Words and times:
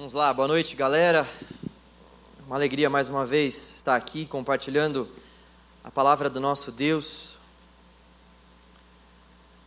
Vamos 0.00 0.14
lá, 0.14 0.32
boa 0.32 0.48
noite, 0.48 0.74
galera. 0.74 1.28
Uma 2.46 2.56
alegria 2.56 2.88
mais 2.88 3.10
uma 3.10 3.26
vez 3.26 3.74
estar 3.74 3.94
aqui 3.94 4.24
compartilhando 4.24 5.06
a 5.84 5.90
palavra 5.90 6.30
do 6.30 6.40
nosso 6.40 6.72
Deus. 6.72 7.36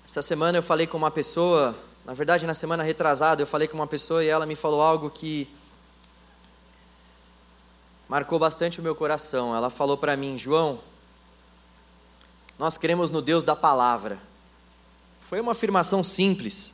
Essa 0.03 0.23
semana 0.23 0.57
eu 0.57 0.63
falei 0.63 0.87
com 0.87 0.97
uma 0.97 1.11
pessoa, 1.11 1.77
na 2.03 2.15
verdade, 2.15 2.47
na 2.47 2.55
semana 2.55 2.81
retrasada, 2.81 3.43
eu 3.43 3.45
falei 3.45 3.67
com 3.67 3.75
uma 3.75 3.85
pessoa 3.85 4.23
e 4.23 4.27
ela 4.27 4.47
me 4.47 4.55
falou 4.55 4.81
algo 4.81 5.07
que 5.11 5.47
marcou 8.09 8.39
bastante 8.39 8.79
o 8.79 8.83
meu 8.83 8.95
coração. 8.95 9.55
Ela 9.55 9.69
falou 9.69 9.97
para 9.97 10.17
mim, 10.17 10.35
João, 10.35 10.79
nós 12.57 12.75
cremos 12.75 13.11
no 13.11 13.21
Deus 13.21 13.43
da 13.43 13.55
palavra. 13.55 14.17
Foi 15.29 15.39
uma 15.39 15.51
afirmação 15.51 16.03
simples 16.03 16.73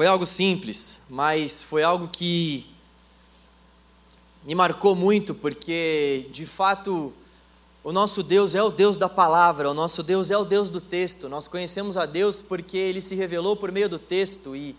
Foi 0.00 0.06
algo 0.06 0.24
simples, 0.24 1.02
mas 1.10 1.62
foi 1.62 1.82
algo 1.82 2.08
que 2.08 2.66
me 4.42 4.54
marcou 4.54 4.94
muito, 4.94 5.34
porque 5.34 6.26
de 6.32 6.46
fato 6.46 7.12
o 7.84 7.92
nosso 7.92 8.22
Deus 8.22 8.54
é 8.54 8.62
o 8.62 8.70
Deus 8.70 8.96
da 8.96 9.10
palavra, 9.10 9.70
o 9.70 9.74
nosso 9.74 10.02
Deus 10.02 10.30
é 10.30 10.38
o 10.38 10.44
Deus 10.46 10.70
do 10.70 10.80
texto. 10.80 11.28
Nós 11.28 11.46
conhecemos 11.46 11.98
a 11.98 12.06
Deus 12.06 12.40
porque 12.40 12.78
ele 12.78 13.02
se 13.02 13.14
revelou 13.14 13.54
por 13.56 13.70
meio 13.70 13.90
do 13.90 13.98
texto 13.98 14.56
e, 14.56 14.74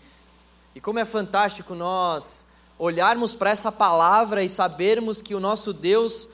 e 0.74 0.80
como 0.80 0.98
é 0.98 1.04
fantástico 1.04 1.72
nós 1.72 2.44
olharmos 2.76 3.32
para 3.32 3.50
essa 3.50 3.70
palavra 3.70 4.42
e 4.42 4.48
sabermos 4.48 5.22
que 5.22 5.36
o 5.36 5.40
nosso 5.40 5.72
Deus 5.72 6.30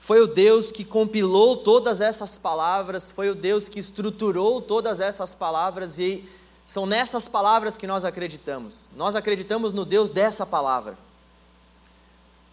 foi 0.00 0.22
o 0.22 0.26
Deus 0.26 0.70
que 0.70 0.82
compilou 0.82 1.58
todas 1.58 2.00
essas 2.00 2.38
palavras, 2.38 3.10
foi 3.10 3.28
o 3.28 3.34
Deus 3.34 3.68
que 3.68 3.78
estruturou 3.78 4.62
todas 4.62 4.98
essas 4.98 5.34
palavras 5.34 5.98
e 5.98 6.26
são 6.70 6.86
nessas 6.86 7.28
palavras 7.28 7.76
que 7.76 7.84
nós 7.84 8.04
acreditamos. 8.04 8.88
Nós 8.96 9.16
acreditamos 9.16 9.72
no 9.72 9.84
Deus 9.84 10.08
dessa 10.08 10.46
palavra. 10.46 10.96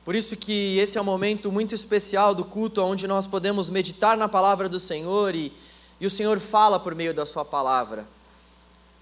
Por 0.04 0.16
isso 0.16 0.36
que 0.36 0.76
esse 0.80 0.98
é 0.98 1.02
um 1.02 1.04
momento 1.04 1.52
muito 1.52 1.76
especial 1.76 2.34
do 2.34 2.44
culto, 2.44 2.82
onde 2.82 3.08
nós 3.08 3.28
podemos 3.28 3.70
meditar 3.70 4.18
na 4.18 4.28
palavra 4.28 4.68
do 4.68 4.80
Senhor 4.80 5.36
e, 5.36 5.54
e 6.02 6.08
o 6.08 6.10
Senhor 6.10 6.40
fala 6.40 6.80
por 6.80 6.96
meio 6.96 7.14
da 7.14 7.28
sua 7.28 7.46
palavra. 7.46 8.08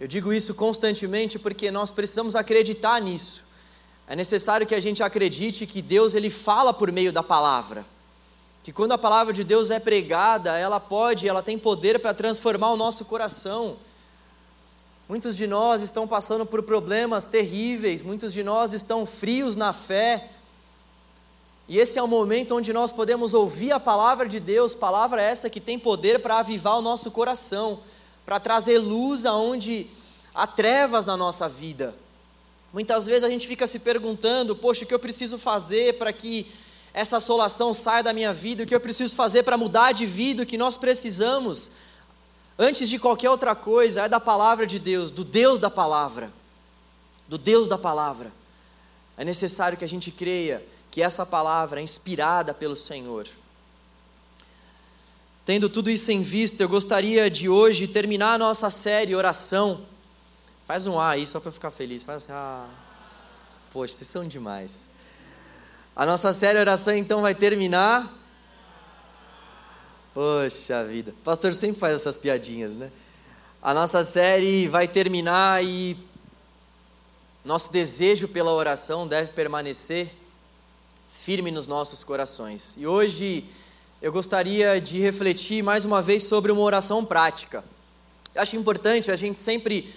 Eu 0.01 0.05
digo 0.05 0.33
isso 0.33 0.53
constantemente 0.53 1.39
porque 1.39 1.71
nós 1.71 1.91
precisamos 1.91 2.35
acreditar 2.35 2.99
nisso. 2.99 3.41
É 4.09 4.17
necessário 4.17 4.67
que 4.67 4.75
a 4.75 4.81
gente 4.81 5.01
acredite 5.01 5.65
que 5.65 5.81
Deus 5.81 6.13
ele 6.13 6.29
fala 6.29 6.73
por 6.73 6.91
meio 6.91 7.13
da 7.13 7.23
palavra. 7.23 7.85
Que 8.65 8.73
quando 8.73 8.91
a 8.91 8.97
palavra 8.97 9.31
de 9.31 9.45
Deus 9.45 9.71
é 9.71 9.79
pregada, 9.79 10.57
ela 10.57 10.81
pode, 10.81 11.25
ela 11.25 11.41
tem 11.41 11.57
poder 11.57 12.01
para 12.01 12.13
transformar 12.13 12.73
o 12.73 12.75
nosso 12.75 13.05
coração 13.05 13.77
Muitos 15.07 15.37
de 15.37 15.45
nós 15.45 15.83
estão 15.83 16.07
passando 16.07 16.47
por 16.47 16.63
problemas 16.63 17.27
terríveis, 17.27 18.01
muitos 18.01 18.33
de 18.33 18.43
nós 18.43 18.73
estão 18.73 19.05
frios 19.05 19.55
na 19.55 19.71
fé. 19.71 20.31
E 21.67 21.77
esse 21.77 21.99
é 21.99 22.01
o 22.01 22.07
momento 22.07 22.55
onde 22.55 22.73
nós 22.73 22.91
podemos 22.91 23.35
ouvir 23.35 23.71
a 23.71 23.79
palavra 23.79 24.27
de 24.27 24.39
Deus, 24.39 24.73
palavra 24.73 25.21
essa 25.21 25.47
que 25.47 25.59
tem 25.59 25.77
poder 25.77 26.19
para 26.21 26.39
avivar 26.39 26.79
o 26.79 26.81
nosso 26.81 27.11
coração, 27.11 27.81
para 28.25 28.39
trazer 28.39 28.79
luz 28.79 29.27
aonde 29.27 29.87
há 30.33 30.47
trevas 30.47 31.05
na 31.05 31.15
nossa 31.15 31.47
vida. 31.47 31.93
Muitas 32.73 33.05
vezes 33.05 33.23
a 33.23 33.29
gente 33.29 33.47
fica 33.47 33.67
se 33.67 33.77
perguntando: 33.77 34.55
poxa, 34.55 34.85
o 34.85 34.87
que 34.87 34.93
eu 34.93 34.99
preciso 34.99 35.37
fazer 35.37 35.99
para 35.99 36.11
que 36.11 36.51
essa 36.91 37.17
assolação 37.17 37.75
saia 37.75 38.01
da 38.01 38.11
minha 38.11 38.33
vida? 38.33 38.63
O 38.63 38.65
que 38.65 38.73
eu 38.73 38.79
preciso 38.79 39.15
fazer 39.15 39.43
para 39.43 39.55
mudar 39.55 39.91
de 39.91 40.07
vida? 40.07 40.41
O 40.41 40.45
que 40.47 40.57
nós 40.57 40.77
precisamos? 40.77 41.69
Antes 42.57 42.89
de 42.89 42.97
qualquer 42.99 43.29
outra 43.29 43.55
coisa, 43.55 44.03
é 44.03 44.09
da 44.09 44.19
palavra 44.19 44.65
de 44.65 44.79
Deus, 44.79 45.11
do 45.11 45.23
Deus 45.23 45.59
da 45.59 45.69
palavra. 45.69 46.31
Do 47.27 47.37
Deus 47.37 47.67
da 47.67 47.77
palavra. 47.77 48.31
É 49.17 49.23
necessário 49.25 49.77
que 49.77 49.85
a 49.85 49.89
gente 49.89 50.11
creia 50.11 50.65
que 50.91 51.01
essa 51.01 51.25
palavra 51.25 51.79
é 51.79 51.83
inspirada 51.83 52.53
pelo 52.53 52.75
Senhor. 52.75 53.27
Tendo 55.45 55.69
tudo 55.69 55.91
isso 55.91 56.11
em 56.11 56.21
vista, 56.23 56.63
eu 56.63 56.69
gostaria 56.69 57.29
de 57.29 57.47
hoje 57.47 57.87
terminar 57.87 58.33
a 58.33 58.37
nossa 58.37 58.69
série 58.71 59.13
oração. 59.13 59.81
Faz 60.65 60.87
um 60.87 60.99
A 60.99 61.11
aí 61.11 61.27
só 61.27 61.39
para 61.39 61.51
ficar 61.51 61.69
feliz. 61.69 62.03
Faz 62.03 62.23
assim, 62.23 62.31
ah. 62.31 62.67
Poxa, 63.71 63.93
vocês 63.93 64.07
são 64.07 64.27
demais. 64.27 64.89
A 65.95 66.05
nossa 66.05 66.33
série 66.33 66.59
oração 66.59 66.95
então 66.95 67.21
vai 67.21 67.35
terminar 67.35 68.11
Poxa 70.15 70.81
vida. 70.85 71.11
O 71.11 71.23
pastor 71.25 71.53
sempre 71.53 71.77
faz 71.77 71.95
essas 71.95 72.17
piadinhas, 72.17 72.73
né? 72.77 72.89
A 73.61 73.73
nossa 73.73 74.01
série 74.05 74.65
vai 74.65 74.87
terminar 74.87 75.61
e 75.61 75.97
nosso 77.43 77.69
desejo 77.69 78.25
pela 78.25 78.53
oração 78.53 79.05
deve 79.05 79.33
permanecer 79.33 80.09
firme 81.11 81.51
nos 81.51 81.67
nossos 81.67 82.01
corações. 82.01 82.75
E 82.77 82.87
hoje 82.87 83.43
eu 84.01 84.09
gostaria 84.09 84.79
de 84.79 85.01
refletir 85.01 85.61
mais 85.61 85.83
uma 85.83 86.01
vez 86.01 86.23
sobre 86.23 86.49
uma 86.49 86.61
oração 86.61 87.03
prática. 87.03 87.61
Eu 88.33 88.41
acho 88.41 88.55
importante 88.55 89.11
a 89.11 89.17
gente 89.17 89.37
sempre 89.37 89.93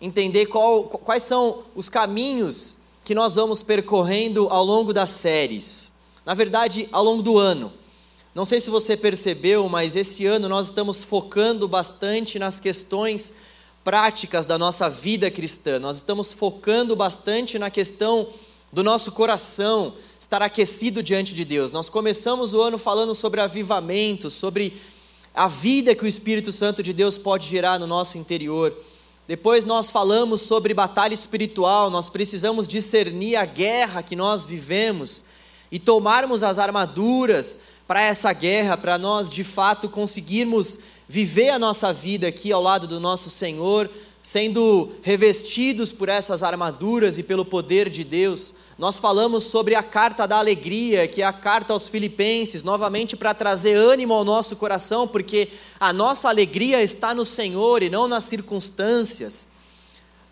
entender 0.00 0.46
qual, 0.46 0.84
quais 0.84 1.24
são 1.24 1.64
os 1.74 1.90
caminhos 1.90 2.78
que 3.04 3.14
nós 3.14 3.34
vamos 3.34 3.62
percorrendo 3.62 4.48
ao 4.48 4.64
longo 4.64 4.94
das 4.94 5.10
séries. 5.10 5.92
Na 6.24 6.32
verdade, 6.32 6.88
ao 6.90 7.04
longo 7.04 7.22
do 7.22 7.36
ano. 7.36 7.70
Não 8.38 8.44
sei 8.44 8.60
se 8.60 8.70
você 8.70 8.96
percebeu, 8.96 9.68
mas 9.68 9.96
esse 9.96 10.24
ano 10.24 10.48
nós 10.48 10.68
estamos 10.68 11.02
focando 11.02 11.66
bastante 11.66 12.38
nas 12.38 12.60
questões 12.60 13.34
práticas 13.82 14.46
da 14.46 14.56
nossa 14.56 14.88
vida 14.88 15.28
cristã. 15.28 15.80
Nós 15.80 15.96
estamos 15.96 16.32
focando 16.32 16.94
bastante 16.94 17.58
na 17.58 17.68
questão 17.68 18.28
do 18.72 18.84
nosso 18.84 19.10
coração 19.10 19.94
estar 20.20 20.40
aquecido 20.40 21.02
diante 21.02 21.34
de 21.34 21.44
Deus. 21.44 21.72
Nós 21.72 21.88
começamos 21.88 22.54
o 22.54 22.60
ano 22.62 22.78
falando 22.78 23.12
sobre 23.12 23.40
avivamento, 23.40 24.30
sobre 24.30 24.80
a 25.34 25.48
vida 25.48 25.92
que 25.92 26.04
o 26.04 26.06
Espírito 26.06 26.52
Santo 26.52 26.80
de 26.80 26.92
Deus 26.92 27.18
pode 27.18 27.48
gerar 27.48 27.80
no 27.80 27.88
nosso 27.88 28.18
interior. 28.18 28.72
Depois 29.26 29.64
nós 29.64 29.90
falamos 29.90 30.42
sobre 30.42 30.72
batalha 30.72 31.12
espiritual, 31.12 31.90
nós 31.90 32.08
precisamos 32.08 32.68
discernir 32.68 33.34
a 33.34 33.44
guerra 33.44 34.00
que 34.00 34.14
nós 34.14 34.44
vivemos 34.44 35.24
e 35.72 35.78
tomarmos 35.80 36.44
as 36.44 36.60
armaduras 36.60 37.58
para 37.88 38.02
essa 38.02 38.34
guerra, 38.34 38.76
para 38.76 38.98
nós 38.98 39.30
de 39.30 39.42
fato 39.42 39.88
conseguirmos 39.88 40.78
viver 41.08 41.48
a 41.48 41.58
nossa 41.58 41.90
vida 41.90 42.28
aqui 42.28 42.52
ao 42.52 42.62
lado 42.62 42.86
do 42.86 43.00
nosso 43.00 43.30
Senhor, 43.30 43.88
sendo 44.22 44.92
revestidos 45.00 45.90
por 45.90 46.10
essas 46.10 46.42
armaduras 46.42 47.16
e 47.16 47.22
pelo 47.22 47.46
poder 47.46 47.88
de 47.88 48.04
Deus. 48.04 48.52
Nós 48.76 48.98
falamos 48.98 49.44
sobre 49.44 49.74
a 49.74 49.82
carta 49.82 50.28
da 50.28 50.36
alegria, 50.36 51.08
que 51.08 51.22
é 51.22 51.24
a 51.24 51.32
carta 51.32 51.72
aos 51.72 51.88
Filipenses, 51.88 52.62
novamente 52.62 53.16
para 53.16 53.32
trazer 53.32 53.74
ânimo 53.74 54.12
ao 54.12 54.22
nosso 54.22 54.54
coração, 54.54 55.08
porque 55.08 55.48
a 55.80 55.90
nossa 55.90 56.28
alegria 56.28 56.82
está 56.82 57.14
no 57.14 57.24
Senhor 57.24 57.82
e 57.82 57.88
não 57.88 58.06
nas 58.06 58.24
circunstâncias. 58.24 59.48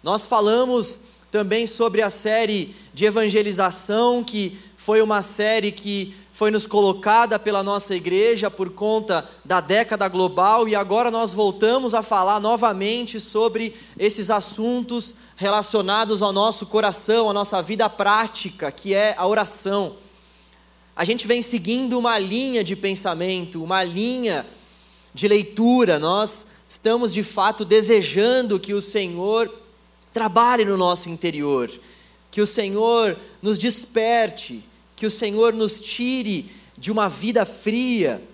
Nós 0.03 0.27
falamos 0.27 1.01
também 1.31 1.67
sobre 1.67 2.03
a 2.03 2.11
série 2.11 2.77
de 2.93 3.07
evangelização, 3.07 4.23
que 4.23 4.59
foi 4.77 5.01
uma 5.01 5.23
série 5.23 5.73
que 5.73 6.15
foi 6.37 6.51
nos 6.51 6.67
colocada 6.67 7.39
pela 7.39 7.63
nossa 7.63 7.95
igreja 7.95 8.51
por 8.51 8.69
conta 8.69 9.27
da 9.43 9.59
década 9.59 10.07
global 10.07 10.69
e 10.69 10.75
agora 10.75 11.11
nós 11.11 11.33
voltamos 11.33 11.95
a 11.95 12.03
falar 12.03 12.39
novamente 12.41 13.19
sobre 13.19 13.75
esses 13.99 14.29
assuntos 14.29 15.15
relacionados 15.35 16.21
ao 16.21 16.35
nosso 16.35 16.67
coração, 16.67 17.31
à 17.31 17.33
nossa 17.33 17.63
vida 17.63 17.89
prática, 17.89 18.71
que 18.71 18.93
é 18.93 19.15
a 19.17 19.27
oração. 19.27 19.97
A 20.95 21.07
gente 21.07 21.27
vem 21.27 21.41
seguindo 21.41 21.99
uma 21.99 22.19
linha 22.19 22.63
de 22.63 22.77
pensamento, 22.77 23.65
uma 23.65 23.83
linha 23.83 24.45
de 25.15 25.27
leitura, 25.27 25.99
nós 25.99 26.49
estamos 26.69 27.15
de 27.15 27.23
fato 27.23 27.65
desejando 27.65 28.61
que 28.61 28.75
o 28.75 28.83
Senhor 28.83 29.51
trabalhe 30.13 30.67
no 30.67 30.77
nosso 30.77 31.09
interior, 31.09 31.71
que 32.31 32.43
o 32.43 32.47
Senhor 32.47 33.17
nos 33.41 33.57
desperte 33.57 34.63
que 34.97 35.05
o 35.05 35.11
Senhor 35.11 35.53
nos 35.53 35.79
tire 35.79 36.51
de 36.77 36.91
uma 36.91 37.07
vida 37.07 37.45
fria. 37.45 38.27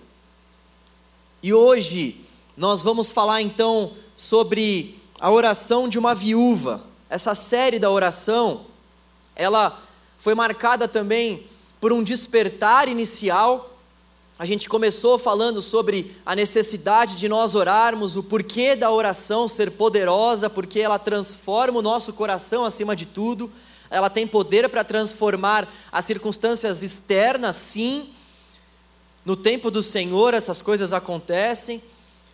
E 1.43 1.53
hoje 1.53 2.21
nós 2.55 2.81
vamos 2.81 3.11
falar 3.11 3.41
então 3.41 3.91
sobre 4.15 4.97
a 5.19 5.29
oração 5.29 5.89
de 5.89 5.99
uma 5.99 6.15
viúva. 6.15 6.81
Essa 7.09 7.35
série 7.35 7.79
da 7.79 7.91
oração, 7.91 8.65
ela 9.35 9.83
foi 10.17 10.33
marcada 10.33 10.87
também 10.87 11.45
por 11.81 11.91
um 11.91 12.01
despertar 12.01 12.87
inicial. 12.87 13.77
A 14.39 14.45
gente 14.45 14.69
começou 14.69 15.19
falando 15.19 15.61
sobre 15.61 16.15
a 16.25 16.33
necessidade 16.33 17.15
de 17.15 17.27
nós 17.27 17.55
orarmos, 17.55 18.15
o 18.15 18.23
porquê 18.23 18.73
da 18.73 18.89
oração 18.89 19.49
ser 19.49 19.71
poderosa, 19.71 20.49
porque 20.49 20.79
ela 20.79 20.97
transforma 20.97 21.79
o 21.79 21.83
nosso 21.83 22.13
coração 22.13 22.63
acima 22.63 22.95
de 22.95 23.05
tudo 23.05 23.51
ela 23.93 24.09
tem 24.09 24.27
poder 24.27 24.67
para 24.67 24.83
transformar 24.83 25.71
as 25.91 26.03
circunstâncias 26.05 26.81
externas, 26.81 27.55
sim. 27.55 28.09
No 29.23 29.35
tempo 29.35 29.69
do 29.69 29.83
Senhor 29.83 30.33
essas 30.33 30.61
coisas 30.61 30.91
acontecem, 30.91 31.81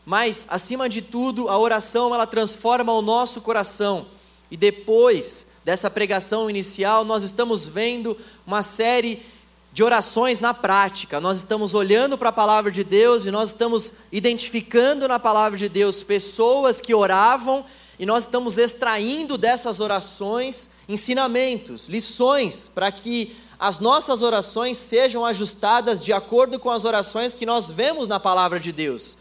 mas 0.06 0.47
acima 0.50 0.89
de 0.89 1.01
tudo, 1.01 1.50
a 1.50 1.57
oração 1.57 2.15
ela 2.15 2.25
transforma 2.25 2.94
o 2.94 3.01
nosso 3.01 3.41
coração. 3.41 4.07
E 4.50 4.57
depois 4.57 5.47
dessa 5.63 5.89
pregação 5.89 6.50
inicial, 6.50 7.06
nós 7.06 7.23
estamos 7.23 7.67
vendo 7.67 8.17
uma 8.47 8.63
série 8.63 9.23
de 9.71 9.83
orações 9.83 10.39
na 10.39 10.53
prática. 10.53 11.19
Nós 11.19 11.38
estamos 11.38 11.73
olhando 11.73 12.17
para 12.17 12.29
a 12.29 12.33
palavra 12.33 12.71
de 12.71 12.83
Deus 12.83 13.25
e 13.25 13.31
nós 13.31 13.50
estamos 13.50 13.94
identificando 14.11 15.07
na 15.07 15.19
palavra 15.19 15.57
de 15.57 15.69
Deus 15.69 16.01
pessoas 16.01 16.81
que 16.81 16.95
oravam 16.95 17.63
e 18.00 18.06
nós 18.06 18.24
estamos 18.24 18.57
extraindo 18.57 19.38
dessas 19.38 19.80
orações 19.80 20.69
ensinamentos, 20.88 21.88
lições, 21.88 22.72
para 22.74 22.92
que 22.92 23.36
as 23.60 23.80
nossas 23.80 24.22
orações 24.22 24.78
sejam 24.78 25.25
ajustadas 25.25 26.00
de 26.00 26.13
acordo 26.13 26.57
com 26.57 26.69
as 26.69 26.86
orações 26.86 27.36
que 27.36 27.46
nós 27.46 27.69
vemos 27.69 28.07
na 28.07 28.19
palavra 28.19 28.60
de 28.60 28.72
Deus. 28.72 29.18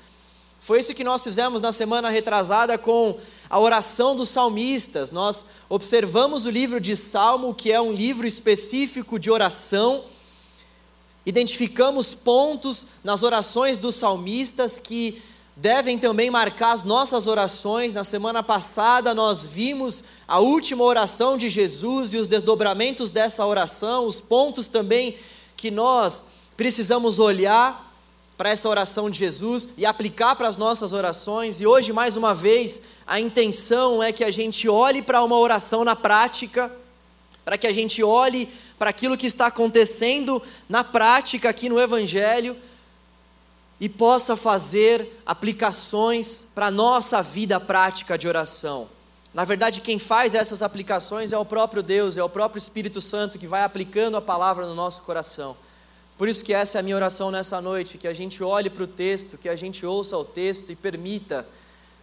Foi 0.61 0.79
isso 0.79 0.95
que 0.95 1.03
nós 1.03 1.25
fizemos 1.25 1.61
na 1.61 1.73
semana 1.73 2.09
retrasada 2.09 2.79
com 2.79 3.19
a 3.51 3.59
oração 3.59 4.15
dos 4.15 4.29
salmistas. 4.29 5.11
Nós 5.11 5.45
observamos 5.69 6.47
o 6.47 6.51
livro 6.51 6.81
de 6.81 6.95
Salmo, 6.95 7.53
que 7.55 7.73
é 7.73 7.81
um 7.81 7.93
livro 7.93 8.27
específico 8.27 9.19
de 9.19 9.31
oração 9.31 10.05
identificamos 11.29 12.15
pontos 12.15 12.87
nas 13.05 13.23
orações 13.23 13.77
dos 13.77 13.97
salmistas 13.97 14.79
que 14.79 15.23
devem 15.61 15.99
também 15.99 16.31
marcar 16.31 16.71
as 16.71 16.85
nossas 16.85 17.27
orações. 17.27 17.95
Na 17.95 18.05
semana 18.05 18.43
passada 18.43 19.13
nós 19.13 19.45
vimos 19.45 20.05
a 20.27 20.39
última 20.39 20.85
oração 20.85 21.37
de 21.37 21.49
Jesus 21.49 22.15
e 22.15 22.17
os 22.17 22.29
desdobramentos 22.29 23.11
dessa 23.11 23.45
oração, 23.45 24.07
os 24.07 24.21
pontos 24.21 24.69
também 24.69 25.17
que 25.57 25.71
nós 25.71 26.25
precisamos 26.57 27.19
olhar 27.19 27.87
para 28.37 28.51
essa 28.51 28.69
oração 28.69 29.11
de 29.11 29.19
Jesus 29.19 29.69
e 29.77 29.85
aplicar 29.85 30.37
para 30.37 30.47
as 30.47 30.57
nossas 30.57 30.93
orações. 30.93 31.61
E 31.61 31.67
hoje, 31.67 31.93
mais 31.93 32.17
uma 32.17 32.33
vez, 32.33 32.81
a 33.05 33.19
intenção 33.19 34.01
é 34.01 34.13
que 34.13 34.23
a 34.23 34.31
gente 34.31 34.69
olhe 34.69 35.03
para 35.03 35.25
uma 35.25 35.37
oração 35.37 35.83
na 35.83 35.97
prática, 35.97 36.73
para 37.45 37.59
que 37.59 37.67
a 37.67 37.73
gente 37.73 38.01
olhe 38.01 38.49
para 38.79 38.91
aquilo 38.91 39.17
que 39.17 39.27
está 39.27 39.47
acontecendo 39.47 40.41
na 40.69 40.85
prática 40.85 41.49
aqui 41.49 41.69
no 41.69 41.81
Evangelho 41.81 42.57
e 43.81 43.89
possa 43.89 44.37
fazer 44.37 45.21
aplicações 45.25 46.47
para 46.55 46.67
a 46.67 46.71
nossa 46.71 47.23
vida 47.23 47.61
prática 47.61 48.19
de 48.19 48.27
oração. 48.27 48.89
Na 49.33 49.45
verdade, 49.45 49.81
quem 49.81 49.99
faz 49.99 50.35
essas 50.35 50.63
aplicações 50.63 51.33
é 51.33 51.39
o 51.39 51.45
próprio 51.45 51.83
Deus, 51.83 52.17
é 52.17 52.23
o 52.23 52.29
próprio 52.29 52.59
Espírito 52.59 53.01
Santo 53.01 53.39
que 53.39 53.47
vai 53.47 53.63
aplicando 53.63 54.17
a 54.17 54.21
palavra 54.21 54.67
no 54.67 54.75
nosso 54.75 55.03
coração. 55.03 55.57
Por 56.17 56.29
isso 56.29 56.43
que 56.43 56.53
essa 56.53 56.79
é 56.79 56.81
a 56.81 56.83
minha 56.83 56.97
oração 56.97 57.31
nessa 57.31 57.61
noite, 57.61 57.99
que 57.99 58.09
a 58.09 58.13
gente 58.13 58.43
olhe 58.43 58.69
para 58.69 58.83
o 58.83 58.89
texto, 58.89 59.39
que 59.39 59.49
a 59.49 59.55
gente 59.55 59.87
ouça 59.87 60.17
o 60.17 60.25
texto 60.25 60.73
e 60.73 60.77
permita 60.77 61.47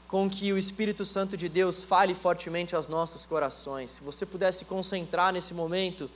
com 0.07 0.29
que 0.29 0.53
o 0.53 0.57
Espírito 0.57 1.03
Santo 1.03 1.35
de 1.35 1.49
Deus 1.49 1.83
fale 1.83 2.15
fortemente 2.15 2.73
aos 2.73 2.87
nossos 2.87 3.25
corações. 3.25 3.91
Se 3.91 4.01
você 4.01 4.25
pudesse 4.25 4.63
concentrar 4.63 5.33
nesse 5.33 5.53
momento, 5.53 6.09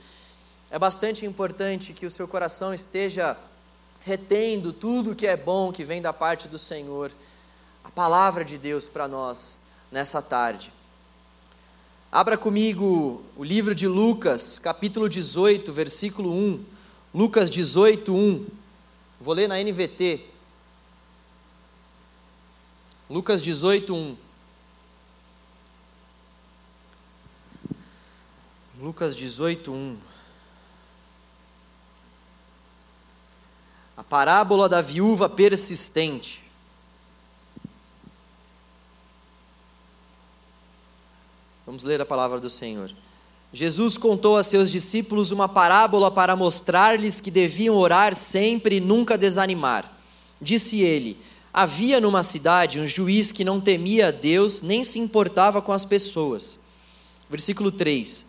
é 0.70 0.78
bastante 0.78 1.26
importante 1.26 1.92
que 1.92 2.06
o 2.06 2.10
seu 2.10 2.26
coração 2.26 2.72
esteja 2.72 3.36
retendo 4.00 4.72
tudo 4.72 5.14
que 5.14 5.26
é 5.26 5.36
bom 5.36 5.72
que 5.72 5.84
vem 5.84 6.00
da 6.00 6.12
parte 6.12 6.48
do 6.48 6.58
Senhor, 6.58 7.12
a 7.84 7.90
palavra 7.90 8.44
de 8.44 8.56
Deus 8.56 8.88
para 8.88 9.06
nós 9.06 9.58
nessa 9.90 10.22
tarde. 10.22 10.72
Abra 12.10 12.36
comigo 12.36 13.22
o 13.36 13.44
livro 13.44 13.74
de 13.74 13.86
Lucas, 13.86 14.58
capítulo 14.58 15.08
18, 15.08 15.72
versículo 15.72 16.32
1. 16.32 16.64
Lucas 17.14 17.48
18, 17.48 18.12
1. 18.12 18.46
Vou 19.20 19.34
ler 19.34 19.48
na 19.48 19.62
NVT. 19.62 20.26
Lucas 23.08 23.42
18, 23.42 23.94
1. 23.94 24.16
Lucas 28.80 29.14
18, 29.14 29.70
1. 29.70 30.09
A 34.00 34.02
parábola 34.02 34.66
da 34.66 34.80
viúva 34.80 35.28
persistente. 35.28 36.42
Vamos 41.66 41.84
ler 41.84 42.00
a 42.00 42.06
palavra 42.06 42.40
do 42.40 42.48
Senhor. 42.48 42.90
Jesus 43.52 43.98
contou 43.98 44.38
a 44.38 44.42
seus 44.42 44.70
discípulos 44.70 45.30
uma 45.32 45.46
parábola 45.46 46.10
para 46.10 46.34
mostrar-lhes 46.34 47.20
que 47.20 47.30
deviam 47.30 47.76
orar 47.76 48.14
sempre 48.14 48.76
e 48.76 48.80
nunca 48.80 49.18
desanimar. 49.18 49.92
Disse 50.40 50.80
ele: 50.80 51.18
Havia 51.52 52.00
numa 52.00 52.22
cidade 52.22 52.80
um 52.80 52.86
juiz 52.86 53.30
que 53.30 53.44
não 53.44 53.60
temia 53.60 54.08
a 54.08 54.10
Deus 54.10 54.62
nem 54.62 54.82
se 54.82 54.98
importava 54.98 55.60
com 55.60 55.72
as 55.72 55.84
pessoas. 55.84 56.58
Versículo 57.28 57.70
3: 57.70 58.24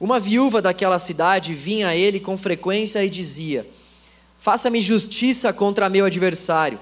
Uma 0.00 0.18
viúva 0.18 0.62
daquela 0.62 0.98
cidade 0.98 1.52
vinha 1.52 1.88
a 1.88 1.94
ele 1.94 2.20
com 2.20 2.38
frequência 2.38 3.04
e 3.04 3.10
dizia: 3.10 3.68
Faça-me 4.40 4.80
justiça 4.80 5.52
contra 5.52 5.90
meu 5.90 6.06
adversário. 6.06 6.80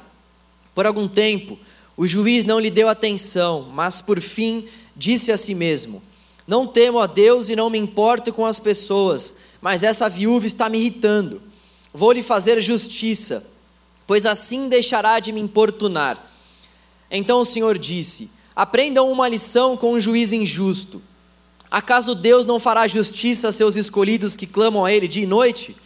Por 0.75 0.87
algum 0.87 1.09
tempo, 1.09 1.59
o 1.97 2.07
juiz 2.07 2.45
não 2.45 2.61
lhe 2.61 2.71
deu 2.71 2.89
atenção, 2.89 3.69
mas 3.75 4.01
por 4.01 4.21
fim 4.21 4.69
disse 4.97 5.33
a 5.33 5.37
si 5.37 5.57
mesmo: 5.57 6.01
Não 6.47 6.69
temo 6.69 7.01
a 7.01 7.07
Deus 7.09 7.49
e 7.49 7.57
não 7.57 7.69
me 7.69 7.77
importo 7.77 8.33
com 8.33 8.47
as 8.47 8.61
pessoas, 8.61 9.35
mas 9.61 9.83
essa 9.83 10.09
viúva 10.09 10.47
está 10.47 10.69
me 10.69 10.79
irritando. 10.79 11.43
Vou 11.93 12.13
lhe 12.13 12.23
fazer 12.23 12.61
justiça, 12.61 13.45
pois 14.07 14.25
assim 14.25 14.69
deixará 14.69 15.19
de 15.19 15.33
me 15.33 15.41
importunar. 15.41 16.31
Então 17.11 17.41
o 17.41 17.45
Senhor 17.45 17.77
disse: 17.77 18.31
Aprendam 18.55 19.11
uma 19.11 19.29
lição 19.29 19.77
com 19.77 19.95
um 19.95 20.01
juiz 20.01 20.33
injusto. 20.33 21.03
Acaso 21.69 22.15
Deus 22.15 22.47
não 22.47 22.61
fará 22.61 22.87
justiça 22.87 23.49
a 23.49 23.53
seus 23.53 23.75
escolhidos 23.75 24.37
que 24.37 24.47
clamam 24.47 24.85
a 24.85 24.93
Ele 24.93 25.09
dia 25.09 25.25
e 25.25 25.27
noite? 25.27 25.77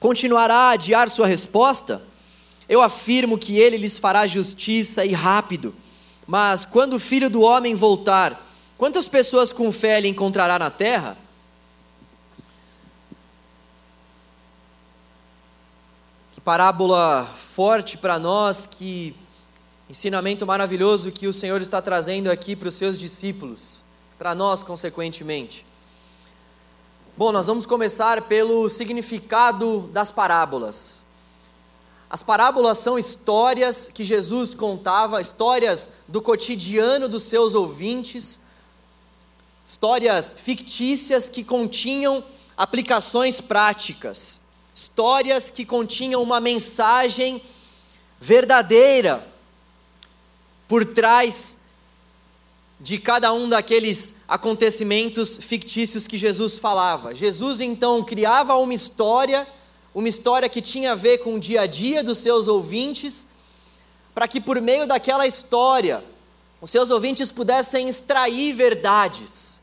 Continuará 0.00 0.54
a 0.54 0.70
adiar 0.70 1.08
sua 1.10 1.26
resposta? 1.26 2.02
Eu 2.66 2.80
afirmo 2.80 3.36
que 3.36 3.58
ele 3.58 3.76
lhes 3.76 3.98
fará 3.98 4.26
justiça 4.26 5.04
e 5.04 5.12
rápido. 5.12 5.74
Mas 6.26 6.64
quando 6.64 6.94
o 6.94 7.00
filho 7.00 7.28
do 7.28 7.42
homem 7.42 7.74
voltar, 7.74 8.46
quantas 8.78 9.06
pessoas 9.06 9.52
com 9.52 9.70
fé 9.70 9.98
ele 9.98 10.08
encontrará 10.08 10.58
na 10.58 10.70
terra? 10.70 11.18
Que 16.32 16.40
parábola 16.40 17.26
forte 17.42 17.98
para 17.98 18.18
nós, 18.18 18.64
que 18.64 19.14
ensinamento 19.88 20.46
maravilhoso 20.46 21.10
que 21.10 21.26
o 21.26 21.32
Senhor 21.32 21.60
está 21.60 21.82
trazendo 21.82 22.30
aqui 22.30 22.54
para 22.54 22.68
os 22.68 22.74
seus 22.76 22.96
discípulos, 22.96 23.84
para 24.16 24.34
nós, 24.34 24.62
consequentemente. 24.62 25.66
Bom, 27.20 27.32
nós 27.32 27.48
vamos 27.48 27.66
começar 27.66 28.22
pelo 28.22 28.66
significado 28.70 29.90
das 29.92 30.10
parábolas. 30.10 31.02
As 32.08 32.22
parábolas 32.22 32.78
são 32.78 32.98
histórias 32.98 33.90
que 33.92 34.04
Jesus 34.04 34.54
contava, 34.54 35.20
histórias 35.20 35.92
do 36.08 36.22
cotidiano 36.22 37.10
dos 37.10 37.24
seus 37.24 37.54
ouvintes, 37.54 38.40
histórias 39.66 40.32
fictícias 40.32 41.28
que 41.28 41.44
continham 41.44 42.24
aplicações 42.56 43.38
práticas, 43.38 44.40
histórias 44.74 45.50
que 45.50 45.66
continham 45.66 46.22
uma 46.22 46.40
mensagem 46.40 47.42
verdadeira 48.18 49.28
por 50.66 50.86
trás 50.86 51.58
de 52.80 52.96
cada 52.96 53.30
um 53.30 53.46
daqueles 53.46 54.14
acontecimentos 54.30 55.38
fictícios 55.38 56.06
que 56.06 56.16
Jesus 56.16 56.56
falava. 56.56 57.12
Jesus 57.12 57.60
então 57.60 58.04
criava 58.04 58.54
uma 58.54 58.72
história, 58.72 59.44
uma 59.92 60.08
história 60.08 60.48
que 60.48 60.62
tinha 60.62 60.92
a 60.92 60.94
ver 60.94 61.18
com 61.18 61.34
o 61.34 61.40
dia 61.40 61.62
a 61.62 61.66
dia 61.66 62.00
dos 62.04 62.18
seus 62.18 62.46
ouvintes, 62.46 63.26
para 64.14 64.28
que 64.28 64.40
por 64.40 64.60
meio 64.60 64.86
daquela 64.86 65.26
história 65.26 66.04
os 66.60 66.70
seus 66.70 66.90
ouvintes 66.90 67.32
pudessem 67.32 67.88
extrair 67.88 68.52
verdades. 68.52 69.60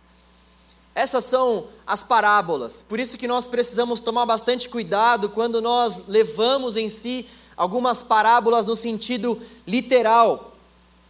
Essas 0.93 1.23
são 1.23 1.67
as 1.85 2.03
parábolas. 2.03 2.81
Por 2.81 2.99
isso 2.99 3.17
que 3.17 3.27
nós 3.27 3.47
precisamos 3.47 4.01
tomar 4.01 4.25
bastante 4.25 4.67
cuidado 4.67 5.29
quando 5.29 5.61
nós 5.61 6.07
levamos 6.09 6.75
em 6.75 6.89
si 6.89 7.29
algumas 7.55 8.03
parábolas 8.03 8.65
no 8.65 8.75
sentido 8.75 9.41
literal. 9.65 10.46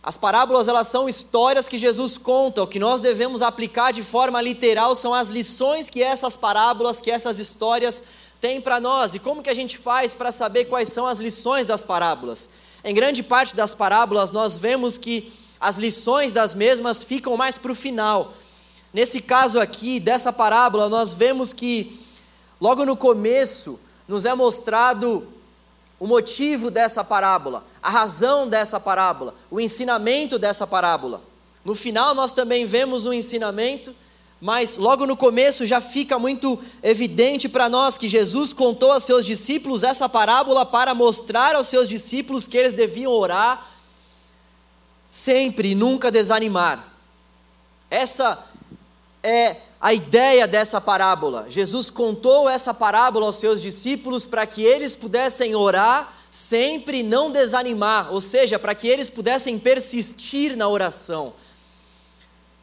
As 0.08 0.16
parábolas 0.16 0.70
elas 0.70 0.88
são 0.88 1.10
histórias 1.10 1.68
que 1.68 1.78
Jesus 1.78 2.18
conta, 2.18 2.64
o 2.64 2.68
que 2.68 2.80
nós 2.80 3.02
devemos 3.02 3.42
aplicar 3.42 3.92
de 3.92 4.02
forma 4.02 4.40
literal 4.40 4.96
são 4.96 5.14
as 5.14 5.28
lições 5.28 5.90
que 5.90 6.02
essas 6.02 6.38
parábolas, 6.38 7.02
que 7.02 7.12
essas 7.12 7.40
histórias 7.40 8.02
têm 8.40 8.62
para 8.62 8.80
nós. 8.80 9.16
E 9.16 9.20
como 9.20 9.44
que 9.44 9.50
a 9.50 9.54
gente 9.54 9.78
faz 9.78 10.16
para 10.16 10.32
saber 10.32 10.64
quais 10.64 10.88
são 10.88 11.06
as 11.06 11.20
lições 11.20 11.68
das 11.68 11.84
parábolas? 11.84 12.50
Em 12.86 12.94
grande 12.94 13.22
parte 13.22 13.54
das 13.54 13.74
parábolas 13.74 14.32
nós 14.32 14.56
vemos 14.56 14.98
que 14.98 15.34
as 15.60 15.78
lições 15.78 16.32
das 16.32 16.56
mesmas 16.56 17.04
ficam 17.04 17.36
mais 17.36 17.58
para 17.58 17.74
o 17.74 17.76
final. 17.76 18.34
Nesse 18.94 19.22
caso 19.22 19.60
aqui, 19.60 20.00
dessa 20.00 20.32
parábola, 20.32 20.88
nós 20.88 21.12
vemos 21.12 21.52
que 21.52 22.00
logo 22.62 22.86
no 22.86 22.96
começo 22.96 23.78
nos 24.08 24.24
é 24.24 24.34
mostrado 24.34 25.28
o 26.00 26.06
motivo 26.06 26.70
dessa 26.70 27.04
parábola, 27.04 27.66
a 27.82 27.90
razão 27.90 28.48
dessa 28.48 28.80
parábola, 28.80 29.34
o 29.50 29.60
ensinamento 29.60 30.38
dessa 30.38 30.68
parábola. 30.68 31.22
No 31.66 31.76
final, 31.76 32.14
nós 32.14 32.32
também 32.32 32.66
vemos 32.66 33.06
um 33.06 33.14
ensinamento, 33.14 33.96
mas 34.40 34.78
logo 34.78 35.08
no 35.08 35.18
começo 35.18 35.66
já 35.66 35.82
fica 35.82 36.20
muito 36.20 36.60
evidente 36.84 37.50
para 37.50 37.68
nós 37.68 37.98
que 37.98 38.08
Jesus 38.08 38.54
contou 38.54 38.92
aos 38.92 39.04
seus 39.04 39.26
discípulos 39.26 39.84
essa 39.84 40.08
parábola 40.08 40.66
para 40.66 40.94
mostrar 40.94 41.56
aos 41.56 41.68
seus 41.68 41.90
discípulos 41.90 42.46
que 42.46 42.58
eles 42.58 42.76
deviam 42.76 43.12
orar 43.12 43.68
sempre 45.10 45.72
e 45.72 45.76
nunca 45.76 46.12
desanimar. 46.12 46.94
Essa 47.90 48.44
é 49.28 49.58
a 49.80 49.94
ideia 49.94 50.48
dessa 50.48 50.80
parábola. 50.80 51.46
Jesus 51.50 51.90
contou 51.90 52.50
essa 52.50 52.74
parábola 52.74 53.26
aos 53.26 53.36
seus 53.36 53.62
discípulos 53.62 54.26
para 54.26 54.48
que 54.48 54.64
eles 54.64 54.96
pudessem 54.96 55.54
orar 55.54 56.14
sempre 56.32 57.04
não 57.04 57.32
desanimar, 57.32 58.14
ou 58.14 58.22
seja, 58.22 58.58
para 58.58 58.76
que 58.76 58.88
eles 58.88 59.10
pudessem 59.10 59.60
persistir 59.60 60.56
na 60.56 60.70
oração. 60.70 61.34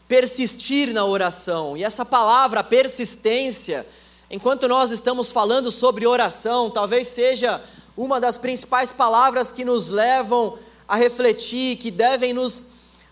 Persistir 0.08 0.92
na 0.92 1.04
oração. 1.04 1.76
E 1.76 1.84
essa 1.84 2.04
palavra 2.04 2.62
persistência, 2.64 3.86
enquanto 4.30 4.68
nós 4.68 4.90
estamos 4.90 5.30
falando 5.30 5.70
sobre 5.70 6.06
oração, 6.06 6.70
talvez 6.70 7.08
seja 7.08 7.62
uma 7.96 8.20
das 8.20 8.38
principais 8.38 8.90
palavras 8.90 9.52
que 9.52 9.64
nos 9.64 9.88
levam 9.88 10.58
a 10.86 10.96
refletir, 10.96 11.76
que 11.76 11.90
devem 11.90 12.32
nos, 12.32 12.66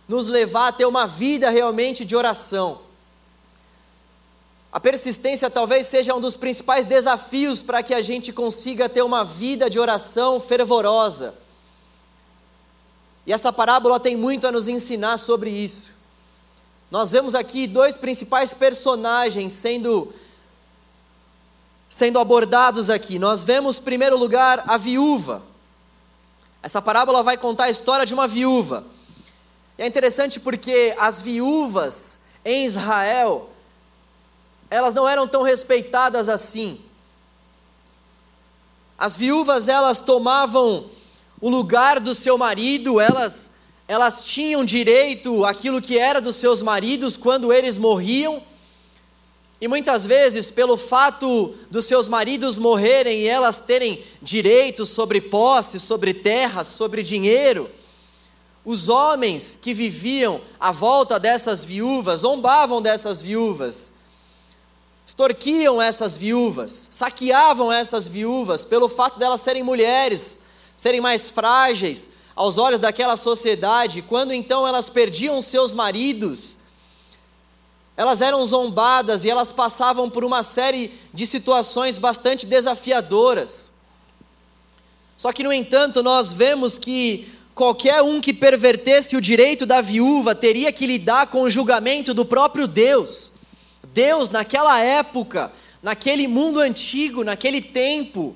nos 0.08 0.28
levar 0.28 0.68
a 0.68 0.72
ter 0.72 0.86
uma 0.86 1.06
vida 1.06 1.50
realmente 1.50 2.04
de 2.04 2.16
oração. 2.16 2.91
A 4.72 4.80
persistência 4.80 5.50
talvez 5.50 5.86
seja 5.86 6.14
um 6.14 6.20
dos 6.20 6.34
principais 6.34 6.86
desafios 6.86 7.60
para 7.60 7.82
que 7.82 7.92
a 7.92 8.00
gente 8.00 8.32
consiga 8.32 8.88
ter 8.88 9.02
uma 9.02 9.22
vida 9.22 9.68
de 9.68 9.78
oração 9.78 10.40
fervorosa. 10.40 11.34
E 13.26 13.32
essa 13.32 13.52
parábola 13.52 14.00
tem 14.00 14.16
muito 14.16 14.46
a 14.46 14.52
nos 14.52 14.68
ensinar 14.68 15.18
sobre 15.18 15.50
isso. 15.50 15.90
Nós 16.90 17.10
vemos 17.10 17.34
aqui 17.34 17.66
dois 17.66 17.98
principais 17.98 18.54
personagens 18.54 19.52
sendo 19.52 20.12
sendo 21.88 22.18
abordados 22.18 22.88
aqui. 22.88 23.18
Nós 23.18 23.42
vemos, 23.42 23.78
em 23.78 23.82
primeiro 23.82 24.16
lugar, 24.16 24.64
a 24.66 24.78
viúva. 24.78 25.42
Essa 26.62 26.80
parábola 26.80 27.22
vai 27.22 27.36
contar 27.36 27.64
a 27.64 27.70
história 27.70 28.06
de 28.06 28.14
uma 28.14 28.26
viúva. 28.26 28.84
E 29.76 29.82
é 29.82 29.86
interessante 29.86 30.40
porque 30.40 30.94
as 30.98 31.20
viúvas 31.20 32.18
em 32.42 32.64
Israel, 32.64 33.51
elas 34.72 34.94
não 34.94 35.06
eram 35.06 35.28
tão 35.28 35.42
respeitadas 35.42 36.30
assim. 36.30 36.80
As 38.96 39.14
viúvas, 39.14 39.68
elas 39.68 40.00
tomavam 40.00 40.86
o 41.42 41.50
lugar 41.50 42.00
do 42.00 42.14
seu 42.14 42.38
marido, 42.38 42.98
elas, 42.98 43.50
elas 43.86 44.24
tinham 44.24 44.64
direito 44.64 45.44
àquilo 45.44 45.82
que 45.82 45.98
era 45.98 46.22
dos 46.22 46.36
seus 46.36 46.62
maridos 46.62 47.18
quando 47.18 47.52
eles 47.52 47.76
morriam. 47.76 48.42
E 49.60 49.68
muitas 49.68 50.06
vezes, 50.06 50.50
pelo 50.50 50.78
fato 50.78 51.54
dos 51.70 51.84
seus 51.84 52.08
maridos 52.08 52.56
morrerem 52.56 53.20
e 53.20 53.28
elas 53.28 53.60
terem 53.60 54.02
direitos 54.22 54.88
sobre 54.88 55.20
posse, 55.20 55.78
sobre 55.78 56.14
terras, 56.14 56.68
sobre 56.68 57.02
dinheiro, 57.02 57.70
os 58.64 58.88
homens 58.88 59.58
que 59.60 59.74
viviam 59.74 60.40
à 60.58 60.72
volta 60.72 61.20
dessas 61.20 61.62
viúvas 61.62 62.20
zombavam 62.20 62.80
dessas 62.80 63.20
viúvas 63.20 63.92
extorquiam 65.06 65.80
essas 65.80 66.16
viúvas, 66.16 66.88
saqueavam 66.92 67.72
essas 67.72 68.06
viúvas 68.06 68.64
pelo 68.64 68.88
fato 68.88 69.18
delas 69.18 69.40
serem 69.40 69.62
mulheres, 69.62 70.38
serem 70.76 71.00
mais 71.00 71.28
frágeis 71.28 72.10
aos 72.34 72.58
olhos 72.58 72.80
daquela 72.80 73.16
sociedade. 73.16 74.02
Quando 74.02 74.32
então 74.32 74.66
elas 74.66 74.88
perdiam 74.88 75.40
seus 75.40 75.72
maridos, 75.72 76.58
elas 77.96 78.20
eram 78.20 78.44
zombadas 78.46 79.24
e 79.24 79.30
elas 79.30 79.52
passavam 79.52 80.08
por 80.08 80.24
uma 80.24 80.42
série 80.42 80.92
de 81.12 81.26
situações 81.26 81.98
bastante 81.98 82.46
desafiadoras. 82.46 83.72
Só 85.16 85.32
que, 85.32 85.42
no 85.42 85.52
entanto, 85.52 86.02
nós 86.02 86.32
vemos 86.32 86.78
que 86.78 87.30
qualquer 87.54 88.02
um 88.02 88.20
que 88.20 88.32
pervertesse 88.32 89.14
o 89.14 89.20
direito 89.20 89.66
da 89.66 89.80
viúva 89.80 90.34
teria 90.34 90.72
que 90.72 90.86
lidar 90.86 91.26
com 91.26 91.42
o 91.42 91.50
julgamento 91.50 92.14
do 92.14 92.24
próprio 92.24 92.66
Deus. 92.66 93.31
Deus, 93.92 94.30
naquela 94.30 94.80
época, 94.80 95.52
naquele 95.82 96.26
mundo 96.26 96.60
antigo, 96.60 97.22
naquele 97.22 97.60
tempo, 97.60 98.34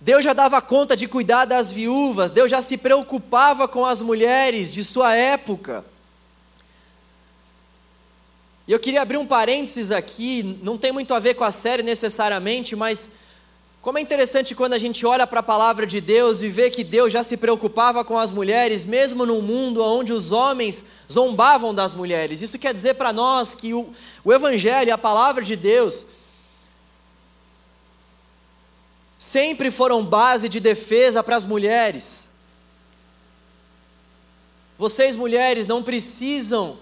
Deus 0.00 0.22
já 0.22 0.32
dava 0.32 0.60
conta 0.62 0.96
de 0.96 1.08
cuidar 1.08 1.44
das 1.44 1.72
viúvas, 1.72 2.30
Deus 2.30 2.50
já 2.50 2.62
se 2.62 2.78
preocupava 2.78 3.66
com 3.66 3.84
as 3.84 4.00
mulheres 4.00 4.70
de 4.70 4.84
sua 4.84 5.14
época. 5.16 5.84
E 8.68 8.72
eu 8.72 8.78
queria 8.78 9.02
abrir 9.02 9.16
um 9.16 9.26
parênteses 9.26 9.90
aqui, 9.90 10.58
não 10.62 10.78
tem 10.78 10.92
muito 10.92 11.12
a 11.14 11.18
ver 11.18 11.34
com 11.34 11.42
a 11.42 11.50
série 11.50 11.82
necessariamente, 11.82 12.76
mas 12.76 13.10
como 13.88 13.96
é 13.96 14.02
interessante 14.02 14.54
quando 14.54 14.74
a 14.74 14.78
gente 14.78 15.06
olha 15.06 15.26
para 15.26 15.40
a 15.40 15.42
palavra 15.42 15.86
de 15.86 15.98
Deus 15.98 16.42
e 16.42 16.50
vê 16.50 16.68
que 16.68 16.84
Deus 16.84 17.10
já 17.10 17.22
se 17.22 17.38
preocupava 17.38 18.04
com 18.04 18.18
as 18.18 18.30
mulheres, 18.30 18.84
mesmo 18.84 19.24
num 19.24 19.40
mundo 19.40 19.82
onde 19.82 20.12
os 20.12 20.30
homens 20.30 20.84
zombavam 21.10 21.74
das 21.74 21.94
mulheres. 21.94 22.42
Isso 22.42 22.58
quer 22.58 22.74
dizer 22.74 22.96
para 22.96 23.14
nós 23.14 23.54
que 23.54 23.72
o, 23.72 23.90
o 24.22 24.30
Evangelho, 24.30 24.92
a 24.92 24.98
palavra 24.98 25.42
de 25.42 25.56
Deus, 25.56 26.04
sempre 29.18 29.70
foram 29.70 30.04
base 30.04 30.50
de 30.50 30.60
defesa 30.60 31.22
para 31.22 31.36
as 31.36 31.46
mulheres. 31.46 32.28
Vocês, 34.76 35.16
mulheres, 35.16 35.66
não 35.66 35.82
precisam 35.82 36.76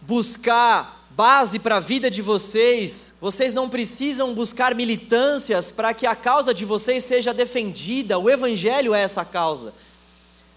buscar 0.00 0.95
base 1.16 1.58
para 1.58 1.78
a 1.78 1.80
vida 1.80 2.10
de 2.10 2.20
vocês, 2.20 3.14
vocês 3.18 3.54
não 3.54 3.70
precisam 3.70 4.34
buscar 4.34 4.74
militâncias 4.74 5.70
para 5.70 5.94
que 5.94 6.06
a 6.06 6.14
causa 6.14 6.52
de 6.52 6.66
vocês 6.66 7.04
seja 7.04 7.32
defendida, 7.32 8.18
o 8.18 8.28
Evangelho 8.28 8.94
é 8.94 9.00
essa 9.00 9.24
causa. 9.24 9.72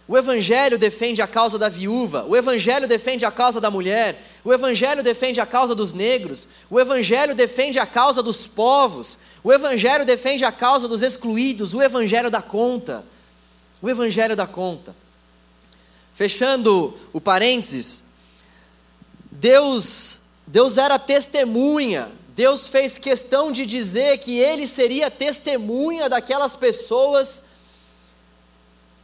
O 0.05 0.17
Evangelho 0.17 0.77
defende 0.77 1.21
a 1.21 1.27
causa 1.27 1.57
da 1.57 1.69
viúva, 1.69 2.25
o 2.27 2.35
Evangelho 2.35 2.89
defende 2.89 3.23
a 3.23 3.31
causa 3.31 3.61
da 3.61 3.71
mulher, 3.71 4.21
o 4.43 4.51
Evangelho 4.51 5.01
defende 5.01 5.39
a 5.39 5.45
causa 5.45 5.73
dos 5.73 5.93
negros, 5.93 6.45
o 6.69 6.77
Evangelho 6.77 7.33
defende 7.33 7.79
a 7.79 7.85
causa 7.85 8.21
dos 8.21 8.45
povos, 8.45 9.17
o 9.41 9.53
Evangelho 9.53 10.05
defende 10.05 10.43
a 10.43 10.51
causa 10.51 10.89
dos 10.89 11.01
excluídos, 11.01 11.73
o 11.73 11.81
Evangelho 11.81 12.29
dá 12.29 12.41
conta. 12.41 13.05
O 13.81 13.89
Evangelho 13.89 14.35
dá 14.35 14.45
conta. 14.45 14.93
Fechando 16.13 16.97
o 17.13 17.21
parênteses, 17.21 18.03
Deus 19.31 20.18
Deus 20.51 20.77
era 20.77 20.97
testemunha, 20.97 22.11
Deus 22.29 22.67
fez 22.67 22.97
questão 22.97 23.51
de 23.51 23.67
dizer 23.67 24.17
que 24.17 24.39
ele 24.39 24.65
seria 24.65 25.11
testemunha 25.11 26.09
daquelas 26.09 26.55
pessoas 26.55 27.43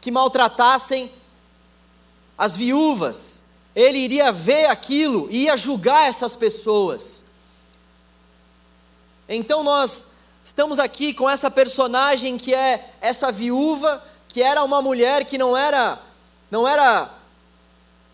que 0.02 0.10
maltratassem 0.10 1.12
as 2.36 2.58
viúvas. 2.58 3.44
Ele 3.76 4.00
iria 4.00 4.32
ver 4.32 4.66
aquilo 4.66 5.28
e 5.30 5.44
ia 5.44 5.56
julgar 5.56 6.10
essas 6.10 6.36
pessoas. 6.36 7.24
Então 9.30 9.62
nós 9.62 10.08
estamos 10.44 10.80
aqui 10.80 11.14
com 11.14 11.30
essa 11.30 11.52
personagem 11.52 12.38
que 12.38 12.56
é 12.56 12.92
essa 13.00 13.32
viúva, 13.32 14.04
que 14.28 14.42
era 14.42 14.64
uma 14.64 14.82
mulher 14.82 15.26
que 15.26 15.38
não 15.38 15.56
era 15.56 16.02
não 16.50 16.68
era 16.68 17.08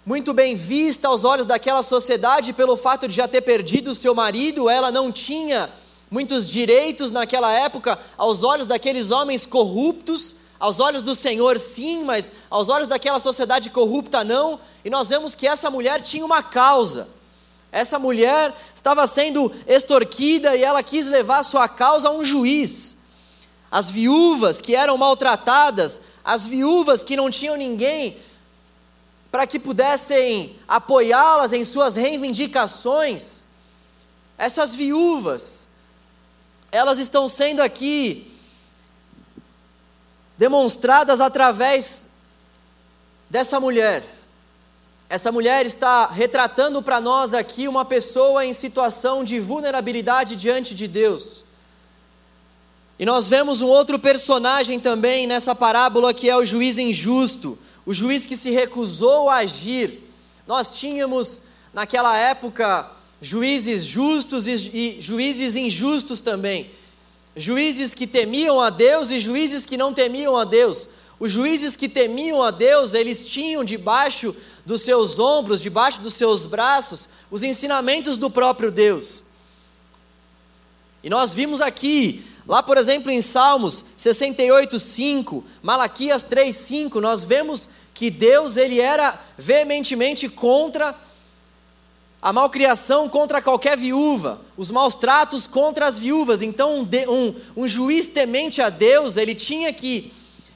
muito 0.05 0.33
bem 0.33 0.55
vista 0.55 1.07
aos 1.07 1.23
olhos 1.23 1.45
daquela 1.45 1.83
sociedade 1.83 2.53
pelo 2.53 2.75
fato 2.75 3.07
de 3.07 3.15
já 3.15 3.27
ter 3.27 3.41
perdido 3.41 3.93
seu 3.93 4.15
marido, 4.15 4.69
ela 4.69 4.91
não 4.91 5.11
tinha 5.11 5.69
muitos 6.09 6.47
direitos 6.49 7.11
naquela 7.11 7.51
época 7.51 7.97
aos 8.17 8.43
olhos 8.43 8.65
daqueles 8.65 9.11
homens 9.11 9.45
corruptos, 9.45 10.35
aos 10.59 10.79
olhos 10.79 11.03
do 11.03 11.13
Senhor 11.13 11.59
sim, 11.59 12.03
mas 12.03 12.31
aos 12.49 12.67
olhos 12.67 12.87
daquela 12.87 13.19
sociedade 13.19 13.69
corrupta 13.69 14.23
não, 14.23 14.59
e 14.83 14.89
nós 14.89 15.09
vemos 15.09 15.35
que 15.35 15.47
essa 15.47 15.69
mulher 15.69 16.01
tinha 16.01 16.25
uma 16.25 16.41
causa. 16.41 17.07
Essa 17.71 17.97
mulher 17.97 18.53
estava 18.75 19.07
sendo 19.07 19.51
extorquida 19.65 20.55
e 20.55 20.63
ela 20.63 20.83
quis 20.83 21.07
levar 21.07 21.43
sua 21.43 21.69
causa 21.69 22.09
a 22.09 22.11
um 22.11 22.25
juiz. 22.25 22.97
As 23.69 23.89
viúvas 23.89 24.59
que 24.59 24.75
eram 24.75 24.97
maltratadas, 24.97 26.01
as 26.23 26.45
viúvas 26.45 27.03
que 27.03 27.15
não 27.15 27.31
tinham 27.31 27.55
ninguém 27.55 28.17
para 29.31 29.47
que 29.47 29.57
pudessem 29.57 30.57
apoiá-las 30.67 31.53
em 31.53 31.63
suas 31.63 31.95
reivindicações. 31.95 33.45
Essas 34.37 34.75
viúvas, 34.75 35.69
elas 36.71 36.99
estão 36.99 37.27
sendo 37.29 37.61
aqui 37.61 38.29
demonstradas 40.37 41.21
através 41.21 42.07
dessa 43.29 43.59
mulher. 43.59 44.03
Essa 45.07 45.31
mulher 45.31 45.65
está 45.65 46.07
retratando 46.07 46.81
para 46.81 46.99
nós 46.99 47.33
aqui 47.33 47.67
uma 47.67 47.85
pessoa 47.85 48.45
em 48.45 48.51
situação 48.51 49.23
de 49.23 49.39
vulnerabilidade 49.39 50.35
diante 50.35 50.73
de 50.73 50.87
Deus. 50.87 51.45
E 52.97 53.05
nós 53.05 53.27
vemos 53.27 53.61
um 53.61 53.67
outro 53.67 53.97
personagem 53.97 54.79
também 54.79 55.25
nessa 55.25 55.55
parábola 55.55 56.13
que 56.13 56.29
é 56.29 56.35
o 56.35 56.45
juiz 56.45 56.77
injusto, 56.77 57.57
o 57.85 57.93
juiz 57.93 58.25
que 58.25 58.35
se 58.35 58.51
recusou 58.51 59.29
a 59.29 59.37
agir. 59.37 60.01
Nós 60.47 60.79
tínhamos 60.79 61.41
naquela 61.73 62.17
época 62.17 62.89
juízes 63.21 63.85
justos 63.85 64.47
e, 64.47 64.51
e 64.73 65.01
juízes 65.01 65.55
injustos 65.55 66.21
também. 66.21 66.71
Juízes 67.35 67.93
que 67.93 68.05
temiam 68.05 68.59
a 68.59 68.69
Deus 68.69 69.09
e 69.09 69.19
juízes 69.19 69.65
que 69.65 69.77
não 69.77 69.93
temiam 69.93 70.35
a 70.35 70.43
Deus. 70.43 70.89
Os 71.19 71.31
juízes 71.31 71.75
que 71.75 71.87
temiam 71.87 72.41
a 72.41 72.51
Deus, 72.51 72.93
eles 72.93 73.27
tinham 73.27 73.63
debaixo 73.63 74.35
dos 74.65 74.81
seus 74.81 75.19
ombros, 75.19 75.61
debaixo 75.61 76.01
dos 76.01 76.15
seus 76.15 76.45
braços, 76.45 77.07
os 77.29 77.43
ensinamentos 77.43 78.17
do 78.17 78.29
próprio 78.29 78.71
Deus. 78.71 79.23
E 81.03 81.09
nós 81.09 81.33
vimos 81.33 81.61
aqui 81.61 82.25
Lá, 82.51 82.61
por 82.61 82.77
exemplo, 82.77 83.09
em 83.09 83.21
Salmos 83.21 83.85
68, 83.95 84.77
5, 84.77 85.41
Malaquias 85.63 86.21
3, 86.21 86.53
5, 86.53 86.99
nós 86.99 87.23
vemos 87.23 87.69
que 87.93 88.11
Deus 88.11 88.57
ele 88.57 88.81
era 88.81 89.17
veementemente 89.37 90.27
contra 90.27 90.93
a 92.21 92.33
malcriação 92.33 93.07
contra 93.07 93.41
qualquer 93.41 93.77
viúva, 93.77 94.41
os 94.57 94.69
maus 94.69 94.93
tratos 94.93 95.47
contra 95.47 95.87
as 95.87 95.97
viúvas. 95.97 96.41
Então, 96.41 96.85
um, 97.07 97.35
um, 97.55 97.65
juiz 97.65 98.09
temente 98.09 98.61
a 98.61 98.69
Deus, 98.69 99.15
ele 99.15 99.33
tinha 99.33 99.71
que 99.71 100.11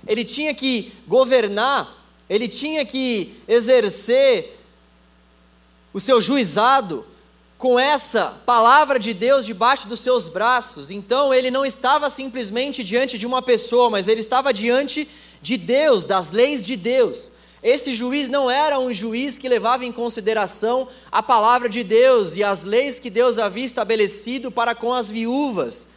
ele 0.05 0.25
tinha 0.25 0.53
que 0.53 0.91
governar, 1.07 1.95
ele 2.29 2.49
tinha 2.49 2.85
que 2.85 3.41
exercer 3.47 4.59
o 5.93 6.01
seu 6.01 6.19
juizado 6.19 7.05
com 7.57 7.79
essa 7.79 8.37
palavra 8.45 8.99
de 8.99 9.13
Deus 9.13 9.45
debaixo 9.45 9.87
dos 9.87 9.99
seus 9.99 10.27
braços. 10.27 10.89
Então 10.89 11.33
ele 11.33 11.49
não 11.49 11.65
estava 11.65 12.09
simplesmente 12.09 12.83
diante 12.83 13.17
de 13.17 13.25
uma 13.25 13.41
pessoa, 13.41 13.89
mas 13.89 14.07
ele 14.07 14.19
estava 14.19 14.53
diante 14.53 15.07
de 15.41 15.57
Deus, 15.57 16.03
das 16.03 16.31
leis 16.31 16.65
de 16.65 16.75
Deus. 16.75 17.31
Esse 17.63 17.95
juiz 17.95 18.29
não 18.29 18.51
era 18.51 18.77
um 18.77 18.93
juiz 18.93 19.37
que 19.37 19.49
levava 19.49 19.85
em 19.85 19.91
consideração 19.91 20.87
a 21.11 21.23
palavra 21.23 21.67
de 21.67 21.83
Deus 21.83 22.35
e 22.35 22.43
as 22.43 22.63
leis 22.63 22.99
que 22.99 23.09
Deus 23.09 23.39
havia 23.39 23.65
estabelecido 23.65 24.51
para 24.51 24.75
com 24.75 24.93
as 24.93 25.09
viúvas. 25.09 25.87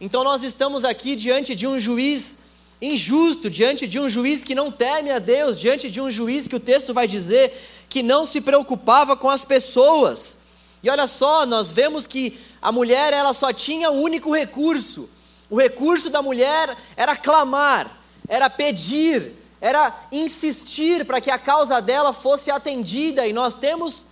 Então 0.00 0.24
nós 0.24 0.42
estamos 0.42 0.84
aqui 0.84 1.14
diante 1.14 1.54
de 1.54 1.66
um 1.66 1.78
juiz 1.78 2.38
injusto, 2.80 3.50
diante 3.50 3.86
de 3.86 4.00
um 4.00 4.08
juiz 4.08 4.42
que 4.42 4.54
não 4.54 4.70
teme 4.70 5.10
a 5.10 5.18
Deus, 5.18 5.56
diante 5.56 5.90
de 5.90 6.00
um 6.00 6.10
juiz 6.10 6.48
que 6.48 6.56
o 6.56 6.60
texto 6.60 6.94
vai 6.94 7.06
dizer 7.06 7.52
que 7.88 8.02
não 8.02 8.24
se 8.24 8.40
preocupava 8.40 9.16
com 9.16 9.28
as 9.28 9.44
pessoas. 9.44 10.40
E 10.82 10.90
olha 10.90 11.06
só, 11.06 11.46
nós 11.46 11.70
vemos 11.70 12.06
que 12.06 12.38
a 12.60 12.72
mulher 12.72 13.12
ela 13.12 13.32
só 13.32 13.52
tinha 13.52 13.90
um 13.90 14.02
único 14.02 14.34
recurso. 14.34 15.08
O 15.48 15.60
recurso 15.60 16.10
da 16.10 16.20
mulher 16.20 16.76
era 16.96 17.16
clamar, 17.16 17.90
era 18.28 18.50
pedir, 18.50 19.34
era 19.60 19.94
insistir 20.10 21.04
para 21.04 21.20
que 21.20 21.30
a 21.30 21.38
causa 21.38 21.80
dela 21.80 22.12
fosse 22.12 22.50
atendida. 22.50 23.26
E 23.26 23.32
nós 23.32 23.54
temos, 23.54 24.06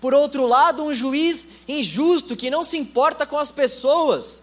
por 0.00 0.12
outro 0.12 0.46
lado, 0.46 0.84
um 0.84 0.92
juiz 0.92 1.48
injusto 1.66 2.36
que 2.36 2.50
não 2.50 2.62
se 2.62 2.76
importa 2.76 3.24
com 3.24 3.38
as 3.38 3.50
pessoas. 3.50 4.42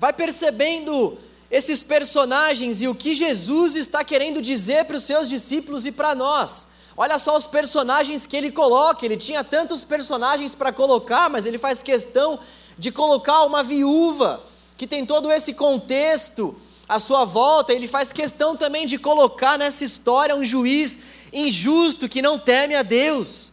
Vai 0.00 0.12
percebendo 0.12 1.16
esses 1.50 1.84
personagens 1.84 2.82
e 2.82 2.88
o 2.88 2.94
que 2.94 3.14
Jesus 3.14 3.76
está 3.76 4.02
querendo 4.02 4.42
dizer 4.42 4.84
para 4.86 4.96
os 4.96 5.04
seus 5.04 5.28
discípulos 5.28 5.84
e 5.84 5.92
para 5.92 6.12
nós. 6.12 6.66
Olha 6.96 7.18
só 7.18 7.36
os 7.36 7.46
personagens 7.46 8.26
que 8.26 8.36
ele 8.36 8.52
coloca. 8.52 9.04
Ele 9.04 9.16
tinha 9.16 9.42
tantos 9.42 9.82
personagens 9.82 10.54
para 10.54 10.72
colocar, 10.72 11.28
mas 11.28 11.44
ele 11.44 11.58
faz 11.58 11.82
questão 11.82 12.38
de 12.78 12.92
colocar 12.92 13.44
uma 13.44 13.62
viúva 13.62 14.42
que 14.76 14.86
tem 14.86 15.04
todo 15.04 15.30
esse 15.32 15.54
contexto 15.54 16.56
à 16.88 16.98
sua 17.00 17.24
volta. 17.24 17.72
Ele 17.72 17.88
faz 17.88 18.12
questão 18.12 18.56
também 18.56 18.86
de 18.86 18.96
colocar 18.96 19.58
nessa 19.58 19.82
história 19.84 20.36
um 20.36 20.44
juiz 20.44 21.00
injusto 21.32 22.08
que 22.08 22.22
não 22.22 22.38
teme 22.38 22.76
a 22.76 22.82
Deus. 22.82 23.52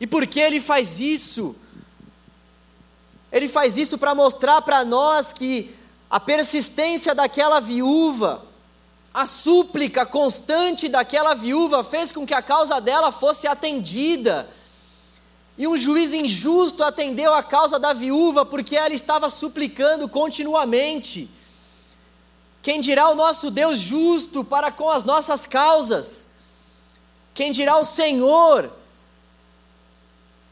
E 0.00 0.06
por 0.06 0.26
que 0.26 0.40
ele 0.40 0.60
faz 0.60 0.98
isso? 0.98 1.54
Ele 3.30 3.48
faz 3.48 3.76
isso 3.76 3.98
para 3.98 4.14
mostrar 4.14 4.62
para 4.62 4.84
nós 4.84 5.32
que 5.32 5.74
a 6.10 6.18
persistência 6.18 7.14
daquela 7.14 7.60
viúva 7.60 8.47
a 9.12 9.26
súplica 9.26 10.04
constante 10.06 10.88
daquela 10.88 11.34
viúva 11.34 11.82
fez 11.82 12.12
com 12.12 12.26
que 12.26 12.34
a 12.34 12.42
causa 12.42 12.80
dela 12.80 13.10
fosse 13.10 13.46
atendida. 13.46 14.48
E 15.56 15.66
um 15.66 15.76
juiz 15.76 16.12
injusto 16.12 16.84
atendeu 16.84 17.34
a 17.34 17.42
causa 17.42 17.78
da 17.78 17.92
viúva 17.92 18.46
porque 18.46 18.76
ela 18.76 18.94
estava 18.94 19.28
suplicando 19.28 20.08
continuamente. 20.08 21.28
Quem 22.62 22.80
dirá 22.80 23.08
o 23.08 23.14
nosso 23.14 23.50
Deus 23.50 23.78
justo 23.78 24.44
para 24.44 24.70
com 24.70 24.90
as 24.90 25.02
nossas 25.02 25.46
causas? 25.46 26.26
Quem 27.34 27.50
dirá 27.50 27.76
o 27.78 27.84
Senhor 27.84 28.70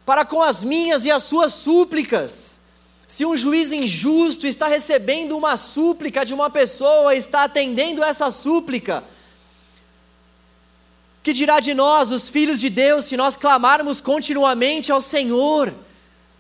para 0.04 0.24
com 0.24 0.42
as 0.42 0.62
minhas 0.62 1.04
e 1.04 1.10
as 1.10 1.22
suas 1.24 1.52
súplicas? 1.52 2.60
Se 3.06 3.24
um 3.24 3.36
juiz 3.36 3.72
injusto 3.72 4.46
está 4.46 4.66
recebendo 4.66 5.36
uma 5.36 5.56
súplica 5.56 6.24
de 6.24 6.34
uma 6.34 6.50
pessoa, 6.50 7.14
está 7.14 7.44
atendendo 7.44 8.02
essa 8.02 8.30
súplica, 8.30 9.04
que 11.22 11.32
dirá 11.32 11.60
de 11.60 11.74
nós, 11.74 12.10
os 12.10 12.28
filhos 12.28 12.60
de 12.60 12.68
Deus, 12.70 13.04
se 13.04 13.16
nós 13.16 13.36
clamarmos 13.36 14.00
continuamente 14.00 14.90
ao 14.90 15.00
Senhor, 15.00 15.72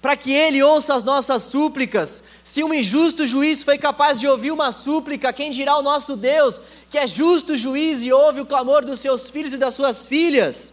para 0.00 0.16
que 0.16 0.32
Ele 0.32 0.62
ouça 0.62 0.94
as 0.94 1.02
nossas 1.02 1.42
súplicas? 1.44 2.22
Se 2.44 2.62
um 2.62 2.72
injusto 2.72 3.26
juiz 3.26 3.62
foi 3.64 3.78
capaz 3.78 4.20
de 4.20 4.28
ouvir 4.28 4.52
uma 4.52 4.70
súplica, 4.70 5.32
quem 5.32 5.50
dirá 5.50 5.76
o 5.76 5.82
nosso 5.82 6.16
Deus, 6.16 6.60
que 6.88 6.98
é 6.98 7.06
justo 7.06 7.56
juiz 7.56 8.02
e 8.02 8.12
ouve 8.12 8.40
o 8.40 8.46
clamor 8.46 8.84
dos 8.84 9.00
seus 9.00 9.28
filhos 9.28 9.54
e 9.54 9.58
das 9.58 9.74
suas 9.74 10.06
filhas? 10.06 10.72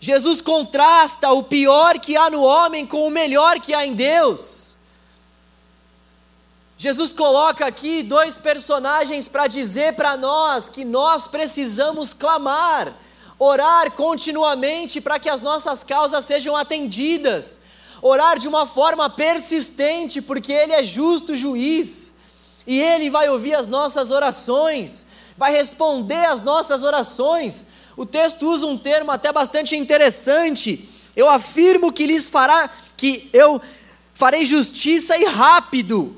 Jesus 0.00 0.40
contrasta 0.40 1.30
o 1.30 1.42
pior 1.42 1.98
que 1.98 2.16
há 2.16 2.30
no 2.30 2.42
homem 2.42 2.86
com 2.86 3.06
o 3.06 3.10
melhor 3.10 3.60
que 3.60 3.74
há 3.74 3.84
em 3.84 3.92
Deus. 3.94 4.74
Jesus 6.78 7.12
coloca 7.12 7.66
aqui 7.66 8.02
dois 8.02 8.38
personagens 8.38 9.28
para 9.28 9.46
dizer 9.46 9.92
para 9.92 10.16
nós 10.16 10.70
que 10.70 10.82
nós 10.82 11.28
precisamos 11.28 12.14
clamar, 12.14 12.94
orar 13.38 13.92
continuamente 13.92 14.98
para 14.98 15.18
que 15.18 15.28
as 15.28 15.42
nossas 15.42 15.84
causas 15.84 16.24
sejam 16.24 16.56
atendidas, 16.56 17.60
orar 18.00 18.38
de 18.38 18.48
uma 18.48 18.64
forma 18.64 19.10
persistente, 19.10 20.22
porque 20.22 20.50
Ele 20.50 20.72
é 20.72 20.82
justo 20.82 21.36
juiz 21.36 22.14
e 22.66 22.80
Ele 22.80 23.10
vai 23.10 23.28
ouvir 23.28 23.52
as 23.52 23.66
nossas 23.66 24.10
orações, 24.10 25.04
vai 25.36 25.52
responder 25.52 26.24
às 26.24 26.40
nossas 26.40 26.82
orações 26.82 27.66
o 27.96 28.06
texto 28.06 28.50
usa 28.50 28.66
um 28.66 28.78
termo 28.78 29.10
até 29.10 29.32
bastante 29.32 29.76
interessante. 29.76 30.88
Eu 31.14 31.28
afirmo 31.28 31.92
que 31.92 32.06
lhes 32.06 32.28
fará, 32.28 32.70
que 32.96 33.28
eu 33.32 33.60
farei 34.14 34.44
justiça 34.46 35.16
e 35.16 35.24
rápido. 35.24 36.16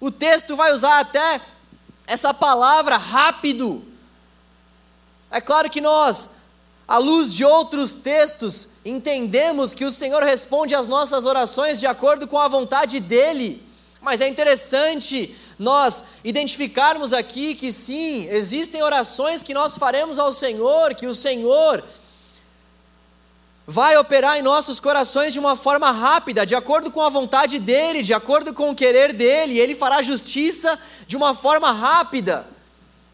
O 0.00 0.10
texto 0.10 0.56
vai 0.56 0.72
usar 0.72 1.00
até 1.00 1.40
essa 2.06 2.34
palavra 2.34 2.96
rápido. 2.96 3.84
É 5.30 5.40
claro 5.40 5.70
que 5.70 5.80
nós, 5.80 6.30
à 6.86 6.98
luz 6.98 7.32
de 7.32 7.44
outros 7.44 7.94
textos, 7.94 8.68
entendemos 8.84 9.72
que 9.72 9.84
o 9.84 9.90
Senhor 9.90 10.22
responde 10.22 10.74
às 10.74 10.88
nossas 10.88 11.24
orações 11.24 11.80
de 11.80 11.86
acordo 11.86 12.26
com 12.26 12.38
a 12.38 12.48
vontade 12.48 13.00
dEle. 13.00 13.62
Mas 14.02 14.20
é 14.20 14.26
interessante 14.28 15.36
nós 15.56 16.04
identificarmos 16.24 17.12
aqui 17.12 17.54
que 17.54 17.72
sim, 17.72 18.26
existem 18.28 18.82
orações 18.82 19.44
que 19.44 19.54
nós 19.54 19.78
faremos 19.78 20.18
ao 20.18 20.32
Senhor, 20.32 20.92
que 20.96 21.06
o 21.06 21.14
Senhor 21.14 21.84
vai 23.64 23.96
operar 23.96 24.36
em 24.36 24.42
nossos 24.42 24.80
corações 24.80 25.32
de 25.32 25.38
uma 25.38 25.54
forma 25.54 25.92
rápida, 25.92 26.44
de 26.44 26.56
acordo 26.56 26.90
com 26.90 27.00
a 27.00 27.08
vontade 27.08 27.60
dEle, 27.60 28.02
de 28.02 28.12
acordo 28.12 28.52
com 28.52 28.70
o 28.70 28.74
querer 28.74 29.12
dEle, 29.12 29.60
Ele 29.60 29.76
fará 29.76 30.02
justiça 30.02 30.76
de 31.06 31.16
uma 31.16 31.32
forma 31.32 31.70
rápida. 31.70 32.44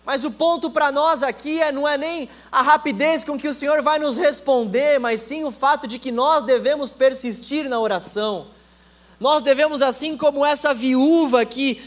Mas 0.07 0.25
o 0.25 0.31
ponto 0.31 0.71
para 0.71 0.91
nós 0.91 1.23
aqui 1.23 1.61
é, 1.61 1.71
não 1.71 1.87
é 1.87 1.99
nem 1.99 2.31
a 2.51 2.63
rapidez 2.63 3.23
com 3.23 3.39
que 3.39 3.47
o 3.47 3.53
Senhor 3.53 3.83
vai 3.83 3.99
nos 3.99 4.17
responder, 4.17 4.99
mas 4.99 5.21
sim 5.21 5.45
o 5.45 5.51
fato 5.51 5.87
de 5.87 5.99
que 5.99 6.11
nós 6.11 6.45
devemos 6.45 6.95
persistir 6.95 7.69
na 7.69 7.79
oração. 7.79 8.47
Nós 9.21 9.43
devemos, 9.43 9.83
assim 9.83 10.17
como 10.17 10.45
essa 10.47 10.73
viúva 10.73 11.45
que 11.45 11.83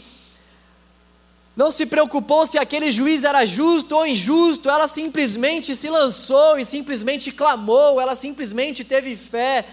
não 1.54 1.70
se 1.70 1.84
preocupou 1.84 2.46
se 2.46 2.58
aquele 2.58 2.90
juiz 2.90 3.24
era 3.24 3.44
justo 3.44 3.94
ou 3.94 4.06
injusto, 4.06 4.70
ela 4.70 4.88
simplesmente 4.88 5.76
se 5.76 5.88
lançou 5.88 6.58
e 6.58 6.64
simplesmente 6.64 7.30
clamou, 7.30 8.00
ela 8.00 8.14
simplesmente 8.14 8.84
teve 8.84 9.16
fé 9.16 9.66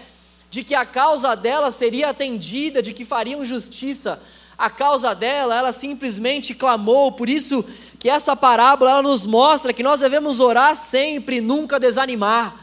de 0.50 0.62
que 0.62 0.74
a 0.74 0.84
causa 0.84 1.34
dela 1.34 1.70
seria 1.70 2.08
atendida, 2.10 2.82
de 2.82 2.92
que 2.92 3.04
fariam 3.04 3.44
justiça 3.44 4.20
a 4.58 4.68
causa 4.68 5.14
dela, 5.14 5.56
ela 5.56 5.72
simplesmente 5.72 6.54
clamou. 6.54 7.12
Por 7.12 7.30
isso 7.30 7.64
que 7.98 8.10
essa 8.10 8.36
parábola 8.36 8.90
ela 8.90 9.02
nos 9.02 9.24
mostra 9.24 9.72
que 9.72 9.82
nós 9.82 10.00
devemos 10.00 10.38
orar 10.38 10.76
sempre, 10.76 11.40
nunca 11.40 11.80
desanimar. 11.80 12.56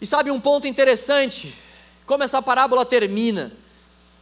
E 0.00 0.06
sabe 0.06 0.30
um 0.30 0.38
ponto 0.38 0.68
interessante? 0.68 1.52
Como 2.08 2.24
essa 2.24 2.40
parábola 2.40 2.86
termina? 2.86 3.52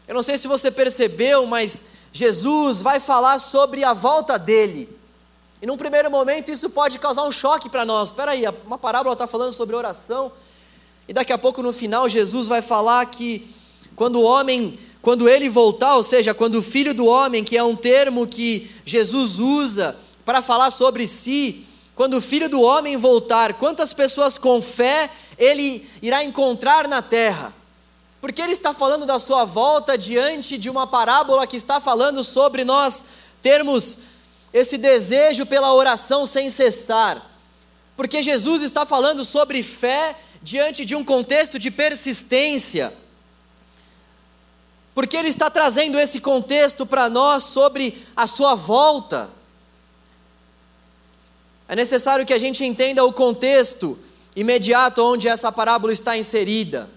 Eu 0.09 0.15
não 0.17 0.23
sei 0.23 0.37
se 0.37 0.49
você 0.49 0.73
percebeu, 0.73 1.47
mas 1.47 1.85
Jesus 2.13 2.81
vai 2.81 2.99
falar 2.99 3.39
sobre 3.39 3.85
a 3.85 3.93
volta 3.93 4.37
dele. 4.37 4.89
E 5.63 5.67
num 5.67 5.77
primeiro 5.77 6.11
momento 6.11 6.51
isso 6.51 6.69
pode 6.69 6.99
causar 6.99 7.23
um 7.23 7.31
choque 7.31 7.71
para 7.71 7.85
nós. 7.85 8.09
Espera 8.09 8.33
aí, 8.33 8.43
uma 8.67 8.77
parábola 8.77 9.13
está 9.13 9.29
falando 9.29 9.53
sobre 9.53 9.77
oração. 9.77 10.33
E 11.07 11.13
daqui 11.13 11.33
a 11.33 11.39
pouco 11.39 11.63
no 11.63 11.73
final 11.73 12.09
Jesus 12.09 12.49
vai 12.49 12.61
falar 12.61 13.07
que 13.07 13.55
quando 13.95 14.17
o 14.17 14.25
homem, 14.25 14.81
quando 15.01 15.29
ele 15.29 15.49
voltar, 15.49 15.95
ou 15.95 16.03
seja, 16.03 16.35
quando 16.35 16.57
o 16.57 16.63
filho 16.63 16.93
do 16.93 17.07
homem, 17.07 17.45
que 17.45 17.57
é 17.57 17.63
um 17.63 17.77
termo 17.77 18.27
que 18.27 18.69
Jesus 18.85 19.39
usa 19.39 19.97
para 20.25 20.43
falar 20.43 20.73
sobre 20.73 21.07
si, 21.07 21.65
quando 21.95 22.15
o 22.15 22.21
filho 22.21 22.49
do 22.49 22.61
homem 22.63 22.97
voltar, 22.97 23.55
quantas 23.55 23.93
pessoas 23.93 24.37
com 24.37 24.61
fé 24.61 25.09
ele 25.39 25.89
irá 26.03 26.25
encontrar 26.25 26.89
na 26.89 27.01
terra? 27.01 27.55
Porque 28.21 28.41
ele 28.41 28.53
está 28.53 28.73
falando 28.73 29.07
da 29.07 29.19
sua 29.19 29.45
volta 29.45 29.97
diante 29.97 30.57
de 30.59 30.71
uma 30.71 30.87
parábola 30.87 31.47
que 31.47 31.57
está 31.57 31.81
falando 31.81 32.25
sobre 32.25 32.65
nós 32.65 33.05
termos 33.43 33.99
esse 34.53 34.79
desejo 34.79 35.45
pela 35.45 35.73
oração 35.75 36.25
sem 36.25 36.49
cessar. 36.49 37.31
Porque 37.97 38.23
Jesus 38.23 38.63
está 38.63 38.85
falando 38.87 39.25
sobre 39.25 39.63
fé 39.63 40.17
diante 40.43 40.85
de 40.85 40.95
um 40.95 41.05
contexto 41.05 41.59
de 41.59 41.71
persistência. 41.71 42.93
Porque 44.95 45.17
ele 45.17 45.29
está 45.29 45.51
trazendo 45.51 45.99
esse 45.99 46.21
contexto 46.21 46.87
para 46.87 47.09
nós 47.11 47.43
sobre 47.43 48.07
a 48.17 48.27
sua 48.27 48.55
volta. 48.55 49.29
É 51.69 51.77
necessário 51.77 52.25
que 52.25 52.33
a 52.33 52.39
gente 52.39 52.65
entenda 52.65 53.05
o 53.05 53.13
contexto 53.13 53.99
imediato 54.35 55.03
onde 55.03 55.29
essa 55.29 55.53
parábola 55.53 55.93
está 55.93 56.17
inserida. 56.17 56.89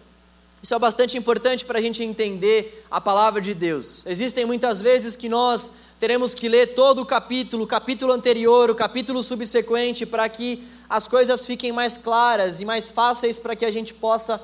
Isso 0.61 0.73
é 0.73 0.79
bastante 0.79 1.17
importante 1.17 1.63
para 1.63 1.79
a 1.79 1.81
gente 1.81 2.03
entender 2.03 2.85
a 2.91 2.99
palavra 2.99 3.41
de 3.41 3.53
Deus. 3.53 4.03
Existem 4.05 4.45
muitas 4.45 4.81
vezes 4.81 5.15
que 5.15 5.29
nós 5.29 5.71
teremos 5.99 6.35
que 6.35 6.49
ler 6.49 6.73
todo 6.75 7.01
o 7.01 7.05
capítulo, 7.05 7.63
o 7.63 7.67
capítulo 7.67 8.11
anterior, 8.11 8.69
o 8.69 8.75
capítulo 8.75 9.23
subsequente, 9.23 10.05
para 10.05 10.27
que 10.27 10.67
as 10.89 11.07
coisas 11.07 11.45
fiquem 11.45 11.71
mais 11.71 11.97
claras 11.97 12.59
e 12.59 12.65
mais 12.65 12.89
fáceis 12.89 13.39
para 13.39 13.55
que 13.55 13.65
a 13.65 13.71
gente 13.71 13.93
possa 13.93 14.41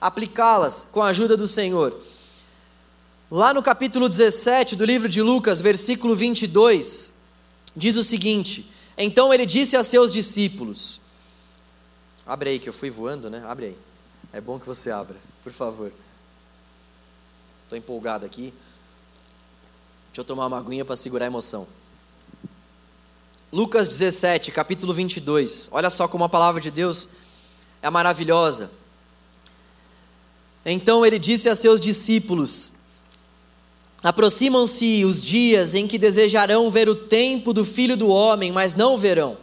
aplicá-las 0.00 0.86
com 0.90 1.02
a 1.02 1.08
ajuda 1.08 1.36
do 1.36 1.46
Senhor. 1.46 2.00
Lá 3.30 3.52
no 3.52 3.62
capítulo 3.62 4.08
17 4.08 4.74
do 4.74 4.84
livro 4.84 5.08
de 5.08 5.20
Lucas, 5.20 5.60
versículo 5.60 6.16
22, 6.16 7.12
diz 7.76 7.96
o 7.96 8.02
seguinte: 8.02 8.70
então 8.98 9.32
ele 9.32 9.46
disse 9.46 9.76
a 9.76 9.84
seus 9.84 10.12
discípulos: 10.12 11.00
Abre 12.26 12.50
aí 12.50 12.58
que 12.58 12.68
eu 12.68 12.72
fui 12.72 12.90
voando, 12.90 13.30
né? 13.30 13.44
Abre 13.46 13.66
aí. 13.66 13.78
É 14.32 14.40
bom 14.40 14.58
que 14.58 14.66
você 14.66 14.90
abra, 14.90 15.16
por 15.48 15.54
favor. 15.54 15.92
Estou 17.64 17.78
empolgado 17.78 18.26
aqui. 18.26 18.52
Deixa 20.08 20.20
eu 20.20 20.24
tomar 20.24 20.46
uma 20.46 20.58
aguinha 20.58 20.84
para 20.84 20.94
segurar 20.94 21.24
a 21.24 21.28
emoção. 21.28 21.66
Lucas 23.50 23.88
17, 23.88 24.50
capítulo 24.50 24.92
22. 24.92 25.70
Olha 25.72 25.88
só 25.88 26.06
como 26.06 26.24
a 26.24 26.28
palavra 26.28 26.60
de 26.60 26.70
Deus 26.70 27.08
é 27.80 27.88
maravilhosa. 27.88 28.70
Então 30.66 31.06
ele 31.06 31.18
disse 31.18 31.48
a 31.48 31.56
seus 31.56 31.80
discípulos: 31.80 32.74
Aproximam-se 34.02 35.02
os 35.06 35.22
dias 35.22 35.74
em 35.74 35.88
que 35.88 35.96
desejarão 35.96 36.70
ver 36.70 36.90
o 36.90 36.94
tempo 36.94 37.54
do 37.54 37.64
filho 37.64 37.96
do 37.96 38.08
homem, 38.08 38.52
mas 38.52 38.74
não 38.74 38.98
verão. 38.98 39.38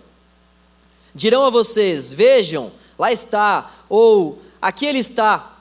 Dirão 1.15 1.43
a 1.45 1.49
vocês: 1.49 2.13
Vejam, 2.13 2.71
lá 2.95 3.11
está, 3.11 3.71
ou 3.89 4.39
aqui 4.61 4.85
ele 4.85 4.99
está, 4.99 5.54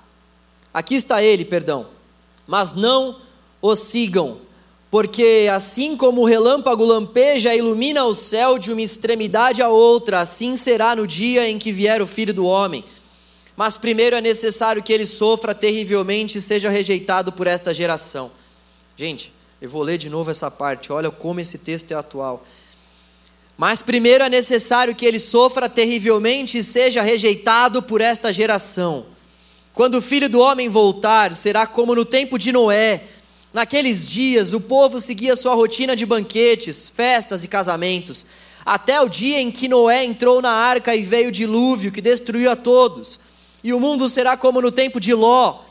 aqui 0.75 0.97
está 0.97 1.23
ele, 1.23 1.45
perdão. 1.45 1.87
Mas 2.47 2.75
não 2.75 3.21
o 3.63 3.75
sigam, 3.75 4.41
porque 4.91 5.49
assim 5.51 5.97
como 5.97 6.21
o 6.21 6.25
relâmpago 6.27 6.85
lampeja 6.85 7.55
e 7.55 7.59
ilumina 7.59 8.05
o 8.05 8.13
céu 8.13 8.59
de 8.59 8.71
uma 8.71 8.83
extremidade 8.83 9.63
a 9.63 9.69
outra, 9.69 10.21
assim 10.21 10.57
será 10.57 10.95
no 10.95 11.07
dia 11.07 11.49
em 11.49 11.59
que 11.59 11.73
vier 11.73 12.03
o 12.03 12.07
filho 12.07 12.35
do 12.35 12.45
homem. 12.45 12.85
Mas 13.57 13.79
primeiro 13.79 14.17
é 14.17 14.21
necessário 14.21 14.83
que 14.83 14.93
ele 14.93 15.07
sofra 15.07 15.55
terrivelmente 15.55 16.39
e 16.39 16.43
seja 16.43 16.69
rejeitado 16.69 17.33
por 17.33 17.47
esta 17.47 17.73
geração. 17.73 18.31
Gente, 18.97 19.33
eu 19.61 19.71
vou 19.71 19.83
ler 19.83 19.97
de 19.97 20.11
novo 20.11 20.31
essa 20.31 20.51
parte, 20.51 20.93
olha 20.93 21.11
como 21.11 21.41
esse 21.41 21.57
texto 21.59 21.93
é 21.93 21.95
atual. 21.95 22.45
Mas 23.57 23.81
primeiro 23.81 24.25
é 24.25 24.29
necessário 24.29 24.95
que 24.95 25.07
ele 25.07 25.19
sofra 25.19 25.69
terrivelmente 25.69 26.59
e 26.59 26.65
seja 26.65 27.01
rejeitado 27.01 27.83
por 27.83 28.01
esta 28.01 28.33
geração. 28.33 29.07
Quando 29.75 29.97
o 29.97 30.03
filho 30.03 30.29
do 30.31 30.39
homem 30.39 30.69
voltar, 30.69 31.35
será 31.35 31.67
como 31.67 31.95
no 31.95 32.05
tempo 32.05 32.39
de 32.39 32.53
Noé. 32.53 33.03
Naqueles 33.53 34.09
dias, 34.09 34.53
o 34.53 34.61
povo 34.61 35.01
seguia 35.01 35.37
sua 35.37 35.55
rotina 35.55 35.95
de 35.95 36.07
banquetes, 36.07 36.89
festas 36.89 37.45
e 37.45 37.49
casamentos, 37.49 38.25
até 38.65 39.01
o 39.01 39.09
dia 39.09 39.41
em 39.41 39.51
que 39.51 39.69
Noé 39.69 40.05
entrou 40.05 40.41
na 40.41 40.51
arca 40.51 40.95
e 40.95 41.03
veio 41.03 41.29
o 41.29 41.33
dilúvio 41.33 41.93
que 41.93 42.01
destruiu 42.01 42.51
a 42.51 42.57
todos. 42.57 43.21
E 43.63 43.73
o 43.73 43.81
mundo 43.81 44.09
será 44.09 44.37
como 44.37 44.63
no 44.63 44.73
tempo 44.73 44.99
de 44.99 45.13
Ló 45.13 45.65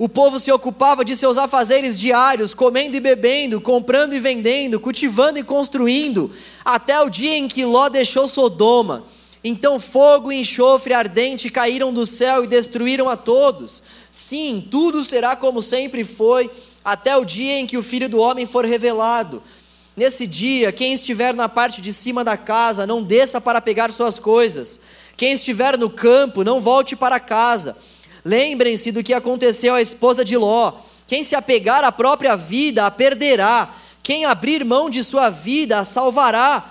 o 0.00 0.08
povo 0.08 0.40
se 0.40 0.50
ocupava 0.50 1.04
de 1.04 1.14
seus 1.14 1.36
afazeres 1.36 2.00
diários, 2.00 2.54
comendo 2.54 2.96
e 2.96 3.00
bebendo, 3.00 3.60
comprando 3.60 4.14
e 4.14 4.18
vendendo, 4.18 4.80
cultivando 4.80 5.38
e 5.38 5.42
construindo, 5.42 6.32
até 6.64 6.98
o 7.02 7.10
dia 7.10 7.36
em 7.36 7.46
que 7.46 7.66
Ló 7.66 7.90
deixou 7.90 8.26
Sodoma. 8.26 9.04
Então 9.42 9.80
fogo 9.80 10.30
e 10.30 10.40
enxofre 10.40 10.92
ardente 10.92 11.50
caíram 11.50 11.92
do 11.92 12.04
céu 12.04 12.44
e 12.44 12.46
destruíram 12.46 13.08
a 13.08 13.16
todos. 13.16 13.82
Sim, 14.12 14.66
tudo 14.70 15.02
será 15.02 15.34
como 15.34 15.62
sempre 15.62 16.04
foi, 16.04 16.50
até 16.84 17.16
o 17.16 17.24
dia 17.24 17.58
em 17.58 17.66
que 17.66 17.78
o 17.78 17.82
filho 17.82 18.08
do 18.08 18.18
homem 18.18 18.44
for 18.44 18.64
revelado. 18.64 19.42
Nesse 19.96 20.26
dia, 20.26 20.72
quem 20.72 20.92
estiver 20.92 21.34
na 21.34 21.48
parte 21.48 21.80
de 21.80 21.92
cima 21.92 22.22
da 22.24 22.36
casa, 22.36 22.86
não 22.86 23.02
desça 23.02 23.40
para 23.40 23.60
pegar 23.60 23.90
suas 23.92 24.18
coisas. 24.18 24.80
Quem 25.16 25.32
estiver 25.32 25.76
no 25.76 25.90
campo, 25.90 26.44
não 26.44 26.60
volte 26.60 26.96
para 26.96 27.20
casa. 27.20 27.76
Lembrem-se 28.24 28.92
do 28.92 29.02
que 29.02 29.12
aconteceu 29.12 29.74
à 29.74 29.82
esposa 29.82 30.24
de 30.24 30.36
Ló. 30.36 30.72
Quem 31.06 31.24
se 31.24 31.34
apegar 31.34 31.84
à 31.84 31.90
própria 31.90 32.36
vida 32.36 32.86
a 32.86 32.90
perderá, 32.90 33.74
quem 34.02 34.24
abrir 34.24 34.64
mão 34.64 34.88
de 34.88 35.02
sua 35.02 35.28
vida 35.28 35.78
a 35.78 35.84
salvará. 35.84 36.70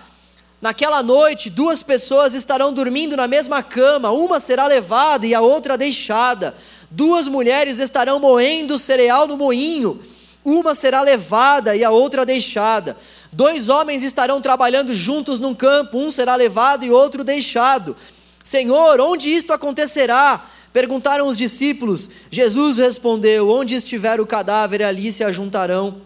Naquela 0.62 1.02
noite, 1.02 1.50
duas 1.50 1.82
pessoas 1.82 2.34
estarão 2.34 2.74
dormindo 2.74 3.16
na 3.16 3.28
mesma 3.28 3.64
cama, 3.64 4.12
uma 4.12 4.40
será 4.42 4.68
levada 4.68 5.26
e 5.26 5.34
a 5.34 5.40
outra 5.40 5.78
deixada. 5.78 6.54
Duas 6.92 7.28
mulheres 7.28 7.80
estarão 7.80 8.20
moendo 8.20 8.78
cereal 8.78 9.26
no 9.26 9.38
moinho, 9.38 10.02
uma 10.44 10.76
será 10.76 11.02
levada 11.02 11.76
e 11.76 11.84
a 11.84 11.92
outra 11.92 12.26
deixada. 12.26 12.98
Dois 13.32 13.70
homens 13.70 14.04
estarão 14.04 14.42
trabalhando 14.42 14.94
juntos 14.94 15.40
num 15.40 15.54
campo, 15.56 15.98
um 15.98 16.12
será 16.12 16.36
levado 16.36 16.84
e 16.84 16.92
outro 16.92 17.24
deixado. 17.24 17.96
Senhor, 18.44 19.00
onde 19.00 19.30
isto 19.30 19.54
acontecerá? 19.54 20.46
Perguntaram 20.74 21.28
os 21.28 21.38
discípulos, 21.38 22.10
Jesus 22.30 22.78
respondeu: 22.78 23.50
Onde 23.50 23.76
estiver 23.76 24.20
o 24.20 24.28
cadáver, 24.28 24.84
ali 24.84 25.12
se 25.12 25.24
ajuntarão 25.24 26.02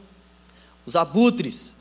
os 0.85 0.95
abutres. 0.95 1.75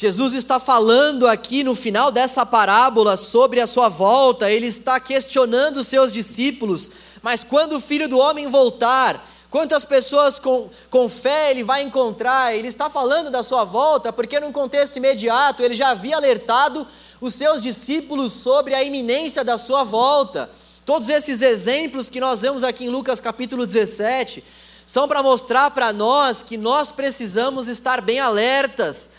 Jesus 0.00 0.32
está 0.32 0.60
falando 0.60 1.26
aqui 1.26 1.64
no 1.64 1.74
final 1.74 2.12
dessa 2.12 2.46
parábola 2.46 3.16
sobre 3.16 3.60
a 3.60 3.66
sua 3.66 3.88
volta, 3.88 4.48
ele 4.48 4.68
está 4.68 5.00
questionando 5.00 5.78
os 5.78 5.88
seus 5.88 6.12
discípulos, 6.12 6.88
mas 7.20 7.42
quando 7.42 7.72
o 7.72 7.80
filho 7.80 8.08
do 8.08 8.16
homem 8.16 8.46
voltar, 8.46 9.28
quantas 9.50 9.84
pessoas 9.84 10.38
com, 10.38 10.70
com 10.88 11.08
fé 11.08 11.50
ele 11.50 11.64
vai 11.64 11.82
encontrar? 11.82 12.54
Ele 12.54 12.68
está 12.68 12.88
falando 12.88 13.28
da 13.28 13.42
sua 13.42 13.64
volta, 13.64 14.12
porque 14.12 14.38
num 14.38 14.52
contexto 14.52 14.94
imediato 14.94 15.64
ele 15.64 15.74
já 15.74 15.88
havia 15.88 16.14
alertado 16.14 16.86
os 17.20 17.34
seus 17.34 17.60
discípulos 17.60 18.32
sobre 18.34 18.76
a 18.76 18.84
iminência 18.84 19.42
da 19.42 19.58
sua 19.58 19.82
volta. 19.82 20.48
Todos 20.86 21.08
esses 21.08 21.42
exemplos 21.42 22.08
que 22.08 22.20
nós 22.20 22.42
vemos 22.42 22.62
aqui 22.62 22.84
em 22.84 22.88
Lucas 22.88 23.18
capítulo 23.18 23.66
17 23.66 24.44
são 24.86 25.08
para 25.08 25.24
mostrar 25.24 25.72
para 25.72 25.92
nós 25.92 26.40
que 26.40 26.56
nós 26.56 26.92
precisamos 26.92 27.66
estar 27.66 28.00
bem 28.00 28.20
alertas, 28.20 29.10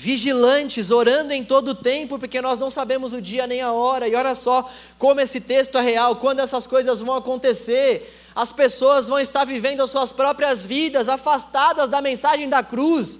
vigilantes, 0.00 0.92
orando 0.92 1.32
em 1.32 1.44
todo 1.44 1.72
o 1.72 1.74
tempo, 1.74 2.20
porque 2.20 2.40
nós 2.40 2.56
não 2.56 2.70
sabemos 2.70 3.12
o 3.12 3.20
dia 3.20 3.48
nem 3.48 3.60
a 3.60 3.72
hora. 3.72 4.06
E 4.06 4.14
olha 4.14 4.32
só 4.32 4.70
como 4.96 5.20
esse 5.20 5.40
texto 5.40 5.76
é 5.76 5.80
real, 5.80 6.14
quando 6.14 6.38
essas 6.38 6.68
coisas 6.68 7.00
vão 7.00 7.16
acontecer. 7.16 8.14
As 8.32 8.52
pessoas 8.52 9.08
vão 9.08 9.18
estar 9.18 9.44
vivendo 9.44 9.82
as 9.82 9.90
suas 9.90 10.12
próprias 10.12 10.64
vidas, 10.64 11.08
afastadas 11.08 11.88
da 11.88 12.00
mensagem 12.00 12.48
da 12.48 12.62
cruz. 12.62 13.18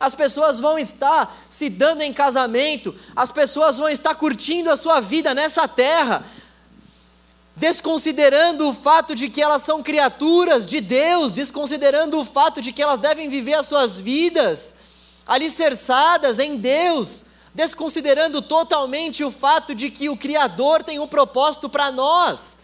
As 0.00 0.12
pessoas 0.12 0.58
vão 0.58 0.76
estar 0.76 1.38
se 1.48 1.70
dando 1.70 2.02
em 2.02 2.12
casamento, 2.12 2.92
as 3.14 3.30
pessoas 3.30 3.78
vão 3.78 3.88
estar 3.88 4.16
curtindo 4.16 4.70
a 4.70 4.76
sua 4.76 4.98
vida 4.98 5.32
nessa 5.34 5.68
terra, 5.68 6.24
desconsiderando 7.54 8.68
o 8.68 8.74
fato 8.74 9.14
de 9.14 9.28
que 9.28 9.40
elas 9.40 9.62
são 9.62 9.84
criaturas 9.84 10.66
de 10.66 10.80
Deus, 10.80 11.30
desconsiderando 11.30 12.18
o 12.18 12.24
fato 12.24 12.60
de 12.60 12.72
que 12.72 12.82
elas 12.82 12.98
devem 12.98 13.28
viver 13.28 13.54
as 13.54 13.68
suas 13.68 14.00
vidas 14.00 14.74
alicerçadas 15.28 16.38
em 16.38 16.56
Deus, 16.56 17.26
desconsiderando 17.52 18.40
totalmente 18.40 19.22
o 19.22 19.30
fato 19.30 19.74
de 19.74 19.90
que 19.90 20.08
o 20.08 20.16
Criador 20.16 20.82
tem 20.82 20.98
um 20.98 21.06
propósito 21.06 21.68
para 21.68 21.92
nós. 21.92 22.56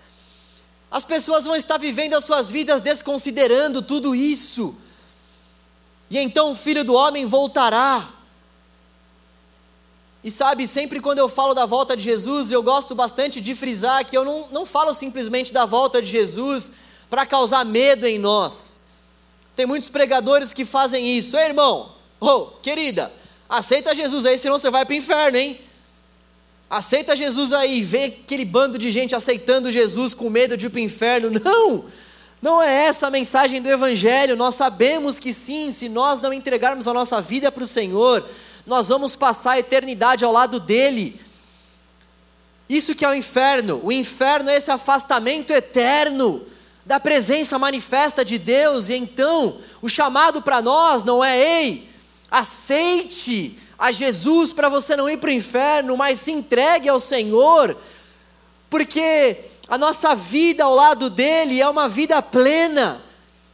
As 0.91 1.05
pessoas 1.05 1.45
vão 1.45 1.55
estar 1.55 1.77
vivendo 1.77 2.15
as 2.15 2.25
suas 2.25 2.51
vidas 2.51 2.81
desconsiderando 2.81 3.83
tudo 3.83 4.15
isso. 4.15 4.75
E 6.09 6.19
então 6.19 6.53
o 6.53 6.55
filho 6.55 6.85
do 6.85 6.95
homem 6.95 7.27
voltará. 7.27 8.09
E 10.23 10.31
sabe, 10.31 10.67
sempre 10.67 11.01
quando 11.01 11.19
eu 11.19 11.29
falo 11.29 11.53
da 11.53 11.67
volta 11.67 11.95
de 11.95 12.03
Jesus, 12.03 12.51
eu 12.51 12.63
gosto 12.63 12.95
bastante 12.95 13.43
de 13.43 13.55
frisar 13.55 14.07
que 14.07 14.17
eu 14.17 14.25
não, 14.25 14.49
não 14.51 14.65
falo 14.65 14.95
simplesmente 14.95 15.53
da 15.53 15.67
volta 15.67 16.01
de 16.01 16.11
Jesus 16.11 16.73
para 17.11 17.27
causar 17.27 17.63
medo 17.63 18.07
em 18.07 18.19
nós. 18.19 18.81
Tem 19.55 19.67
muitos 19.67 19.91
pregadores 19.91 20.55
que 20.55 20.65
fazem 20.65 21.19
isso. 21.19 21.37
Ei, 21.37 21.49
irmão, 21.49 21.94
oh, 22.25 22.47
querida, 22.63 23.13
aceita 23.49 23.95
Jesus 23.95 24.25
aí, 24.27 24.39
senão 24.39 24.59
você 24.59 24.71
vai 24.71 24.85
para 24.85 24.93
o 24.93 24.97
inferno, 24.97 25.37
hein? 25.37 25.61
Aceita 26.69 27.15
Jesus 27.15 27.53
aí, 27.53 27.83
vê 27.83 28.05
aquele 28.05 28.45
bando 28.45 28.79
de 28.79 28.91
gente 28.91 29.15
aceitando 29.15 29.71
Jesus 29.71 30.15
com 30.15 30.29
medo 30.31 30.57
de 30.57 30.67
ir 30.67 30.71
para 30.71 30.79
o 30.79 30.83
inferno. 30.83 31.31
Não! 31.31 31.85
Não 32.45 32.63
é 32.63 32.87
essa 32.87 33.07
a 33.07 33.11
mensagem 33.11 33.63
do 33.63 33.71
Evangelho. 33.71 34.37
Nós 34.37 34.55
sabemos 34.55 35.19
que 35.19 35.33
sim, 35.33 35.71
se 35.71 35.89
nós 35.89 36.21
não 36.21 36.31
entregarmos 36.31 36.87
a 36.87 36.93
nossa 36.93 37.19
vida 37.19 37.51
para 37.51 37.65
o 37.65 37.67
Senhor, 37.67 38.29
nós 38.67 38.89
vamos 38.89 39.17
passar 39.17 39.53
a 39.53 39.59
eternidade 39.61 40.27
ao 40.27 40.33
lado 40.33 40.61
dele. 40.61 41.19
Isso 42.69 42.95
que 42.95 43.05
é 43.05 43.09
o 43.09 43.15
inferno. 43.15 43.81
O 43.83 43.91
inferno 43.91 44.51
é 44.51 44.57
esse 44.57 44.71
afastamento 44.71 45.53
eterno 45.53 46.43
da 46.85 47.01
presença 47.01 47.59
manifesta 47.59 48.25
de 48.25 48.37
Deus. 48.37 48.91
E 48.91 48.95
então, 48.95 49.59
o 49.81 49.89
chamado 49.89 50.43
para 50.43 50.61
nós 50.61 51.03
não 51.03 51.25
é, 51.25 51.39
ei, 51.39 51.89
aceite 52.31 53.59
a 53.79 53.91
Jesus 53.91 54.53
para 54.53 54.69
você 54.69 54.97
não 54.97 55.09
ir 55.09 55.19
para 55.19 55.29
o 55.29 55.33
inferno, 55.33 55.97
mas 55.97 56.21
se 56.21 56.33
entregue 56.33 56.89
ao 56.89 57.01
Senhor, 57.01 57.77
porque 58.71 59.39
a 59.69 59.79
nossa 59.79 60.15
vida 60.15 60.65
ao 60.65 60.75
lado 60.75 61.09
dele 61.09 61.61
é 61.61 61.69
uma 61.69 61.89
vida 61.89 62.21
plena. 62.21 63.03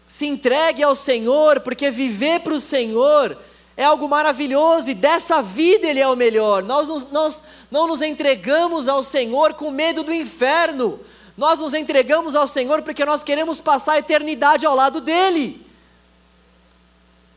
Se 0.07 0.27
entregue 0.27 0.83
ao 0.83 0.95
Senhor, 0.95 1.61
porque 1.61 1.91
viver 1.91 2.41
para 2.41 2.55
o 2.55 2.61
Senhor 2.61 3.39
é 3.77 3.85
algo 3.85 4.09
maravilhoso 4.09 4.91
e 4.91 4.95
dessa 4.95 5.41
vida 5.41 5.87
Ele 5.87 6.01
é 6.01 6.09
o 6.09 6.17
melhor. 6.17 6.63
Nós, 6.63 7.11
nós 7.11 7.43
não 7.71 7.87
nos 7.87 8.03
entregamos 8.03 8.89
ao 8.89 9.03
Senhor 9.03 9.55
com 9.55 9.71
medo 9.71 10.03
do 10.03 10.13
inferno, 10.13 11.01
nós 11.37 11.61
nos 11.61 11.73
entregamos 11.73 12.35
ao 12.35 12.47
Senhor 12.47 12.83
porque 12.83 13.05
nós 13.05 13.23
queremos 13.23 13.61
passar 13.61 13.93
a 13.93 13.99
eternidade 13.99 14.67
ao 14.67 14.75
lado 14.75 15.01
dEle. 15.01 15.65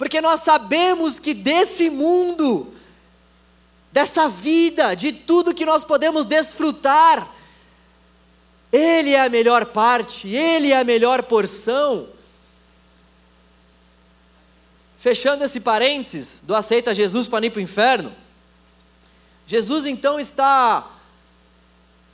Porque 0.04 0.20
nós 0.20 0.42
sabemos 0.42 1.18
que 1.18 1.34
desse 1.34 1.89
mundo, 1.89 2.74
dessa 3.89 4.28
vida, 4.28 4.96
de 4.96 5.13
tudo 5.13 5.54
que 5.54 5.66
nós 5.66 5.86
podemos 5.86 6.26
desfrutar, 6.26 7.26
Ele 8.70 9.12
é 9.12 9.22
a 9.22 9.30
melhor 9.30 9.68
parte, 9.68 10.28
Ele 10.28 10.74
é 10.74 10.78
a 10.78 10.84
melhor 10.84 11.24
porção. 11.24 12.10
Fechando 14.98 15.46
esse 15.46 15.62
parênteses 15.62 16.42
do 16.44 16.54
aceita 16.54 16.94
Jesus 16.94 17.26
para 17.26 17.46
ir 17.46 17.52
para 17.52 17.60
o 17.60 17.63
inferno, 17.63 18.13
Jesus 19.48 19.86
então 19.86 20.20
está, 20.20 20.86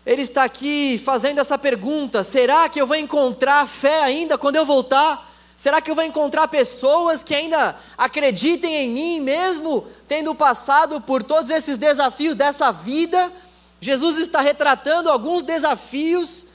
ele 0.05 0.21
está 0.21 0.43
aqui 0.43 1.01
fazendo 1.03 1.39
essa 1.39 1.57
pergunta: 1.57 2.23
será 2.23 2.69
que 2.69 2.79
eu 2.79 2.85
vou 2.85 2.95
encontrar 2.95 3.67
fé 3.67 4.03
ainda 4.03 4.37
quando 4.37 4.57
eu 4.57 4.65
voltar? 4.65 5.28
Será 5.59 5.81
que 5.81 5.91
eu 5.91 5.95
vou 5.95 6.05
encontrar 6.05 6.47
pessoas 6.47 7.21
que 7.21 7.35
ainda 7.35 7.75
acreditem 7.97 8.73
em 8.73 8.89
mim, 8.89 9.19
mesmo 9.19 9.85
tendo 10.07 10.33
passado 10.33 11.01
por 11.01 11.21
todos 11.21 11.51
esses 11.51 11.77
desafios 11.77 12.33
dessa 12.33 12.71
vida? 12.71 13.29
Jesus 13.81 14.15
está 14.15 14.39
retratando 14.39 15.09
alguns 15.09 15.43
desafios 15.43 16.45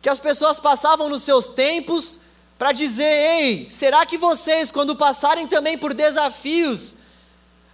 que 0.00 0.08
as 0.08 0.18
pessoas 0.18 0.58
passavam 0.58 1.10
nos 1.10 1.22
seus 1.22 1.50
tempos, 1.50 2.18
para 2.58 2.72
dizer: 2.72 3.04
ei, 3.04 3.68
será 3.70 4.06
que 4.06 4.16
vocês, 4.16 4.70
quando 4.70 4.96
passarem 4.96 5.46
também 5.46 5.76
por 5.76 5.92
desafios, 5.92 6.96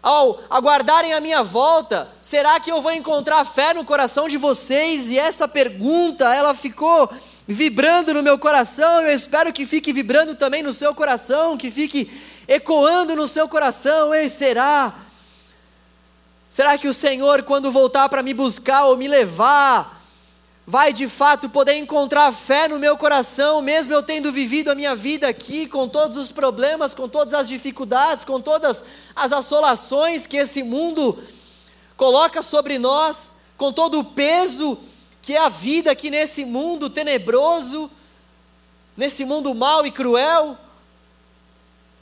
ao 0.02 0.40
aguardarem 0.50 1.12
a 1.12 1.20
minha 1.20 1.44
volta, 1.44 2.08
será 2.20 2.58
que 2.58 2.72
eu 2.72 2.82
vou 2.82 2.90
encontrar 2.90 3.44
fé 3.44 3.72
no 3.72 3.84
coração 3.84 4.26
de 4.26 4.36
vocês? 4.36 5.12
E 5.12 5.16
essa 5.16 5.46
pergunta, 5.46 6.34
ela 6.34 6.56
ficou 6.56 7.08
vibrando 7.46 8.12
no 8.12 8.22
meu 8.22 8.38
coração, 8.38 9.02
eu 9.02 9.14
espero 9.14 9.52
que 9.52 9.64
fique 9.64 9.92
vibrando 9.92 10.34
também 10.34 10.62
no 10.62 10.72
seu 10.72 10.94
coração, 10.94 11.56
que 11.56 11.70
fique 11.70 12.10
ecoando 12.48 13.14
no 13.14 13.28
seu 13.28 13.48
coração. 13.48 14.14
Ei, 14.14 14.28
será? 14.28 14.92
Será 16.50 16.76
que 16.76 16.88
o 16.88 16.92
Senhor, 16.92 17.42
quando 17.42 17.70
voltar 17.70 18.08
para 18.08 18.22
me 18.22 18.34
buscar 18.34 18.86
ou 18.86 18.96
me 18.96 19.06
levar, 19.06 20.02
vai 20.66 20.92
de 20.92 21.08
fato 21.08 21.48
poder 21.48 21.76
encontrar 21.76 22.32
fé 22.32 22.66
no 22.66 22.78
meu 22.78 22.96
coração, 22.96 23.62
mesmo 23.62 23.94
eu 23.94 24.02
tendo 24.02 24.32
vivido 24.32 24.70
a 24.70 24.74
minha 24.74 24.96
vida 24.96 25.28
aqui, 25.28 25.66
com 25.66 25.86
todos 25.88 26.16
os 26.16 26.32
problemas, 26.32 26.92
com 26.92 27.08
todas 27.08 27.34
as 27.34 27.46
dificuldades, 27.46 28.24
com 28.24 28.40
todas 28.40 28.84
as 29.14 29.32
assolações 29.32 30.26
que 30.26 30.36
esse 30.36 30.64
mundo 30.64 31.22
coloca 31.96 32.42
sobre 32.42 32.78
nós, 32.78 33.36
com 33.56 33.72
todo 33.72 34.00
o 34.00 34.04
peso 34.04 34.78
que 35.26 35.34
é 35.34 35.38
a 35.38 35.48
vida 35.48 35.90
aqui 35.90 36.08
nesse 36.08 36.44
mundo 36.44 36.88
tenebroso, 36.88 37.90
nesse 38.96 39.24
mundo 39.24 39.52
mau 39.56 39.84
e 39.84 39.90
cruel. 39.90 40.56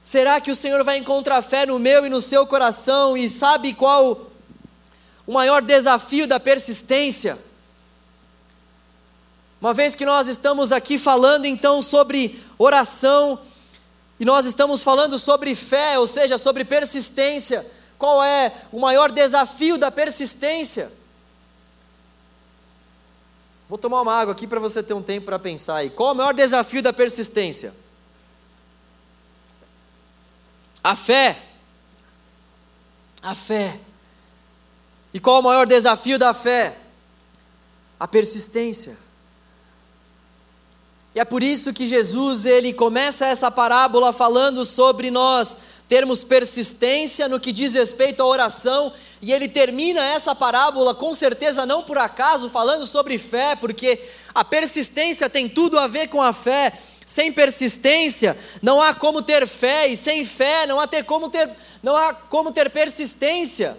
Será 0.04 0.42
que 0.42 0.50
o 0.50 0.54
Senhor 0.54 0.84
vai 0.84 0.98
encontrar 0.98 1.40
fé 1.40 1.64
no 1.64 1.78
meu 1.78 2.04
e 2.04 2.10
no 2.10 2.20
seu 2.20 2.46
coração 2.46 3.16
e 3.16 3.26
sabe 3.26 3.72
qual 3.72 4.26
o 5.26 5.32
maior 5.32 5.62
desafio 5.62 6.26
da 6.26 6.38
persistência? 6.38 7.38
Uma 9.58 9.72
vez 9.72 9.94
que 9.94 10.04
nós 10.04 10.28
estamos 10.28 10.70
aqui 10.70 10.98
falando 10.98 11.46
então 11.46 11.80
sobre 11.80 12.44
oração, 12.58 13.40
e 14.20 14.24
nós 14.26 14.44
estamos 14.44 14.82
falando 14.82 15.18
sobre 15.18 15.54
fé, 15.54 15.98
ou 15.98 16.06
seja, 16.06 16.37
sobre 16.37 16.62
persistência, 16.62 17.64
qual 17.96 18.22
é 18.22 18.52
o 18.70 18.78
maior 18.78 19.10
desafio 19.10 19.78
da 19.78 19.90
persistência? 19.90 20.92
Vou 23.74 23.78
tomar 23.78 24.02
uma 24.02 24.14
água 24.14 24.30
aqui 24.30 24.46
para 24.46 24.60
você 24.60 24.84
ter 24.84 24.94
um 24.94 25.02
tempo 25.02 25.26
para 25.26 25.37
pensar 25.37 25.78
aí. 25.78 25.90
Qual 25.90 26.12
o 26.12 26.14
maior 26.14 26.32
desafio 26.32 26.80
da 26.80 26.92
persistência? 26.92 27.74
A 30.80 30.94
fé. 30.94 31.42
A 33.20 33.34
fé. 33.34 33.80
E 35.12 35.18
qual 35.18 35.40
o 35.40 35.42
maior 35.42 35.66
desafio 35.66 36.20
da 36.20 36.32
fé? 36.32 36.78
A 37.98 38.06
persistência. 38.06 38.96
E 41.12 41.18
é 41.18 41.24
por 41.24 41.42
isso 41.42 41.72
que 41.72 41.88
Jesus 41.88 42.46
ele 42.46 42.72
começa 42.72 43.26
essa 43.26 43.50
parábola 43.50 44.12
falando 44.12 44.64
sobre 44.64 45.10
nós 45.10 45.58
termos 45.88 46.25
persistência 46.25 47.29
no 47.29 47.38
que 47.38 47.53
diz 47.53 47.75
respeito 47.75 48.23
à 48.23 48.27
oração, 48.27 48.92
e 49.20 49.33
ele 49.33 49.49
termina 49.49 50.05
essa 50.05 50.35
parábola 50.35 50.94
com 50.94 51.12
certeza 51.14 51.66
não 51.66 51.83
por 51.83 51.99
acaso 51.99 52.51
falando 52.51 52.87
sobre 52.87 53.18
fé, 53.18 53.55
porque 53.55 54.01
a 54.35 54.44
persistência 54.44 55.29
tem 55.29 55.49
tudo 55.49 55.79
a 55.79 55.87
ver 55.87 56.09
com 56.09 56.23
a 56.23 56.33
fé. 56.33 56.73
Sem 57.07 57.31
persistência 57.31 58.37
não 58.62 58.81
há 58.81 58.94
como 58.94 59.20
ter 59.20 59.47
fé 59.47 59.88
e 59.88 59.97
sem 59.97 60.25
fé 60.25 60.66
não 60.66 60.81
há 60.81 60.87
ter 60.87 61.05
como 61.05 61.29
ter 61.29 61.51
não 61.83 61.94
há 61.94 62.14
como 62.14 62.51
ter 62.51 62.70
persistência. 62.70 63.77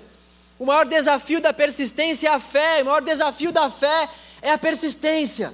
O 0.59 0.65
maior 0.65 0.85
desafio 0.85 1.41
da 1.41 1.51
persistência 1.51 2.27
é 2.27 2.31
a 2.31 2.39
fé, 2.39 2.83
o 2.83 2.85
maior 2.85 3.01
desafio 3.01 3.51
da 3.51 3.67
fé 3.67 4.07
é 4.43 4.51
a 4.51 4.57
persistência 4.59 5.51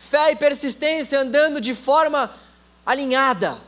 fé 0.00 0.32
e 0.32 0.36
persistência 0.36 1.20
andando 1.20 1.60
de 1.60 1.74
forma 1.74 2.34
alinhada. 2.84 3.58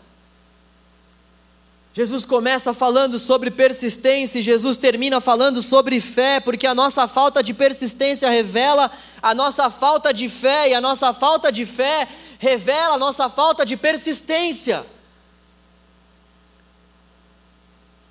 Jesus 1.94 2.24
começa 2.24 2.72
falando 2.72 3.18
sobre 3.18 3.50
persistência 3.50 4.38
e 4.38 4.42
Jesus 4.42 4.78
termina 4.78 5.20
falando 5.20 5.61
sobre 5.61 6.00
fé, 6.00 6.40
porque 6.40 6.66
a 6.66 6.74
nossa 6.74 7.07
falta 7.07 7.42
de 7.42 7.52
persistência 7.52 8.31
revela 8.31 8.90
a 9.20 9.35
nossa 9.35 9.68
falta 9.68 10.12
de 10.12 10.26
fé, 10.28 10.70
e 10.70 10.74
a 10.74 10.81
nossa 10.81 11.12
falta 11.12 11.52
de 11.52 11.66
fé 11.66 12.09
revela 12.38 12.94
a 12.94 12.98
nossa 12.98 13.28
falta 13.28 13.66
de 13.66 13.76
persistência. 13.76 14.87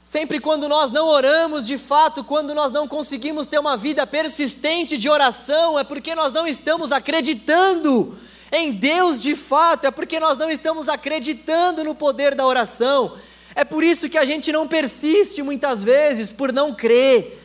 Sempre 0.04 0.40
quando 0.40 0.70
nós 0.70 0.92
não 0.92 1.08
oramos 1.08 1.66
de 1.66 1.80
fato, 1.80 2.24
quando 2.24 2.54
nós 2.54 2.72
não 2.72 2.88
conseguimos 2.88 3.48
ter 3.48 3.58
uma 3.58 3.76
vida 3.78 4.06
persistente 4.06 4.96
de 4.96 5.10
oração, 5.10 5.80
é 5.80 5.84
porque 5.84 6.14
nós 6.14 6.32
não 6.32 6.46
estamos 6.46 6.92
acreditando 6.92 8.16
em 8.52 8.74
Deus 8.74 9.20
de 9.20 9.36
fato, 9.36 9.86
é 9.86 9.92
porque 9.92 10.20
nós 10.20 10.38
não 10.38 10.52
estamos 10.52 10.88
acreditando 10.88 11.84
no 11.84 11.96
poder 11.96 12.36
da 12.36 12.46
oração. 12.46 13.18
É 13.56 13.64
por 13.64 13.84
isso 13.84 14.10
que 14.10 14.18
a 14.18 14.26
gente 14.26 14.52
não 14.52 14.68
persiste 14.68 15.42
muitas 15.42 15.84
vezes, 15.84 16.32
por 16.32 16.54
não 16.54 16.74
crer, 16.74 17.42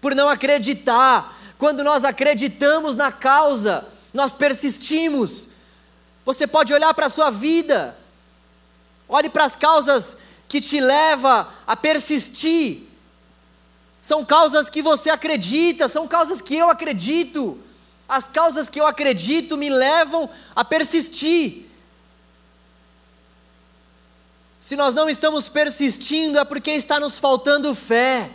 por 0.00 0.14
não 0.14 0.28
acreditar. 0.28 1.36
Quando 1.56 1.82
nós 1.82 2.04
acreditamos 2.04 2.94
na 2.94 3.10
causa, 3.10 3.86
nós 4.14 4.32
persistimos. 4.32 5.48
Você 6.24 6.46
pode 6.46 6.72
olhar 6.72 6.92
para 6.94 7.06
a 7.06 7.10
sua 7.10 7.30
vida, 7.30 7.96
olhe 9.08 9.28
para 9.28 9.44
as 9.44 9.56
causas 9.56 10.16
que 10.48 10.60
te 10.60 10.80
leva 10.80 11.52
a 11.66 11.76
persistir. 11.76 12.88
São 14.00 14.24
causas 14.24 14.70
que 14.70 14.80
você 14.80 15.10
acredita, 15.10 15.88
são 15.88 16.06
causas 16.06 16.40
que 16.40 16.56
eu 16.56 16.70
acredito. 16.70 17.58
As 18.08 18.28
causas 18.28 18.68
que 18.70 18.80
eu 18.80 18.86
acredito 18.86 19.56
me 19.56 19.68
levam 19.68 20.30
a 20.56 20.64
persistir. 20.64 21.67
Se 24.60 24.74
nós 24.74 24.94
não 24.94 25.08
estamos 25.08 25.48
persistindo, 25.48 26.38
é 26.38 26.44
porque 26.44 26.72
está 26.72 26.98
nos 26.98 27.18
faltando 27.18 27.74
fé. 27.74 28.30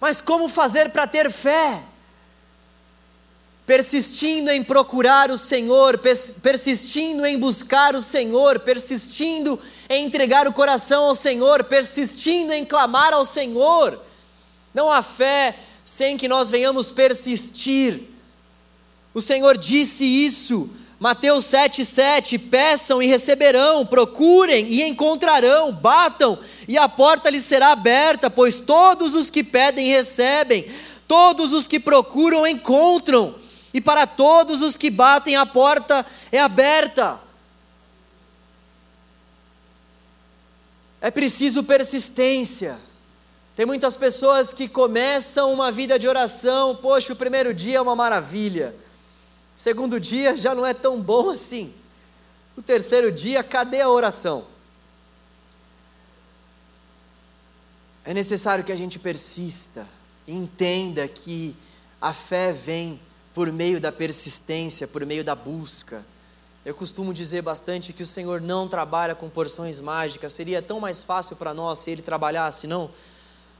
Mas 0.00 0.20
como 0.20 0.48
fazer 0.48 0.90
para 0.90 1.06
ter 1.06 1.30
fé? 1.30 1.82
Persistindo 3.64 4.50
em 4.50 4.64
procurar 4.64 5.30
o 5.30 5.38
Senhor, 5.38 6.00
persistindo 6.42 7.24
em 7.24 7.38
buscar 7.38 7.94
o 7.94 8.00
Senhor, 8.00 8.58
persistindo 8.60 9.60
em 9.88 10.06
entregar 10.06 10.48
o 10.48 10.52
coração 10.52 11.04
ao 11.04 11.14
Senhor, 11.14 11.62
persistindo 11.64 12.52
em 12.52 12.64
clamar 12.64 13.12
ao 13.12 13.24
Senhor. 13.24 14.00
Não 14.74 14.90
há 14.90 15.02
fé 15.02 15.56
sem 15.84 16.16
que 16.16 16.26
nós 16.26 16.50
venhamos 16.50 16.90
persistir. 16.90 18.08
O 19.14 19.20
Senhor 19.20 19.56
disse 19.56 20.04
isso 20.04 20.70
Mateus 21.00 21.46
7,7: 21.46 22.38
Peçam 22.38 23.02
e 23.02 23.06
receberão, 23.06 23.86
procurem 23.86 24.66
e 24.66 24.82
encontrarão, 24.82 25.72
batam 25.72 26.38
e 26.68 26.76
a 26.76 26.86
porta 26.90 27.30
lhes 27.30 27.46
será 27.46 27.72
aberta, 27.72 28.28
pois 28.28 28.60
todos 28.60 29.14
os 29.14 29.30
que 29.30 29.42
pedem 29.42 29.86
recebem, 29.86 30.70
todos 31.08 31.54
os 31.54 31.66
que 31.66 31.80
procuram 31.80 32.46
encontram, 32.46 33.34
e 33.72 33.80
para 33.80 34.06
todos 34.06 34.60
os 34.60 34.76
que 34.76 34.90
batem 34.90 35.36
a 35.36 35.46
porta 35.46 36.04
é 36.30 36.38
aberta. 36.38 37.18
É 41.00 41.10
preciso 41.10 41.64
persistência. 41.64 42.78
Tem 43.56 43.64
muitas 43.64 43.96
pessoas 43.96 44.52
que 44.52 44.68
começam 44.68 45.50
uma 45.50 45.72
vida 45.72 45.98
de 45.98 46.06
oração, 46.06 46.76
poxa, 46.76 47.14
o 47.14 47.16
primeiro 47.16 47.54
dia 47.54 47.78
é 47.78 47.80
uma 47.80 47.96
maravilha 47.96 48.74
segundo 49.60 50.00
dia 50.00 50.38
já 50.38 50.54
não 50.54 50.64
é 50.64 50.72
tão 50.72 50.98
bom 50.98 51.28
assim. 51.28 51.74
O 52.56 52.62
terceiro 52.62 53.12
dia, 53.12 53.44
cadê 53.44 53.82
a 53.82 53.90
oração? 53.90 54.46
É 58.02 58.14
necessário 58.14 58.64
que 58.64 58.72
a 58.72 58.76
gente 58.76 58.98
persista, 58.98 59.86
entenda 60.26 61.06
que 61.06 61.54
a 62.00 62.14
fé 62.14 62.54
vem 62.54 62.98
por 63.34 63.52
meio 63.52 63.78
da 63.78 63.92
persistência, 63.92 64.88
por 64.88 65.04
meio 65.04 65.22
da 65.22 65.34
busca. 65.34 66.06
Eu 66.64 66.74
costumo 66.74 67.12
dizer 67.12 67.42
bastante 67.42 67.92
que 67.92 68.02
o 68.02 68.06
Senhor 68.06 68.40
não 68.40 68.66
trabalha 68.66 69.14
com 69.14 69.28
porções 69.28 69.78
mágicas, 69.78 70.32
seria 70.32 70.62
tão 70.62 70.80
mais 70.80 71.02
fácil 71.02 71.36
para 71.36 71.52
nós 71.52 71.80
se 71.80 71.90
Ele 71.90 72.00
trabalhasse, 72.00 72.66
não? 72.66 72.90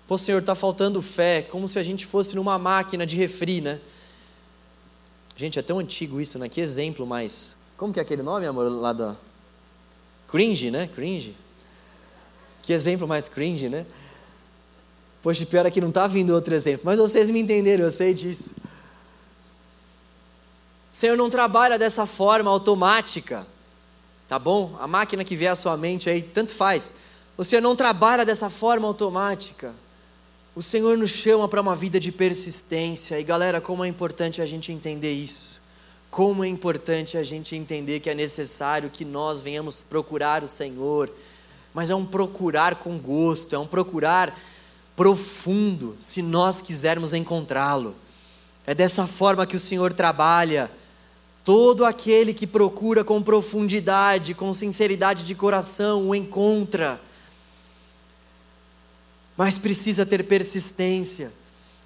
Pô, 0.09 0.17
Senhor, 0.17 0.39
está 0.39 0.55
faltando 0.55 1.03
fé, 1.03 1.43
como 1.43 1.69
se 1.69 1.79
a 1.79 1.83
gente 1.83 2.07
fosse 2.07 2.35
numa 2.35 2.59
máquina 2.59 3.05
de 3.05 3.19
refri, 3.19 3.61
né? 3.61 3.81
Gente, 5.41 5.59
é 5.59 5.63
tão 5.63 5.79
antigo 5.79 6.21
isso, 6.21 6.39
né? 6.39 6.51
Que 6.51 6.61
exemplo 6.61 7.07
mais. 7.07 7.57
Como 7.75 7.95
que 7.95 7.99
é 7.99 8.03
aquele 8.03 8.23
nome, 8.23 8.45
amor, 8.45 8.71
lá 8.71 8.93
da. 8.93 9.17
Cringe, 10.29 10.71
né? 10.71 10.87
Cringe. 10.87 11.35
Que 12.63 12.75
exemplo 12.75 13.09
mais 13.09 13.27
cringe, 13.27 13.67
né? 13.67 13.87
Poxa, 15.23 15.47
pior 15.47 15.65
é 15.65 15.71
que 15.71 15.81
não 15.81 15.89
está 15.89 16.07
vindo 16.07 16.35
outro 16.35 16.55
exemplo, 16.55 16.83
mas 16.85 16.99
vocês 16.99 17.31
me 17.31 17.41
entenderam, 17.41 17.85
eu 17.85 17.91
sei 17.91 18.13
disso. 18.13 18.55
O 20.93 20.95
Senhor 20.95 21.17
não 21.17 21.31
trabalha 21.31 21.79
dessa 21.79 22.05
forma 22.05 22.51
automática, 22.51 23.47
tá 24.29 24.39
bom? 24.39 24.77
A 24.79 24.87
máquina 24.87 25.25
que 25.25 25.37
vê 25.37 25.47
a 25.47 25.57
sua 25.57 25.75
mente 25.75 26.11
aí, 26.11 26.21
tanto 26.21 26.53
faz. 26.53 26.95
O 27.39 27.45
Senhor 27.45 27.63
não 27.63 27.75
trabalha 27.75 28.27
dessa 28.27 28.51
forma 28.51 28.87
automática. 28.87 29.75
O 30.53 30.61
Senhor 30.61 30.99
nos 30.99 31.11
chama 31.11 31.47
para 31.47 31.61
uma 31.61 31.77
vida 31.77 32.01
de 32.01 32.11
persistência. 32.11 33.21
E 33.21 33.23
galera, 33.23 33.61
como 33.61 33.85
é 33.85 33.89
importante 33.89 34.43
a 34.43 34.47
gente 34.47 34.73
entender 34.73 35.13
isso. 35.13 35.61
Como 36.11 36.43
é 36.43 36.49
importante 36.49 37.17
a 37.17 37.23
gente 37.23 37.55
entender 37.55 38.01
que 38.01 38.11
é 38.11 38.15
necessário 38.17 38.91
que 38.91 39.05
nós 39.05 39.41
venhamos 39.41 39.81
procurar 39.81 40.43
o 40.43 40.49
Senhor. 40.49 41.09
Mas 41.73 41.89
é 41.89 41.95
um 41.95 42.05
procurar 42.05 42.75
com 42.75 42.99
gosto, 42.99 43.55
é 43.55 43.59
um 43.61 43.67
procurar 43.67 44.37
profundo, 44.97 45.97
se 46.01 46.21
nós 46.21 46.61
quisermos 46.61 47.15
encontrá-lo. 47.15 47.95
É 48.67 48.75
dessa 48.75 49.07
forma 49.07 49.47
que 49.47 49.57
o 49.57 49.61
Senhor 49.61 49.93
trabalha. 49.93 50.69
Todo 51.45 51.85
aquele 51.85 52.35
que 52.35 52.47
procura 52.47 53.05
com 53.05 53.23
profundidade, 53.23 54.35
com 54.35 54.53
sinceridade 54.53 55.23
de 55.23 55.35
coração, 55.37 56.09
o 56.09 56.15
encontra 56.15 57.01
mas 59.41 59.57
precisa 59.57 60.05
ter 60.05 60.23
persistência. 60.25 61.33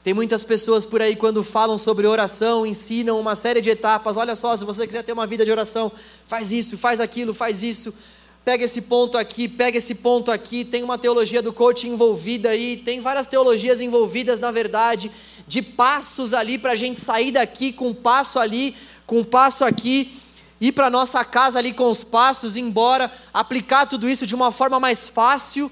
Tem 0.03 0.13
muitas 0.13 0.43
pessoas 0.43 0.85
por 0.85 1.01
aí, 1.01 1.15
quando 1.15 1.45
falam 1.45 1.79
sobre 1.79 2.05
oração, 2.05 2.67
ensinam 2.67 3.21
uma 3.21 3.37
série 3.37 3.61
de 3.61 3.71
etapas. 3.71 4.17
Olha 4.17 4.35
só, 4.35 4.57
se 4.57 4.65
você 4.65 4.85
quiser 4.85 5.05
ter 5.05 5.13
uma 5.13 5.25
vida 5.25 5.45
de 5.45 5.53
oração, 5.53 5.93
faz 6.27 6.51
isso, 6.51 6.77
faz 6.77 6.99
aquilo, 6.99 7.33
faz 7.33 7.63
isso. 7.63 7.95
Pega 8.45 8.65
esse 8.65 8.83
ponto 8.83 9.17
aqui, 9.17 9.47
pega 9.47 9.79
esse 9.79 9.95
ponto 9.95 10.33
aqui. 10.33 10.65
Tem 10.65 10.83
uma 10.83 10.99
teologia 10.99 11.41
do 11.41 11.53
coaching 11.53 11.91
envolvida 11.91 12.51
aí, 12.51 12.77
tem 12.77 13.01
várias 13.01 13.29
teologias 13.29 13.81
envolvidas, 13.81 14.41
na 14.41 14.51
verdade, 14.51 15.13
de 15.47 15.63
passos 15.63 16.35
ali 16.35 16.59
para 16.59 16.73
a 16.73 16.77
gente 16.77 17.01
sair 17.01 17.31
daqui 17.31 17.73
com 17.73 17.91
um 17.91 17.95
passo 17.95 18.41
ali, 18.41 18.75
com 19.07 19.21
um 19.21 19.25
passo 19.25 19.65
aqui, 19.65 20.21
ir 20.61 20.73
para 20.73 20.91
nossa 20.91 21.25
casa 21.25 21.61
ali 21.61 21.73
com 21.73 21.89
os 21.89 22.03
passos, 22.03 22.57
embora, 22.57 23.09
aplicar 23.33 23.87
tudo 23.87 24.09
isso 24.09 24.27
de 24.27 24.35
uma 24.35 24.51
forma 24.51 24.81
mais 24.81 25.09
fácil 25.09 25.71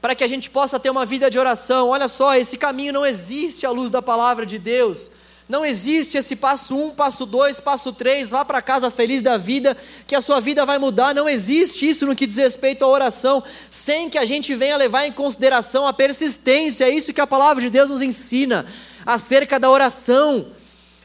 para 0.00 0.14
que 0.14 0.24
a 0.24 0.28
gente 0.28 0.48
possa 0.48 0.78
ter 0.78 0.90
uma 0.90 1.04
vida 1.04 1.30
de 1.30 1.38
oração. 1.38 1.88
Olha 1.88 2.08
só, 2.08 2.34
esse 2.36 2.56
caminho 2.56 2.92
não 2.92 3.04
existe 3.04 3.66
à 3.66 3.70
luz 3.70 3.90
da 3.90 4.00
palavra 4.00 4.46
de 4.46 4.58
Deus. 4.58 5.10
Não 5.48 5.64
existe 5.64 6.18
esse 6.18 6.36
passo 6.36 6.76
um, 6.76 6.90
passo 6.90 7.24
dois, 7.24 7.58
passo 7.58 7.90
três, 7.90 8.30
vá 8.30 8.44
para 8.44 8.60
casa 8.60 8.90
feliz 8.90 9.22
da 9.22 9.38
vida, 9.38 9.74
que 10.06 10.14
a 10.14 10.20
sua 10.20 10.40
vida 10.40 10.66
vai 10.66 10.76
mudar. 10.76 11.14
Não 11.14 11.26
existe 11.26 11.88
isso 11.88 12.04
no 12.04 12.14
que 12.14 12.26
diz 12.26 12.36
respeito 12.36 12.84
à 12.84 12.88
oração, 12.88 13.42
sem 13.70 14.10
que 14.10 14.18
a 14.18 14.26
gente 14.26 14.54
venha 14.54 14.76
levar 14.76 15.06
em 15.06 15.12
consideração 15.12 15.86
a 15.86 15.92
persistência. 15.92 16.84
É 16.84 16.90
isso 16.90 17.14
que 17.14 17.20
a 17.20 17.26
palavra 17.26 17.62
de 17.62 17.70
Deus 17.70 17.88
nos 17.88 18.02
ensina 18.02 18.66
acerca 19.06 19.58
da 19.58 19.70
oração. 19.70 20.48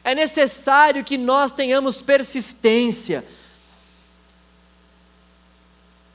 É 0.04 0.14
necessário 0.14 1.02
que 1.02 1.16
nós 1.16 1.50
tenhamos 1.50 2.02
persistência. 2.02 3.24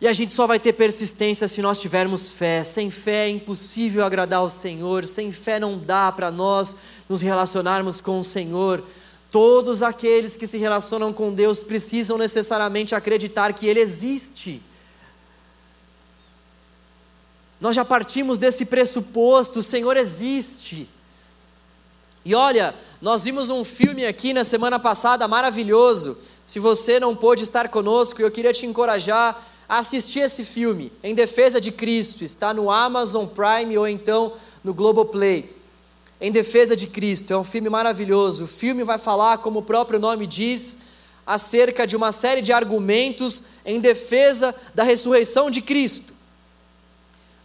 E 0.01 0.07
a 0.07 0.13
gente 0.13 0.33
só 0.33 0.47
vai 0.47 0.59
ter 0.59 0.73
persistência 0.73 1.47
se 1.47 1.61
nós 1.61 1.77
tivermos 1.77 2.31
fé. 2.31 2.63
Sem 2.63 2.89
fé 2.89 3.25
é 3.25 3.29
impossível 3.29 4.05
agradar 4.05 4.39
ao 4.39 4.49
Senhor, 4.49 5.05
sem 5.05 5.31
fé 5.31 5.59
não 5.59 5.77
dá 5.77 6.11
para 6.11 6.31
nós 6.31 6.75
nos 7.09 7.21
relacionarmos 7.21 7.99
com 7.99 8.19
o 8.19 8.23
Senhor. 8.23 8.83
Todos 9.29 9.83
aqueles 9.83 10.37
que 10.37 10.47
se 10.47 10.57
relacionam 10.57 11.11
com 11.11 11.33
Deus 11.33 11.59
precisam 11.59 12.17
necessariamente 12.17 12.95
acreditar 12.95 13.53
que 13.53 13.67
Ele 13.67 13.81
existe. 13.81 14.63
Nós 17.59 17.75
já 17.75 17.83
partimos 17.83 18.37
desse 18.37 18.65
pressuposto: 18.65 19.59
o 19.59 19.63
Senhor 19.63 19.97
existe. 19.97 20.89
E 22.23 22.33
olha, 22.33 22.73
nós 23.01 23.25
vimos 23.25 23.49
um 23.49 23.65
filme 23.65 24.05
aqui 24.05 24.31
na 24.31 24.45
semana 24.45 24.79
passada 24.79 25.27
maravilhoso. 25.27 26.17
Se 26.45 26.57
você 26.57 26.99
não 26.99 27.15
pôde 27.15 27.43
estar 27.43 27.67
conosco, 27.69 28.21
eu 28.21 28.31
queria 28.31 28.53
te 28.53 28.65
encorajar 28.65 29.48
assistir 29.77 30.21
esse 30.21 30.43
filme, 30.43 30.91
Em 31.03 31.13
Defesa 31.13 31.61
de 31.61 31.71
Cristo, 31.71 32.23
está 32.23 32.53
no 32.53 32.71
Amazon 32.71 33.27
Prime 33.27 33.77
ou 33.77 33.87
então 33.87 34.33
no 34.63 34.73
Globoplay. 34.73 35.55
Em 36.19 36.31
Defesa 36.31 36.75
de 36.75 36.87
Cristo, 36.87 37.31
é 37.31 37.37
um 37.37 37.43
filme 37.43 37.69
maravilhoso. 37.69 38.45
O 38.45 38.47
filme 38.47 38.83
vai 38.83 38.97
falar, 38.97 39.37
como 39.37 39.59
o 39.59 39.63
próprio 39.63 39.99
nome 39.99 40.25
diz, 40.25 40.79
acerca 41.25 41.85
de 41.85 41.95
uma 41.95 42.11
série 42.11 42.41
de 42.41 42.51
argumentos 42.51 43.43
em 43.63 43.79
defesa 43.79 44.53
da 44.73 44.83
ressurreição 44.83 45.51
de 45.51 45.61
Cristo. 45.61 46.13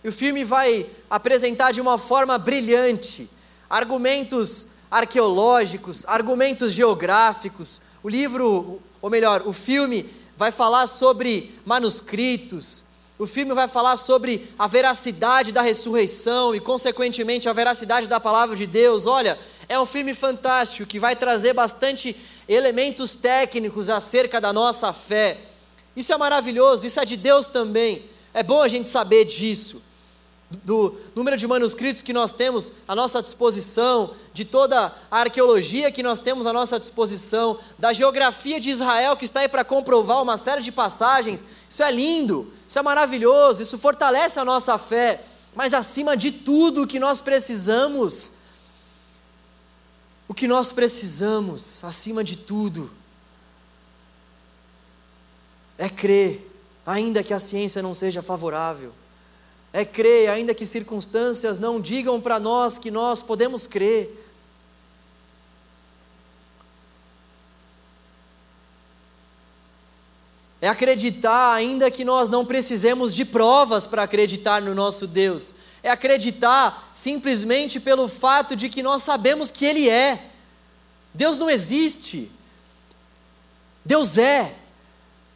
E 0.03 0.09
o 0.09 0.13
filme 0.13 0.43
vai 0.43 0.87
apresentar 1.09 1.73
de 1.73 1.81
uma 1.81 1.99
forma 1.99 2.39
brilhante 2.39 3.29
argumentos 3.69 4.69
arqueológicos, 4.91 6.05
argumentos 6.07 6.73
geográficos. 6.73 7.83
O 8.03 8.09
livro, 8.09 8.81
ou 9.03 9.11
melhor, 9.11 9.43
o 9.47 9.53
filme 9.53 10.09
vai 10.37 10.51
falar 10.51 10.87
sobre 10.87 11.55
manuscritos, 11.65 12.85
o 13.17 13.27
filme 13.27 13.55
vai 13.55 13.69
falar 13.69 13.97
sobre 13.97 14.53
a 14.59 14.67
veracidade 14.67 15.53
da 15.53 15.63
ressurreição 15.63 16.55
e, 16.55 16.59
consequentemente, 16.59 17.49
a 17.49 17.53
veracidade 17.53 18.09
da 18.09 18.19
palavra 18.19 18.57
de 18.57 18.67
Deus. 18.67 19.07
Olha, 19.07 19.39
é 19.69 19.79
um 19.79 19.87
filme 19.87 20.15
fantástico 20.15 20.87
que 20.87 20.99
vai 20.99 21.15
trazer 21.15 21.53
bastante 21.53 22.17
elementos 22.49 23.15
técnicos 23.15 23.89
acerca 23.89 24.41
da 24.41 24.53
nossa 24.53 24.93
fé. 24.93 25.43
Isso 25.95 26.13
é 26.13 26.17
maravilhoso, 26.17 26.87
isso 26.87 26.99
é 26.99 27.05
de 27.05 27.17
Deus 27.17 27.47
também. 27.47 28.03
É 28.33 28.43
bom 28.43 28.61
a 28.61 28.67
gente 28.67 28.91
saber 28.91 29.25
disso 29.25 29.81
do 30.63 30.95
número 31.15 31.37
de 31.37 31.47
manuscritos 31.47 32.03
que 32.03 32.13
nós 32.13 32.31
temos 32.31 32.73
à 32.87 32.95
nossa 32.95 33.23
disposição, 33.23 34.15
de 34.33 34.45
toda 34.45 34.93
a 35.11 35.21
arqueologia 35.21 35.91
que 35.91 36.03
nós 36.03 36.19
temos 36.19 36.47
à 36.47 36.53
nossa 36.53 36.79
disposição, 36.79 37.59
da 37.79 37.93
geografia 37.93 38.61
de 38.61 38.71
Israel 38.71 39.17
que 39.17 39.25
está 39.25 39.41
aí 39.41 39.49
para 39.49 39.65
comprovar 39.65 40.23
uma 40.23 40.37
série 40.37 40.63
de 40.63 40.73
passagens. 40.73 41.45
Isso 41.69 41.83
é 41.83 41.91
lindo, 41.91 42.53
isso 42.67 42.79
é 42.79 42.83
maravilhoso, 42.83 43.63
isso 43.63 43.79
fortalece 43.79 44.39
a 44.39 44.45
nossa 44.45 44.77
fé. 44.79 45.23
Mas 45.55 45.73
acima 45.73 46.17
de 46.17 46.31
tudo 46.31 46.83
o 46.83 46.87
que 46.87 46.99
nós 46.99 47.21
precisamos 47.21 48.33
O 50.27 50.33
que 50.35 50.49
nós 50.49 50.73
precisamos, 50.73 51.85
acima 51.85 52.25
de 52.25 52.37
tudo, 52.37 52.91
é 55.77 55.89
crer, 55.89 56.51
ainda 56.87 57.23
que 57.23 57.35
a 57.35 57.39
ciência 57.39 57.83
não 57.83 57.93
seja 57.93 58.23
favorável. 58.23 58.93
É 59.77 59.85
crer, 59.85 60.31
ainda 60.31 60.55
que 60.55 60.65
circunstâncias 60.65 61.59
não 61.59 61.81
digam 61.81 62.21
para 62.21 62.39
nós 62.39 62.79
que 62.79 62.93
nós 62.93 63.21
podemos 63.21 63.67
crer. 63.67 64.25
É 70.61 70.69
acreditar, 70.69 71.53
ainda 71.53 71.91
que 71.91 72.05
nós 72.05 72.29
não 72.29 72.47
precisemos 72.47 73.13
de 73.13 73.25
provas 73.25 73.85
para 73.85 74.05
acreditar 74.05 74.63
no 74.63 74.77
nosso 74.77 75.09
Deus. 75.09 75.57
É 75.83 75.91
acreditar 75.91 76.93
simplesmente 76.95 77.81
pelo 77.81 78.07
fato 78.07 78.55
de 78.55 78.69
que 78.69 78.81
nós 78.81 79.03
sabemos 79.03 79.51
que 79.51 79.65
Ele 79.65 79.91
é. 79.91 80.31
Deus 81.13 81.37
não 81.37 81.51
existe. 81.51 82.31
Deus 83.85 84.17
é. 84.19 84.55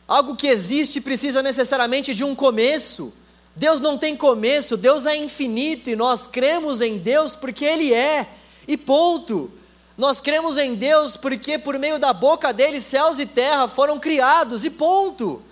Algo 0.06 0.36
que 0.36 0.46
existe 0.46 1.00
precisa 1.00 1.42
necessariamente 1.42 2.14
de 2.14 2.22
um 2.22 2.36
começo. 2.36 3.12
Deus 3.58 3.80
não 3.80 3.98
tem 3.98 4.16
começo, 4.16 4.76
Deus 4.76 5.04
é 5.04 5.16
infinito 5.16 5.90
e 5.90 5.96
nós 5.96 6.28
cremos 6.28 6.80
em 6.80 6.96
Deus 6.96 7.34
porque 7.34 7.64
Ele 7.64 7.92
é, 7.92 8.24
e 8.68 8.76
ponto. 8.76 9.50
Nós 9.96 10.20
cremos 10.20 10.56
em 10.56 10.76
Deus 10.76 11.16
porque 11.16 11.58
por 11.58 11.76
meio 11.76 11.98
da 11.98 12.12
boca 12.12 12.52
dele 12.52 12.80
céus 12.80 13.18
e 13.18 13.26
terra 13.26 13.66
foram 13.66 13.98
criados, 13.98 14.64
e 14.64 14.70
ponto. 14.70 15.42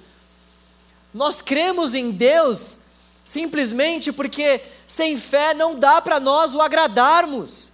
Nós 1.13 1.43
cremos 1.43 1.95
em 1.95 2.13
Deus 2.13 2.79
simplesmente 3.25 4.13
porque 4.13 4.61
sem 4.87 5.17
fé 5.17 5.53
não 5.53 5.75
dá 5.75 6.01
para 6.01 6.21
nós 6.21 6.55
o 6.55 6.63
agradarmos. 6.63 7.73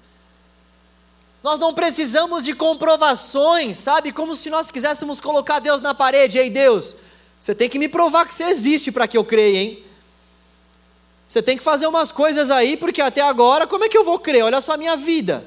Nós 1.43 1.61
não 1.61 1.75
precisamos 1.75 2.43
de 2.43 2.55
comprovações, 2.55 3.77
sabe? 3.77 4.13
Como 4.13 4.35
se 4.35 4.49
nós 4.49 4.71
quiséssemos 4.71 5.21
colocar 5.21 5.59
Deus 5.59 5.83
na 5.83 5.93
parede. 5.93 6.39
Ei, 6.39 6.49
Deus, 6.49 6.97
você 7.39 7.55
tem 7.55 7.69
que 7.69 7.79
me 7.79 7.89
provar 7.89 8.27
que 8.27 8.33
você 8.33 8.45
existe 8.45 8.91
para 8.91 9.07
que 9.07 9.19
eu 9.19 9.25
creia, 9.25 9.59
hein? 9.59 9.92
Você 11.33 11.41
tem 11.41 11.57
que 11.57 11.63
fazer 11.65 11.87
umas 11.87 12.13
coisas 12.13 12.51
aí, 12.51 12.77
porque 12.77 13.01
até 13.01 13.23
agora, 13.23 13.67
como 13.67 13.85
é 13.85 13.89
que 13.89 13.97
eu 13.97 14.05
vou 14.05 14.19
crer? 14.19 14.45
Olha 14.45 14.61
só 14.61 14.75
a 14.75 14.77
minha 14.77 14.99
vida. 14.99 15.43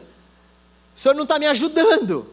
O 0.95 0.99
Senhor 0.99 1.13
não 1.13 1.21
está 1.21 1.37
me 1.37 1.45
ajudando. 1.45 2.27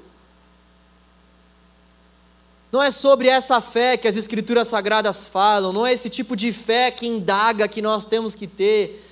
Não 2.72 2.82
é 2.82 2.90
sobre 2.90 3.28
essa 3.28 3.60
fé 3.60 3.98
que 3.98 4.08
as 4.08 4.16
Escrituras 4.16 4.68
Sagradas 4.68 5.26
falam, 5.26 5.70
não 5.70 5.86
é 5.86 5.92
esse 5.92 6.08
tipo 6.08 6.34
de 6.34 6.50
fé 6.50 6.90
que 6.90 7.06
indaga 7.06 7.68
que 7.68 7.82
nós 7.82 8.06
temos 8.06 8.34
que 8.34 8.46
ter 8.46 9.06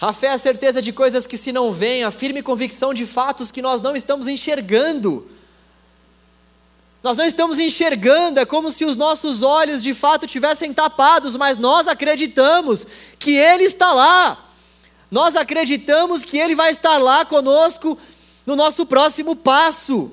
a 0.00 0.14
fé 0.14 0.28
é 0.28 0.32
a 0.32 0.38
certeza 0.38 0.80
de 0.80 0.90
coisas 0.90 1.26
que 1.26 1.36
se 1.36 1.52
não 1.52 1.70
veem, 1.70 2.02
a 2.02 2.10
firme 2.10 2.42
convicção 2.42 2.94
de 2.94 3.04
fatos 3.04 3.50
que 3.50 3.60
nós 3.60 3.82
não 3.82 3.94
estamos 3.94 4.26
enxergando. 4.26 5.28
Nós 7.04 7.18
não 7.18 7.26
estamos 7.26 7.58
enxergando, 7.58 8.40
é 8.40 8.46
como 8.46 8.70
se 8.70 8.82
os 8.82 8.96
nossos 8.96 9.42
olhos 9.42 9.82
de 9.82 9.92
fato 9.92 10.26
tivessem 10.26 10.72
tapados, 10.72 11.36
mas 11.36 11.58
nós 11.58 11.86
acreditamos 11.86 12.86
que 13.18 13.36
Ele 13.36 13.64
está 13.64 13.92
lá. 13.92 14.42
Nós 15.10 15.36
acreditamos 15.36 16.24
que 16.24 16.38
Ele 16.38 16.54
vai 16.54 16.70
estar 16.70 16.96
lá 16.96 17.22
conosco 17.26 17.98
no 18.46 18.56
nosso 18.56 18.86
próximo 18.86 19.36
passo. 19.36 20.12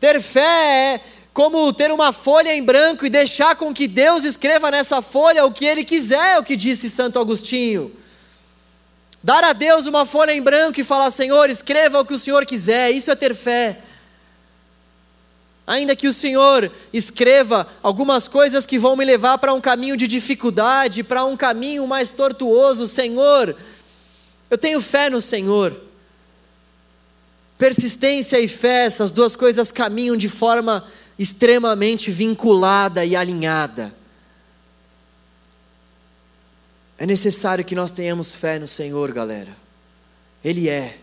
Ter 0.00 0.20
fé 0.20 0.96
é 0.96 1.00
como 1.32 1.72
ter 1.72 1.92
uma 1.92 2.12
folha 2.12 2.52
em 2.52 2.60
branco 2.60 3.06
e 3.06 3.10
deixar 3.10 3.54
com 3.54 3.72
que 3.72 3.86
Deus 3.86 4.24
escreva 4.24 4.72
nessa 4.72 5.00
folha 5.00 5.46
o 5.46 5.52
que 5.52 5.64
Ele 5.64 5.84
quiser, 5.84 6.34
é 6.34 6.38
o 6.40 6.42
que 6.42 6.56
disse 6.56 6.90
Santo 6.90 7.20
Agostinho. 7.20 7.92
Dar 9.22 9.44
a 9.44 9.52
Deus 9.52 9.86
uma 9.86 10.04
folha 10.04 10.32
em 10.32 10.42
branco 10.42 10.80
e 10.80 10.84
falar: 10.84 11.12
Senhor, 11.12 11.48
escreva 11.48 12.00
o 12.00 12.04
que 12.04 12.14
o 12.14 12.18
Senhor 12.18 12.44
quiser, 12.44 12.90
isso 12.90 13.08
é 13.08 13.14
ter 13.14 13.36
fé. 13.36 13.80
Ainda 15.66 15.96
que 15.96 16.06
o 16.06 16.12
Senhor 16.12 16.70
escreva 16.92 17.66
algumas 17.82 18.28
coisas 18.28 18.66
que 18.66 18.78
vão 18.78 18.96
me 18.96 19.04
levar 19.04 19.38
para 19.38 19.54
um 19.54 19.60
caminho 19.60 19.96
de 19.96 20.06
dificuldade, 20.06 21.02
para 21.02 21.24
um 21.24 21.36
caminho 21.36 21.86
mais 21.86 22.12
tortuoso, 22.12 22.86
Senhor, 22.86 23.56
eu 24.50 24.58
tenho 24.58 24.80
fé 24.80 25.08
no 25.08 25.20
Senhor. 25.20 25.74
Persistência 27.56 28.38
e 28.38 28.46
fé, 28.46 28.84
essas 28.84 29.10
duas 29.10 29.34
coisas 29.34 29.72
caminham 29.72 30.16
de 30.16 30.28
forma 30.28 30.86
extremamente 31.18 32.10
vinculada 32.10 33.04
e 33.04 33.16
alinhada. 33.16 33.94
É 36.98 37.06
necessário 37.06 37.64
que 37.64 37.74
nós 37.74 37.90
tenhamos 37.90 38.34
fé 38.34 38.58
no 38.58 38.68
Senhor, 38.68 39.12
galera. 39.12 39.56
Ele 40.44 40.68
é. 40.68 40.98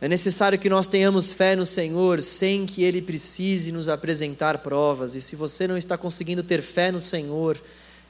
É 0.00 0.06
necessário 0.06 0.58
que 0.58 0.68
nós 0.68 0.86
tenhamos 0.86 1.32
fé 1.32 1.56
no 1.56 1.66
Senhor 1.66 2.22
sem 2.22 2.66
que 2.66 2.84
Ele 2.84 3.02
precise 3.02 3.72
nos 3.72 3.88
apresentar 3.88 4.58
provas. 4.58 5.14
E 5.14 5.20
se 5.20 5.34
você 5.34 5.66
não 5.66 5.76
está 5.76 5.98
conseguindo 5.98 6.42
ter 6.42 6.62
fé 6.62 6.92
no 6.92 7.00
Senhor, 7.00 7.60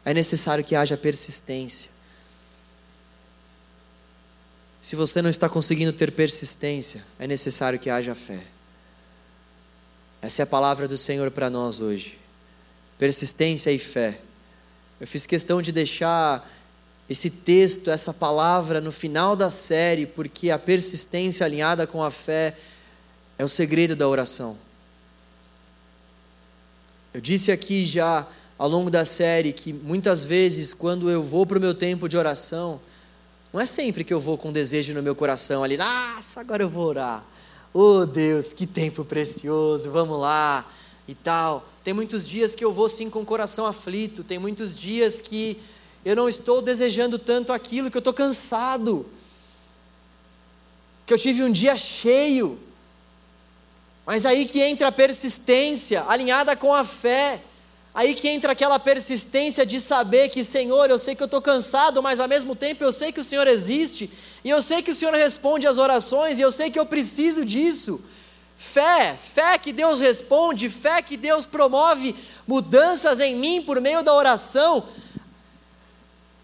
é 0.04 0.12
necessário 0.12 0.62
que 0.62 0.76
haja 0.76 0.96
persistência. 0.96 1.90
Se 4.80 4.94
você 4.94 5.22
não 5.22 5.30
está 5.30 5.48
conseguindo 5.48 5.92
ter 5.92 6.12
persistência, 6.12 7.02
é 7.18 7.26
necessário 7.26 7.78
que 7.78 7.90
haja 7.90 8.14
fé. 8.14 8.42
Essa 10.20 10.42
é 10.42 10.44
a 10.44 10.46
palavra 10.46 10.86
do 10.86 10.98
Senhor 10.98 11.30
para 11.30 11.48
nós 11.48 11.80
hoje. 11.80 12.18
Persistência 12.98 13.70
e 13.70 13.78
fé. 13.78 14.20
Eu 15.00 15.06
fiz 15.06 15.26
questão 15.26 15.62
de 15.62 15.72
deixar 15.72 16.46
esse 17.08 17.30
texto, 17.30 17.90
essa 17.90 18.12
palavra 18.12 18.80
no 18.80 18.92
final 18.92 19.34
da 19.34 19.48
série, 19.48 20.04
porque 20.04 20.50
a 20.50 20.58
persistência 20.58 21.46
alinhada 21.46 21.86
com 21.86 22.02
a 22.02 22.10
fé 22.10 22.56
é 23.38 23.44
o 23.44 23.48
segredo 23.48 23.96
da 23.96 24.06
oração. 24.06 24.58
Eu 27.14 27.20
disse 27.20 27.50
aqui 27.50 27.84
já 27.86 28.26
ao 28.58 28.68
longo 28.68 28.90
da 28.90 29.04
série 29.04 29.52
que 29.52 29.72
muitas 29.72 30.22
vezes, 30.22 30.74
quando 30.74 31.08
eu 31.08 31.22
vou 31.22 31.46
para 31.46 31.56
o 31.56 31.60
meu 31.60 31.74
tempo 31.74 32.08
de 32.08 32.16
oração, 32.16 32.80
não 33.52 33.60
é 33.60 33.64
sempre 33.64 34.04
que 34.04 34.12
eu 34.12 34.20
vou 34.20 34.36
com 34.36 34.52
desejo 34.52 34.92
no 34.92 35.02
meu 35.02 35.14
coração 35.14 35.64
ali, 35.64 35.78
nossa, 35.78 36.40
agora 36.40 36.62
eu 36.62 36.68
vou 36.68 36.84
orar. 36.84 37.24
Oh 37.72 38.04
Deus, 38.04 38.52
que 38.52 38.66
tempo 38.66 39.04
precioso, 39.04 39.90
vamos 39.90 40.18
lá 40.20 40.70
e 41.06 41.14
tal. 41.14 41.66
Tem 41.82 41.94
muitos 41.94 42.28
dias 42.28 42.54
que 42.54 42.62
eu 42.62 42.72
vou 42.72 42.88
sim 42.88 43.08
com 43.08 43.22
o 43.22 43.24
coração 43.24 43.64
aflito, 43.64 44.22
tem 44.22 44.38
muitos 44.38 44.74
dias 44.74 45.20
que 45.20 45.62
eu 46.08 46.16
não 46.16 46.26
estou 46.26 46.62
desejando 46.62 47.18
tanto 47.18 47.52
aquilo, 47.52 47.90
que 47.90 47.96
eu 47.98 48.00
estou 48.00 48.14
cansado, 48.14 49.04
que 51.04 51.12
eu 51.12 51.18
tive 51.18 51.42
um 51.42 51.52
dia 51.52 51.76
cheio. 51.76 52.58
Mas 54.06 54.24
aí 54.24 54.46
que 54.46 54.58
entra 54.58 54.88
a 54.88 54.92
persistência, 54.92 56.06
alinhada 56.08 56.56
com 56.56 56.72
a 56.72 56.82
fé. 56.82 57.42
Aí 57.94 58.14
que 58.14 58.26
entra 58.26 58.52
aquela 58.52 58.78
persistência 58.78 59.66
de 59.66 59.78
saber 59.78 60.30
que, 60.30 60.42
Senhor, 60.42 60.88
eu 60.88 60.98
sei 60.98 61.14
que 61.14 61.22
eu 61.22 61.26
estou 61.26 61.42
cansado, 61.42 62.02
mas 62.02 62.20
ao 62.20 62.28
mesmo 62.28 62.56
tempo 62.56 62.82
eu 62.82 62.90
sei 62.90 63.12
que 63.12 63.20
o 63.20 63.24
Senhor 63.24 63.46
existe, 63.46 64.10
e 64.42 64.48
eu 64.48 64.62
sei 64.62 64.80
que 64.80 64.92
o 64.92 64.94
Senhor 64.94 65.12
responde 65.12 65.66
às 65.66 65.76
orações, 65.76 66.38
e 66.38 66.42
eu 66.42 66.50
sei 66.50 66.70
que 66.70 66.78
eu 66.78 66.86
preciso 66.86 67.44
disso. 67.44 68.02
Fé, 68.56 69.14
fé 69.22 69.58
que 69.58 69.74
Deus 69.74 70.00
responde, 70.00 70.70
fé 70.70 71.02
que 71.02 71.18
Deus 71.18 71.44
promove 71.44 72.16
mudanças 72.46 73.20
em 73.20 73.36
mim 73.36 73.62
por 73.62 73.78
meio 73.78 74.02
da 74.02 74.14
oração. 74.14 74.88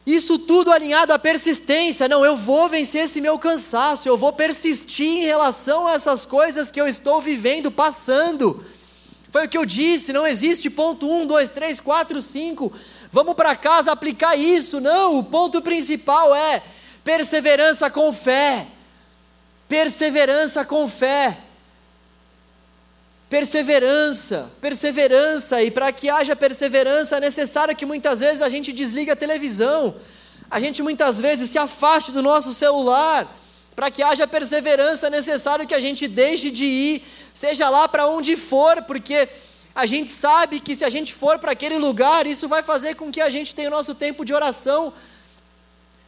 Isso 0.06 0.38
tudo 0.38 0.70
alinhado 0.70 1.12
à 1.12 1.18
persistência. 1.18 2.06
Não, 2.08 2.24
eu 2.24 2.36
vou 2.36 2.68
vencer 2.68 3.04
esse 3.04 3.20
meu 3.20 3.38
cansaço, 3.38 4.06
eu 4.06 4.18
vou 4.18 4.32
persistir 4.32 5.06
em 5.06 5.24
relação 5.24 5.86
a 5.86 5.92
essas 5.92 6.26
coisas 6.26 6.70
que 6.70 6.80
eu 6.80 6.86
estou 6.86 7.22
vivendo, 7.22 7.70
passando. 7.70 8.64
Foi 9.30 9.46
o 9.46 9.48
que 9.48 9.58
eu 9.58 9.64
disse, 9.64 10.12
não 10.12 10.26
existe 10.26 10.70
ponto 10.70 11.10
1, 11.10 11.26
2, 11.26 11.50
3, 11.50 11.80
4, 11.80 12.22
5. 12.22 12.72
Vamos 13.10 13.34
para 13.34 13.56
casa 13.56 13.90
aplicar 13.90 14.36
isso. 14.36 14.80
Não, 14.80 15.18
o 15.18 15.24
ponto 15.24 15.62
principal 15.62 16.34
é 16.34 16.62
perseverança 17.02 17.90
com 17.90 18.12
fé. 18.12 18.66
Perseverança 19.68 20.64
com 20.64 20.86
fé. 20.86 21.38
Perseverança, 23.34 24.48
perseverança, 24.60 25.60
e 25.60 25.68
para 25.68 25.90
que 25.90 26.08
haja 26.08 26.36
perseverança 26.36 27.16
é 27.16 27.20
necessário 27.20 27.74
que 27.74 27.84
muitas 27.84 28.20
vezes 28.20 28.40
a 28.40 28.48
gente 28.48 28.72
desligue 28.72 29.10
a 29.10 29.16
televisão, 29.16 29.96
a 30.48 30.60
gente 30.60 30.80
muitas 30.84 31.18
vezes 31.18 31.50
se 31.50 31.58
afaste 31.58 32.12
do 32.12 32.22
nosso 32.22 32.52
celular, 32.52 33.26
para 33.74 33.90
que 33.90 34.04
haja 34.04 34.24
perseverança 34.24 35.08
é 35.08 35.10
necessário 35.10 35.66
que 35.66 35.74
a 35.74 35.80
gente 35.80 36.06
deixe 36.06 36.48
de 36.48 36.64
ir 36.64 37.02
seja 37.32 37.68
lá 37.68 37.88
para 37.88 38.06
onde 38.06 38.36
for, 38.36 38.82
porque 38.82 39.28
a 39.74 39.84
gente 39.84 40.12
sabe 40.12 40.60
que 40.60 40.76
se 40.76 40.84
a 40.84 40.88
gente 40.88 41.12
for 41.12 41.36
para 41.40 41.50
aquele 41.50 41.76
lugar, 41.76 42.28
isso 42.28 42.46
vai 42.46 42.62
fazer 42.62 42.94
com 42.94 43.10
que 43.10 43.20
a 43.20 43.28
gente 43.28 43.52
tenha 43.52 43.66
o 43.66 43.72
nosso 43.72 43.96
tempo 43.96 44.24
de 44.24 44.32
oração 44.32 44.92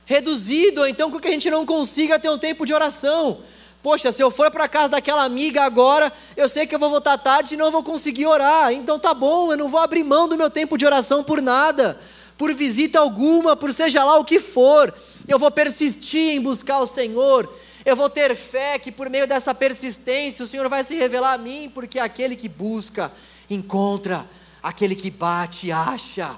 reduzido, 0.05 0.83
ou 0.83 0.87
então 0.87 1.11
com 1.11 1.18
que 1.18 1.27
a 1.27 1.33
gente 1.33 1.51
não 1.51 1.66
consiga 1.66 2.20
ter 2.20 2.31
um 2.31 2.39
tempo 2.39 2.64
de 2.64 2.72
oração. 2.72 3.43
Poxa, 3.83 4.11
se 4.11 4.22
eu 4.22 4.31
for 4.31 4.51
para 4.51 4.68
casa 4.68 4.91
daquela 4.91 5.24
amiga 5.24 5.62
agora, 5.62 6.12
eu 6.37 6.49
sei 6.49 6.66
que 6.66 6.74
eu 6.74 6.79
vou 6.79 6.91
voltar 6.91 7.16
tarde 7.18 7.55
e 7.55 7.57
não 7.57 7.70
vou 7.70 7.83
conseguir 7.83 8.27
orar. 8.27 8.72
Então 8.72 8.99
tá 8.99 9.14
bom, 9.14 9.53
eu 9.53 9.57
não 9.57 9.68
vou 9.68 9.81
abrir 9.81 10.03
mão 10.03 10.29
do 10.29 10.37
meu 10.37 10.51
tempo 10.51 10.77
de 10.77 10.85
oração 10.85 11.22
por 11.22 11.41
nada, 11.41 11.99
por 12.37 12.53
visita 12.53 12.99
alguma, 12.99 13.57
por 13.57 13.72
seja 13.72 14.03
lá 14.03 14.18
o 14.18 14.24
que 14.24 14.41
for. 14.41 14.93
Eu 15.29 15.39
vou 15.39 15.51
persistir 15.51 16.35
em 16.35 16.41
buscar 16.41 16.79
o 16.79 16.87
Senhor 16.87 17.53
Eu 17.85 17.95
vou 17.95 18.11
ter 18.11 18.35
fé 18.35 18.81
que 18.81 18.91
por 18.91 19.09
meio 19.09 19.29
dessa 19.29 19.55
persistência 19.55 20.45
o 20.45 20.47
Senhor 20.47 20.68
vai 20.68 20.83
se 20.83 20.97
revelar 20.97 21.35
a 21.35 21.39
mim, 21.39 21.70
porque 21.72 22.01
aquele 22.01 22.35
que 22.35 22.49
busca, 22.49 23.12
encontra, 23.49 24.29
aquele 24.61 24.97
que 24.97 25.09
bate, 25.09 25.70
acha. 25.70 26.37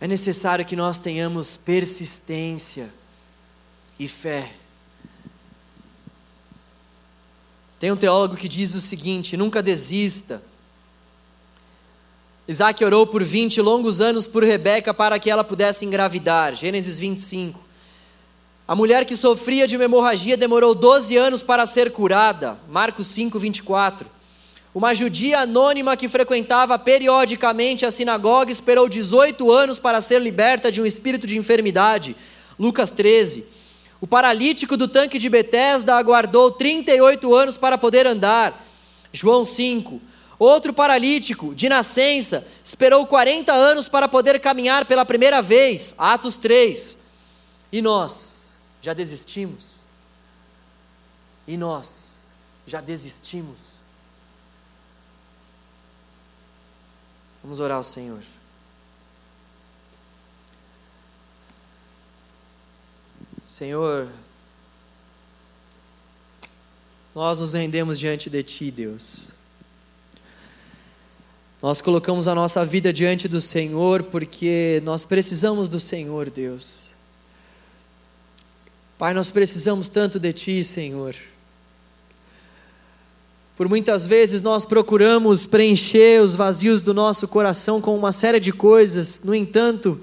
É 0.00 0.06
necessário 0.06 0.64
que 0.64 0.76
nós 0.76 0.98
tenhamos 0.98 1.56
persistência 1.56 2.92
e 3.98 4.06
fé. 4.06 4.52
Tem 7.78 7.90
um 7.90 7.96
teólogo 7.96 8.36
que 8.36 8.48
diz 8.48 8.74
o 8.74 8.80
seguinte: 8.80 9.36
nunca 9.36 9.62
desista. 9.62 10.42
Isaac 12.48 12.84
orou 12.84 13.06
por 13.06 13.24
20 13.24 13.60
longos 13.60 14.00
anos 14.00 14.26
por 14.26 14.44
Rebeca 14.44 14.94
para 14.94 15.18
que 15.18 15.30
ela 15.30 15.42
pudesse 15.42 15.84
engravidar. 15.84 16.54
Gênesis 16.54 16.98
25. 16.98 17.60
A 18.68 18.74
mulher 18.74 19.04
que 19.04 19.16
sofria 19.16 19.66
de 19.66 19.76
uma 19.76 19.84
hemorragia 19.84 20.36
demorou 20.36 20.74
12 20.74 21.16
anos 21.16 21.42
para 21.42 21.66
ser 21.66 21.90
curada. 21.90 22.58
Marcos 22.68 23.08
5, 23.08 23.38
24. 23.38 24.15
Uma 24.76 24.94
judia 24.94 25.38
anônima 25.38 25.96
que 25.96 26.06
frequentava 26.06 26.78
periodicamente 26.78 27.86
a 27.86 27.90
sinagoga 27.90 28.52
esperou 28.52 28.90
18 28.90 29.50
anos 29.50 29.78
para 29.78 30.02
ser 30.02 30.20
liberta 30.20 30.70
de 30.70 30.82
um 30.82 30.84
espírito 30.84 31.26
de 31.26 31.38
enfermidade. 31.38 32.14
Lucas 32.58 32.90
13. 32.90 33.46
O 34.02 34.06
paralítico 34.06 34.76
do 34.76 34.86
tanque 34.86 35.18
de 35.18 35.30
Betesda 35.30 35.94
aguardou 35.94 36.50
38 36.50 37.34
anos 37.34 37.56
para 37.56 37.78
poder 37.78 38.06
andar. 38.06 38.66
João 39.14 39.46
5. 39.46 39.98
Outro 40.38 40.74
paralítico, 40.74 41.54
de 41.54 41.70
nascença, 41.70 42.46
esperou 42.62 43.06
40 43.06 43.54
anos 43.54 43.88
para 43.88 44.06
poder 44.06 44.38
caminhar 44.40 44.84
pela 44.84 45.06
primeira 45.06 45.40
vez. 45.40 45.94
Atos 45.96 46.36
3. 46.36 46.98
E 47.72 47.80
nós 47.80 48.54
já 48.82 48.92
desistimos? 48.92 49.78
E 51.48 51.56
nós 51.56 52.28
já 52.66 52.82
desistimos? 52.82 53.75
Vamos 57.46 57.60
orar 57.60 57.76
ao 57.76 57.84
Senhor. 57.84 58.18
Senhor, 63.46 64.08
nós 67.14 67.38
nos 67.38 67.52
rendemos 67.52 68.00
diante 68.00 68.28
de 68.28 68.42
Ti, 68.42 68.72
Deus. 68.72 69.28
Nós 71.62 71.80
colocamos 71.80 72.26
a 72.26 72.34
nossa 72.34 72.66
vida 72.66 72.92
diante 72.92 73.28
do 73.28 73.40
Senhor 73.40 74.02
porque 74.02 74.82
nós 74.84 75.04
precisamos 75.04 75.68
do 75.68 75.78
Senhor, 75.78 76.28
Deus. 76.28 76.80
Pai, 78.98 79.14
nós 79.14 79.30
precisamos 79.30 79.88
tanto 79.88 80.18
de 80.18 80.32
Ti, 80.32 80.64
Senhor. 80.64 81.14
Por 83.56 83.70
muitas 83.70 84.04
vezes 84.04 84.42
nós 84.42 84.66
procuramos 84.66 85.46
preencher 85.46 86.22
os 86.22 86.34
vazios 86.34 86.82
do 86.82 86.92
nosso 86.92 87.26
coração 87.26 87.80
com 87.80 87.96
uma 87.96 88.12
série 88.12 88.38
de 88.38 88.52
coisas, 88.52 89.22
no 89.24 89.34
entanto, 89.34 89.98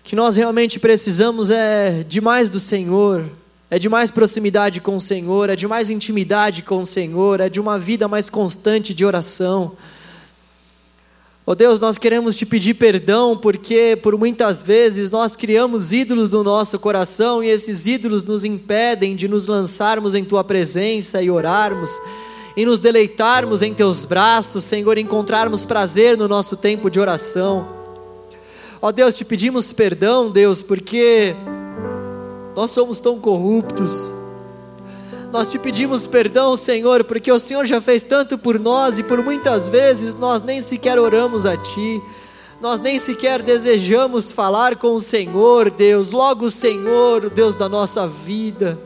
o 0.00 0.04
que 0.04 0.14
nós 0.14 0.36
realmente 0.36 0.78
precisamos 0.78 1.48
é 1.48 2.04
de 2.06 2.20
mais 2.20 2.50
do 2.50 2.60
Senhor, 2.60 3.24
é 3.70 3.78
de 3.78 3.88
mais 3.88 4.10
proximidade 4.10 4.82
com 4.82 4.96
o 4.96 5.00
Senhor, 5.00 5.48
é 5.48 5.56
de 5.56 5.66
mais 5.66 5.88
intimidade 5.88 6.60
com 6.60 6.80
o 6.80 6.86
Senhor, 6.86 7.40
é 7.40 7.48
de 7.48 7.58
uma 7.58 7.78
vida 7.78 8.06
mais 8.06 8.28
constante 8.28 8.92
de 8.92 9.02
oração. 9.02 9.72
Oh 11.46 11.54
Deus, 11.54 11.80
nós 11.80 11.96
queremos 11.96 12.36
te 12.36 12.44
pedir 12.44 12.74
perdão 12.74 13.36
porque 13.36 13.98
por 14.02 14.16
muitas 14.16 14.62
vezes 14.62 15.10
nós 15.10 15.34
criamos 15.34 15.90
ídolos 15.90 16.30
no 16.30 16.44
nosso 16.44 16.78
coração 16.78 17.42
e 17.42 17.48
esses 17.48 17.86
ídolos 17.86 18.22
nos 18.22 18.44
impedem 18.44 19.16
de 19.16 19.26
nos 19.26 19.46
lançarmos 19.46 20.14
em 20.14 20.24
tua 20.24 20.44
presença 20.44 21.22
e 21.22 21.30
orarmos 21.30 21.90
e 22.56 22.64
nos 22.64 22.78
deleitarmos 22.78 23.62
em 23.62 23.72
teus 23.72 24.04
braços, 24.04 24.64
Senhor, 24.64 24.98
encontrarmos 24.98 25.64
prazer 25.64 26.16
no 26.16 26.28
nosso 26.28 26.56
tempo 26.56 26.90
de 26.90 27.00
oração. 27.00 27.66
Ó 28.82 28.88
oh 28.88 28.92
Deus, 28.92 29.14
te 29.14 29.24
pedimos 29.24 29.72
perdão, 29.72 30.30
Deus, 30.30 30.62
porque 30.62 31.34
nós 32.54 32.70
somos 32.70 33.00
tão 33.00 33.18
corruptos. 33.18 34.19
Nós 35.32 35.48
te 35.48 35.60
pedimos 35.60 36.08
perdão, 36.08 36.56
Senhor, 36.56 37.04
porque 37.04 37.30
o 37.30 37.38
Senhor 37.38 37.64
já 37.64 37.80
fez 37.80 38.02
tanto 38.02 38.36
por 38.36 38.58
nós 38.58 38.98
e 38.98 39.04
por 39.04 39.22
muitas 39.22 39.68
vezes 39.68 40.12
nós 40.16 40.42
nem 40.42 40.60
sequer 40.60 40.98
oramos 40.98 41.46
a 41.46 41.56
Ti, 41.56 42.02
nós 42.60 42.80
nem 42.80 42.98
sequer 42.98 43.40
desejamos 43.40 44.32
falar 44.32 44.74
com 44.74 44.94
o 44.94 45.00
Senhor, 45.00 45.70
Deus. 45.70 46.10
Logo, 46.10 46.46
o 46.46 46.50
Senhor, 46.50 47.24
o 47.24 47.30
Deus 47.30 47.54
da 47.54 47.68
nossa 47.68 48.08
vida, 48.08 48.76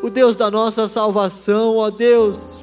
o 0.00 0.08
Deus 0.08 0.36
da 0.36 0.48
nossa 0.48 0.86
salvação, 0.86 1.76
ó 1.76 1.90
Deus, 1.90 2.62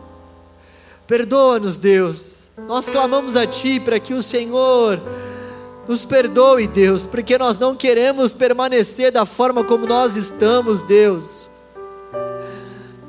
perdoa-nos, 1.06 1.78
Deus. 1.78 2.50
Nós 2.66 2.88
clamamos 2.88 3.36
a 3.36 3.46
Ti 3.46 3.80
para 3.82 4.00
que 4.00 4.14
o 4.14 4.22
Senhor 4.22 5.02
nos 5.86 6.06
perdoe, 6.06 6.66
Deus, 6.66 7.06
porque 7.06 7.38
nós 7.38 7.60
não 7.60 7.76
queremos 7.76 8.34
permanecer 8.34 9.12
da 9.12 9.26
forma 9.26 9.66
como 9.66 9.86
nós 9.86 10.16
estamos, 10.16 10.82
Deus. 10.82 11.47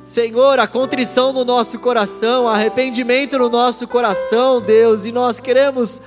Senhor, 0.09 0.59
a 0.59 0.67
contrição 0.67 1.33
no 1.35 1.45
nosso 1.45 1.79
coração, 1.79 2.49
arrependimento 2.49 3.39
no 3.39 3.51
nosso 3.51 3.87
coração, 3.87 4.59
Deus, 4.59 5.05
e 5.05 5.13
nós 5.13 5.39
queremos 5.39 6.01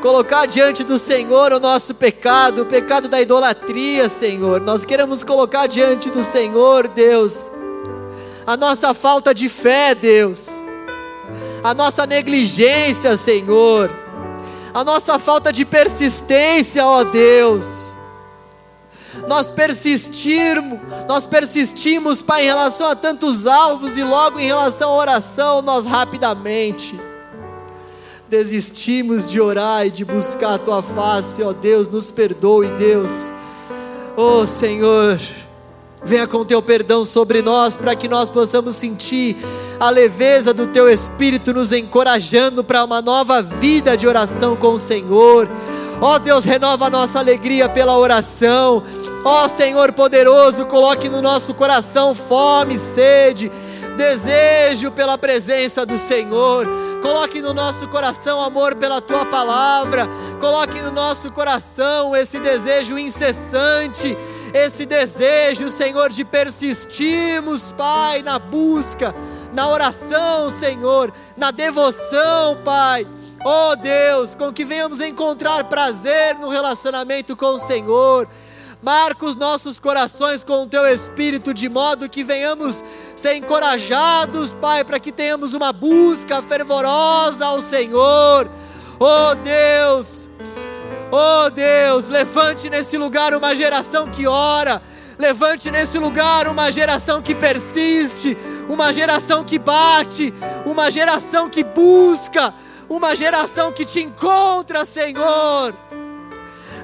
colocar 0.00 0.46
diante 0.46 0.84
do 0.84 0.96
Senhor 0.96 1.52
o 1.52 1.58
nosso 1.58 1.94
pecado, 1.94 2.62
o 2.62 2.66
pecado 2.66 3.08
da 3.08 3.20
idolatria, 3.20 4.08
Senhor. 4.08 4.60
Nós 4.60 4.84
queremos 4.84 5.24
colocar 5.24 5.66
diante 5.66 6.08
do 6.10 6.22
Senhor, 6.22 6.86
Deus, 6.86 7.50
a 8.46 8.56
nossa 8.56 8.94
falta 8.94 9.34
de 9.34 9.48
fé, 9.48 9.94
Deus, 9.96 10.46
a 11.62 11.74
nossa 11.74 12.06
negligência, 12.06 13.16
Senhor 13.16 13.90
a 14.74 14.82
nossa 14.82 15.20
falta 15.20 15.52
de 15.52 15.64
persistência, 15.64 16.84
ó 16.84 17.04
Deus. 17.04 17.93
Nós 19.26 19.50
persistirmos, 19.50 20.80
nós 21.08 21.26
persistimos, 21.26 22.20
Pai, 22.20 22.42
em 22.42 22.46
relação 22.46 22.86
a 22.86 22.96
tantos 22.96 23.46
alvos 23.46 23.96
e 23.96 24.02
logo 24.02 24.38
em 24.38 24.46
relação 24.46 24.90
à 24.90 24.96
oração, 24.96 25.62
nós 25.62 25.86
rapidamente 25.86 26.98
desistimos 28.28 29.28
de 29.28 29.40
orar 29.40 29.86
e 29.86 29.90
de 29.90 30.04
buscar 30.04 30.54
a 30.54 30.58
tua 30.58 30.82
face, 30.82 31.42
ó 31.42 31.52
Deus, 31.52 31.88
nos 31.88 32.10
perdoe, 32.10 32.68
Deus. 32.72 33.30
Oh 34.16 34.46
Senhor, 34.46 35.20
venha 36.02 36.26
com 36.26 36.44
teu 36.44 36.60
perdão 36.60 37.04
sobre 37.04 37.42
nós 37.42 37.76
para 37.76 37.94
que 37.94 38.08
nós 38.08 38.30
possamos 38.30 38.76
sentir 38.76 39.36
a 39.78 39.90
leveza 39.90 40.54
do 40.54 40.66
teu 40.68 40.88
espírito 40.88 41.52
nos 41.52 41.72
encorajando 41.72 42.62
para 42.62 42.84
uma 42.84 43.02
nova 43.02 43.42
vida 43.42 43.96
de 43.96 44.06
oração 44.06 44.56
com 44.56 44.74
o 44.74 44.78
Senhor. 44.78 45.48
Ó 46.00 46.14
oh, 46.14 46.18
Deus, 46.18 46.44
renova 46.44 46.86
a 46.86 46.90
nossa 46.90 47.18
alegria 47.18 47.68
pela 47.68 47.96
oração. 47.96 48.82
Ó 49.24 49.48
Senhor 49.48 49.92
poderoso, 49.92 50.66
coloque 50.66 51.08
no 51.08 51.22
nosso 51.22 51.54
coração 51.54 52.14
fome, 52.14 52.78
sede, 52.78 53.50
desejo 53.96 54.90
pela 54.90 55.16
presença 55.16 55.86
do 55.86 55.96
Senhor. 55.96 56.66
Coloque 57.00 57.40
no 57.40 57.54
nosso 57.54 57.88
coração 57.88 58.40
amor 58.40 58.74
pela 58.74 59.00
tua 59.00 59.26
palavra. 59.26 60.08
Coloque 60.40 60.80
no 60.80 60.90
nosso 60.90 61.30
coração 61.32 62.14
esse 62.14 62.38
desejo 62.38 62.98
incessante 62.98 64.16
esse 64.54 64.86
desejo, 64.86 65.68
Senhor, 65.68 66.10
de 66.10 66.24
persistirmos, 66.24 67.72
Pai, 67.72 68.22
na 68.22 68.38
busca 68.38 69.12
na 69.54 69.68
oração, 69.68 70.50
Senhor, 70.50 71.12
na 71.36 71.52
devoção, 71.52 72.58
Pai. 72.64 73.06
Oh 73.44 73.76
Deus, 73.76 74.34
com 74.34 74.52
que 74.52 74.64
venhamos 74.64 75.00
encontrar 75.00 75.64
prazer 75.64 76.36
no 76.38 76.48
relacionamento 76.48 77.36
com 77.36 77.54
o 77.54 77.58
Senhor. 77.58 78.28
Marca 78.84 79.24
os 79.24 79.34
nossos 79.34 79.80
corações 79.80 80.44
com 80.44 80.62
o 80.62 80.66
teu 80.66 80.84
espírito, 80.86 81.54
de 81.54 81.70
modo 81.70 82.08
que 82.08 82.22
venhamos 82.22 82.84
ser 83.16 83.34
encorajados, 83.34 84.52
Pai, 84.52 84.84
para 84.84 85.00
que 85.00 85.10
tenhamos 85.10 85.54
uma 85.54 85.72
busca 85.72 86.42
fervorosa 86.42 87.46
ao 87.46 87.62
Senhor. 87.62 88.50
Oh 89.00 89.34
Deus, 89.36 90.28
oh 91.10 91.48
Deus, 91.48 92.10
levante 92.10 92.68
nesse 92.68 92.98
lugar 92.98 93.34
uma 93.34 93.54
geração 93.54 94.10
que 94.10 94.26
ora 94.26 94.82
Levante 95.18 95.70
nesse 95.70 95.98
lugar 95.98 96.48
uma 96.48 96.72
geração 96.72 97.22
que 97.22 97.34
persiste, 97.34 98.36
uma 98.68 98.92
geração 98.92 99.44
que 99.44 99.58
bate, 99.58 100.34
uma 100.66 100.90
geração 100.90 101.48
que 101.48 101.62
busca, 101.62 102.52
uma 102.88 103.14
geração 103.14 103.72
que 103.72 103.84
te 103.84 104.00
encontra, 104.00 104.84
Senhor. 104.84 105.72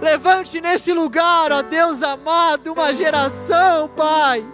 Levante 0.01 0.61
nesse 0.61 0.93
lugar, 0.93 1.53
ó 1.53 1.63
Deus 1.63 2.03
amado, 2.03 2.73
uma 2.73 2.93
geração, 2.93 3.89
Pai, 3.89 4.45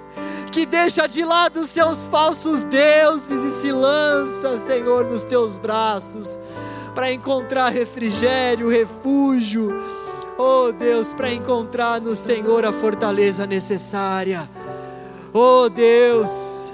que 0.51 0.67
deixa 0.67 1.07
de 1.07 1.25
lado 1.25 1.61
os 1.61 1.71
seus 1.71 2.07
falsos 2.07 2.65
deuses 2.65 3.45
e 3.45 3.51
se 3.51 3.71
lança, 3.71 4.59
Senhor, 4.59 5.05
nos 5.05 5.23
teus 5.23 5.57
braços, 5.57 6.39
para 6.95 7.13
encontrar 7.13 7.69
refrigério, 7.69 8.69
refúgio 8.69 9.73
Oh 10.39 10.71
Deus, 10.71 11.15
para 11.15 11.33
encontrar 11.33 11.99
no 11.99 12.15
Senhor 12.15 12.67
a 12.67 12.73
fortaleza 12.73 13.47
necessária. 13.47 14.47
Oh 15.33 15.67
Deus, 15.71 16.71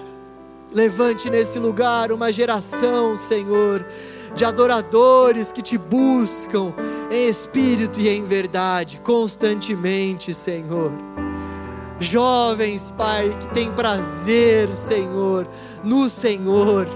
levante 0.72 1.30
nesse 1.30 1.60
lugar 1.60 2.10
uma 2.10 2.32
geração, 2.32 3.16
Senhor, 3.16 3.86
de 4.34 4.44
adoradores 4.44 5.52
que 5.52 5.62
te 5.62 5.78
buscam 5.78 6.74
em 7.12 7.28
espírito 7.28 8.00
e 8.00 8.08
em 8.08 8.24
verdade, 8.24 8.98
constantemente, 9.04 10.32
Senhor. 10.32 10.90
Jovens, 12.00 12.90
Pai, 12.90 13.36
que 13.38 13.46
têm 13.48 13.70
prazer, 13.70 14.74
Senhor, 14.74 15.46
no 15.84 16.08
Senhor. 16.08 16.88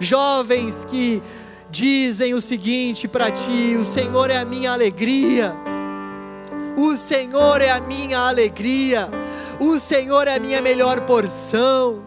Jovens 0.00 0.84
que 0.84 1.22
dizem 1.70 2.34
o 2.34 2.40
seguinte 2.40 3.06
para 3.06 3.30
ti: 3.30 3.76
o 3.78 3.84
Senhor 3.84 4.30
é 4.30 4.36
a 4.36 4.44
minha 4.44 4.72
alegria. 4.72 5.54
O 6.76 6.96
Senhor 6.96 7.62
é 7.62 7.70
a 7.70 7.80
minha 7.80 8.18
alegria. 8.18 9.08
O 9.60 9.78
Senhor 9.78 10.26
é 10.26 10.34
a 10.34 10.40
minha 10.40 10.60
melhor 10.60 11.02
porção. 11.02 12.02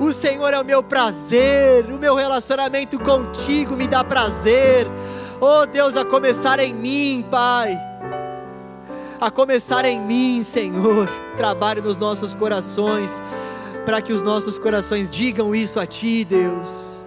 O 0.00 0.12
Senhor 0.12 0.52
é 0.52 0.58
o 0.58 0.64
meu 0.64 0.82
prazer. 0.82 1.84
O 1.84 1.98
meu 1.98 2.14
relacionamento 2.14 2.98
contigo 2.98 3.76
me 3.76 3.86
dá 3.86 4.02
prazer. 4.02 4.88
Oh 5.44 5.66
Deus, 5.66 5.96
a 5.96 6.04
começar 6.04 6.60
em 6.60 6.72
mim, 6.72 7.26
Pai. 7.28 7.76
A 9.20 9.28
começar 9.28 9.84
em 9.84 10.00
mim, 10.00 10.40
Senhor. 10.40 11.08
Trabalhe 11.34 11.80
nos 11.80 11.96
nossos 11.96 12.32
corações. 12.32 13.20
Para 13.84 14.00
que 14.00 14.12
os 14.12 14.22
nossos 14.22 14.56
corações 14.56 15.10
digam 15.10 15.52
isso 15.52 15.80
a 15.80 15.84
Ti, 15.84 16.24
Deus. 16.24 17.04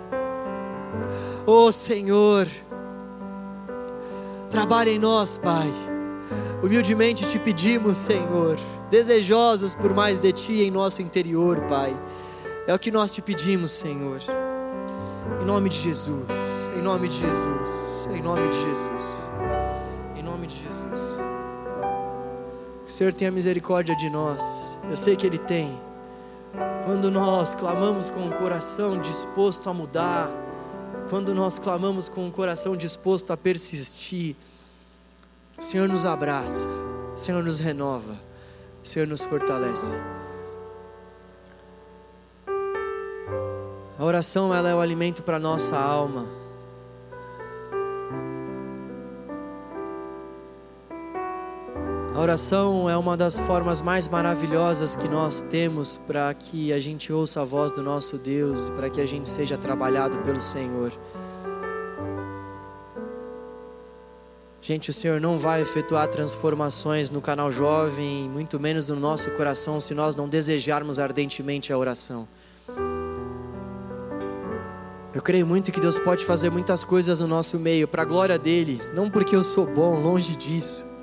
Oh 1.46 1.72
Senhor. 1.72 2.46
Trabalhe 4.50 4.92
em 4.92 5.00
nós, 5.00 5.38
Pai. 5.38 5.72
Humildemente 6.62 7.26
te 7.30 7.40
pedimos, 7.40 7.96
Senhor, 7.96 8.58
desejosos 8.90 9.74
por 9.74 9.94
mais 9.94 10.20
de 10.20 10.34
Ti 10.34 10.62
em 10.62 10.72
nosso 10.72 11.02
interior, 11.02 11.62
Pai. 11.70 11.96
É 12.68 12.74
o 12.74 12.80
que 12.80 12.92
nós 12.92 13.12
te 13.12 13.22
pedimos, 13.22 13.72
Senhor. 13.72 14.20
Em 15.42 15.46
nome 15.46 15.70
de 15.70 15.80
Jesus, 15.80 16.28
em 16.76 16.82
nome 16.82 17.08
de 17.08 17.18
Jesus, 17.18 17.95
em 18.14 18.22
nome 18.22 18.50
de 18.50 18.62
Jesus, 18.62 19.04
em 20.16 20.24
nome 20.24 20.48
de 20.48 20.56
Jesus. 20.62 21.02
Que 22.86 22.92
o 22.92 22.94
Senhor 22.94 23.14
tenha 23.14 23.32
misericórdia 23.32 23.96
de 23.96 24.10
nós. 24.10 24.80
Eu 24.90 24.96
sei 24.96 25.16
que 25.16 25.26
Ele 25.26 25.38
tem. 25.38 25.80
Quando 26.86 27.10
nós 27.10 27.56
clamamos 27.56 28.10
com 28.10 28.28
o 28.28 28.32
coração 28.34 29.00
disposto 29.00 29.70
a 29.70 29.74
mudar, 29.74 30.30
quando 31.10 31.34
nós 31.34 31.58
clamamos 31.58 32.08
com 32.08 32.28
o 32.28 32.32
coração 32.32 32.76
disposto 32.76 33.32
a 33.32 33.38
persistir, 33.38 34.36
o 35.58 35.64
Senhor 35.64 35.88
nos 35.90 36.06
abraça, 36.06 36.68
o 37.14 37.18
Senhor 37.18 37.44
nos 37.44 37.60
renova, 37.60 38.16
o 38.84 38.88
Senhor 38.88 39.08
nos 39.08 39.24
fortalece. 39.24 39.98
A 43.98 44.04
oração 44.04 44.54
ela 44.54 44.70
é 44.70 44.76
o 44.76 44.82
alimento 44.82 45.24
para 45.24 45.40
nossa 45.40 45.78
alma. 45.78 46.45
A 52.16 52.22
oração 52.22 52.90
é 52.90 52.96
uma 52.96 53.18
das 53.18 53.38
formas 53.38 53.82
mais 53.82 54.08
maravilhosas 54.08 54.96
que 54.96 55.06
nós 55.06 55.42
temos 55.42 55.98
para 56.08 56.34
que 56.34 56.72
a 56.72 56.80
gente 56.80 57.12
ouça 57.12 57.42
a 57.42 57.44
voz 57.44 57.74
do 57.74 57.84
nosso 57.84 58.18
Deus, 58.18 58.70
para 58.70 58.90
que 58.90 59.02
a 59.02 59.06
gente 59.06 59.28
seja 59.28 59.58
trabalhado 59.58 60.20
pelo 60.20 60.40
Senhor. 60.40 60.94
Gente, 64.62 64.90
o 64.90 64.94
Senhor 64.94 65.20
não 65.20 65.38
vai 65.38 65.62
efetuar 65.62 66.08
transformações 66.08 67.10
no 67.10 67.20
canal 67.20 67.52
jovem, 67.52 68.30
muito 68.30 68.58
menos 68.62 68.88
no 68.88 68.96
nosso 68.96 69.30
coração, 69.32 69.82
se 69.82 69.94
nós 69.94 70.16
não 70.16 70.30
desejarmos 70.30 71.00
ardentemente 71.00 71.74
a 71.74 71.78
oração. 71.78 72.26
Eu 75.14 75.22
creio 75.22 75.46
muito 75.46 75.70
que 75.70 75.82
Deus 75.82 75.98
pode 75.98 76.24
fazer 76.24 76.50
muitas 76.50 76.82
coisas 76.82 77.20
no 77.20 77.28
nosso 77.28 77.60
meio, 77.60 77.90
para 77.90 78.04
a 78.04 78.06
glória 78.06 78.40
dEle, 78.40 78.82
não 78.94 79.10
porque 79.12 79.36
eu 79.36 79.44
sou 79.44 79.66
bom, 79.66 80.00
longe 80.00 80.34
disso. 80.38 80.95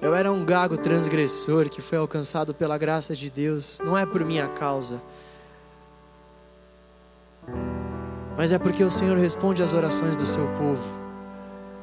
Eu 0.00 0.14
era 0.14 0.30
um 0.30 0.44
gago 0.44 0.76
transgressor 0.78 1.68
que 1.68 1.80
foi 1.80 1.98
alcançado 1.98 2.54
pela 2.54 2.78
graça 2.78 3.16
de 3.16 3.28
Deus, 3.28 3.80
não 3.84 3.98
é 3.98 4.06
por 4.06 4.24
minha 4.24 4.46
causa, 4.46 5.02
mas 8.36 8.52
é 8.52 8.58
porque 8.58 8.84
o 8.84 8.90
Senhor 8.90 9.18
responde 9.18 9.60
às 9.60 9.72
orações 9.72 10.14
do 10.14 10.24
seu 10.24 10.46
povo. 10.56 10.98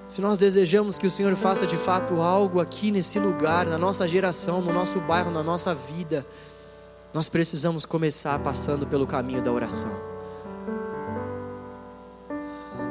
Se 0.08 0.22
nós 0.22 0.38
desejamos 0.38 0.98
que 0.98 1.06
o 1.06 1.12
Senhor 1.12 1.36
faça 1.36 1.68
de 1.68 1.76
fato 1.76 2.22
algo 2.22 2.62
aqui 2.62 2.90
nesse 2.90 3.20
lugar, 3.20 3.66
na 3.66 3.78
nossa 3.78 4.08
geração, 4.08 4.62
no 4.62 4.72
nosso 4.72 5.00
bairro, 5.02 5.32
na 5.32 5.44
nossa 5.44 5.76
vida, 5.76 6.26
nós 7.14 7.28
precisamos 7.28 7.86
começar 7.86 8.40
passando 8.40 8.88
pelo 8.88 9.06
caminho 9.06 9.42
da 9.42 9.52
oração. 9.52 9.92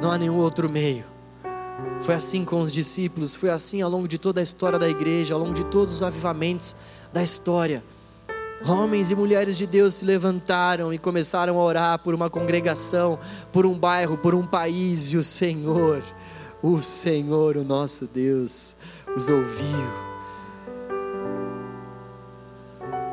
Não 0.03 0.11
há 0.11 0.19
nenhum 0.19 0.37
outro 0.37 0.69
meio. 0.69 1.14
Foi 2.05 2.15
assim 2.15 2.45
com 2.45 2.61
os 2.61 2.73
discípulos, 2.73 3.35
foi 3.35 3.51
assim 3.51 3.83
ao 3.83 3.91
longo 3.91 4.07
de 4.07 4.19
toda 4.19 4.41
a 4.41 4.43
história 4.43 4.79
da 4.79 4.89
igreja, 4.89 5.35
ao 5.35 5.41
longo 5.41 5.55
de 5.55 5.65
todos 5.65 5.95
os 5.95 6.03
avivamentos 6.03 6.77
da 7.13 7.23
história. 7.23 7.83
Homens 8.67 9.11
e 9.11 9.17
mulheres 9.17 9.57
de 9.57 9.67
Deus 9.67 9.95
se 9.95 10.05
levantaram 10.05 10.93
e 10.93 10.99
começaram 10.99 11.59
a 11.59 11.63
orar 11.63 11.99
por 11.99 12.15
uma 12.15 12.31
congregação, 12.31 13.19
por 13.53 13.67
um 13.67 13.79
bairro, 13.79 14.17
por 14.17 14.35
um 14.35 14.47
país, 14.47 15.13
e 15.13 15.17
o 15.17 15.25
Senhor 15.25 16.03
o 16.65 16.81
Senhor, 16.81 17.59
o 17.59 17.63
nosso 17.63 18.07
Deus, 18.07 18.75
os 19.15 19.29
ouviu. 19.29 19.87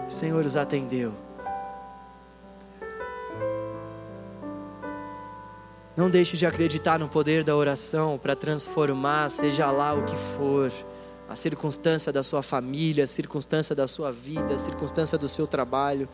O 0.07 0.09
Senhor 0.09 0.45
os 0.45 0.55
atendeu. 0.55 1.13
Não 5.95 6.09
deixe 6.09 6.37
de 6.37 6.45
acreditar 6.45 6.97
no 6.97 7.09
poder 7.09 7.43
da 7.43 7.55
oração 7.55 8.17
para 8.17 8.35
transformar, 8.35 9.29
seja 9.29 9.69
lá 9.71 9.93
o 9.93 10.03
que 10.03 10.15
for, 10.37 10.71
a 11.27 11.35
circunstância 11.35 12.11
da 12.11 12.23
sua 12.23 12.41
família, 12.41 13.03
a 13.03 13.07
circunstância 13.07 13.75
da 13.75 13.87
sua 13.87 14.11
vida, 14.11 14.53
a 14.53 14.57
circunstância 14.57 15.17
do 15.17 15.27
seu 15.27 15.45
trabalho, 15.45 16.07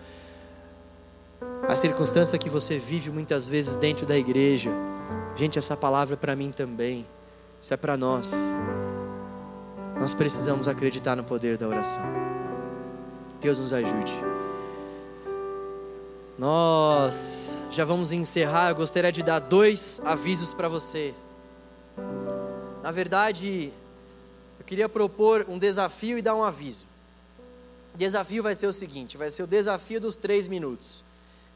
a 1.67 1.75
circunstância 1.75 2.37
que 2.37 2.49
você 2.49 2.77
vive 2.77 3.09
muitas 3.09 3.47
vezes 3.47 3.75
dentro 3.75 4.05
da 4.05 4.17
igreja. 4.17 4.71
Gente, 5.35 5.59
essa 5.59 5.77
palavra 5.77 6.15
é 6.15 6.17
para 6.17 6.35
mim 6.35 6.51
também. 6.51 7.05
Isso 7.61 7.73
é 7.73 7.77
para 7.77 7.97
nós. 7.97 8.33
Nós 9.99 10.13
precisamos 10.13 10.67
acreditar 10.67 11.15
no 11.15 11.23
poder 11.23 11.57
da 11.57 11.67
oração. 11.67 12.03
Deus 13.41 13.59
nos 13.59 13.73
ajude. 13.73 14.13
Nós 16.37 17.57
já 17.71 17.83
vamos 17.83 18.11
encerrar. 18.11 18.69
Eu 18.69 18.75
gostaria 18.75 19.11
de 19.11 19.23
dar 19.23 19.39
dois 19.39 19.99
avisos 20.05 20.53
para 20.53 20.69
você. 20.69 21.13
Na 22.83 22.91
verdade, 22.91 23.73
eu 24.59 24.65
queria 24.65 24.87
propor 24.87 25.45
um 25.49 25.57
desafio 25.57 26.17
e 26.17 26.21
dar 26.21 26.35
um 26.35 26.43
aviso. 26.43 26.85
O 27.93 27.97
desafio 27.97 28.43
vai 28.43 28.53
ser 28.53 28.67
o 28.67 28.71
seguinte: 28.71 29.17
vai 29.17 29.29
ser 29.31 29.43
o 29.43 29.47
desafio 29.47 29.99
dos 29.99 30.15
três 30.15 30.47
minutos. 30.47 31.03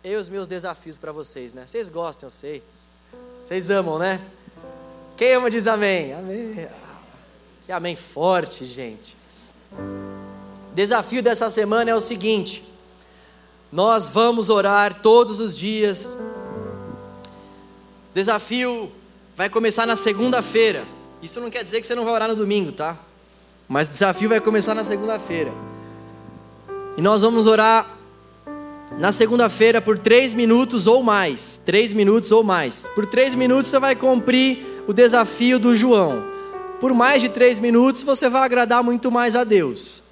Eu 0.04 0.14
e 0.14 0.16
os 0.16 0.28
meus 0.28 0.48
desafios 0.48 0.98
para 0.98 1.12
vocês, 1.12 1.54
né? 1.54 1.68
Vocês 1.68 1.88
gostam, 1.88 2.26
eu 2.26 2.32
sei. 2.32 2.64
Vocês 3.40 3.70
amam, 3.70 4.00
né? 4.00 4.20
Quem 5.16 5.34
ama 5.34 5.52
diz 5.52 5.68
amém. 5.68 6.14
Amém. 6.14 6.68
Que 7.66 7.72
amém 7.72 7.96
forte, 7.96 8.66
gente. 8.66 9.16
Desafio 10.74 11.22
dessa 11.22 11.52
semana 11.52 11.92
é 11.92 11.96
o 11.96 12.00
seguinte: 12.00 12.64
nós 13.72 14.10
vamos 14.10 14.50
orar 14.50 15.02
todos 15.02 15.40
os 15.40 15.58
dias. 15.58 16.12
Desafio 18.14 18.92
vai 19.36 19.50
começar 19.50 19.88
na 19.88 19.96
segunda-feira. 19.96 20.84
Isso 21.22 21.40
não 21.40 21.50
quer 21.50 21.64
dizer 21.64 21.80
que 21.80 21.88
você 21.88 21.96
não 21.96 22.04
vai 22.04 22.14
orar 22.14 22.28
no 22.28 22.36
domingo, 22.36 22.72
tá? 22.72 22.98
Mas 23.70 23.88
o 23.88 23.92
desafio 23.92 24.28
vai 24.28 24.42
começar 24.42 24.76
na 24.76 24.84
segunda-feira. 24.84 25.54
E 26.98 27.02
nós 27.02 27.22
vamos 27.22 27.48
orar 27.48 27.88
na 29.00 29.14
segunda-feira 29.14 29.82
por 29.82 29.98
três 29.98 30.34
minutos 30.34 30.88
ou 30.88 31.02
mais. 31.02 31.62
Três 31.66 31.94
minutos 31.94 32.32
ou 32.32 32.44
mais. 32.44 32.86
Por 32.94 33.06
três 33.06 33.34
minutos 33.34 33.70
você 33.70 33.80
vai 33.80 33.96
cumprir 33.96 34.84
o 34.86 34.92
desafio 34.92 35.58
do 35.58 35.76
João. 35.78 36.22
Por 36.82 36.94
mais 36.94 37.22
de 37.22 37.30
três 37.30 37.60
minutos 37.60 38.04
você 38.04 38.28
vai 38.28 38.44
agradar 38.44 38.84
muito 38.84 39.10
mais 39.10 39.36
a 39.36 39.46
Deus. 39.46 40.04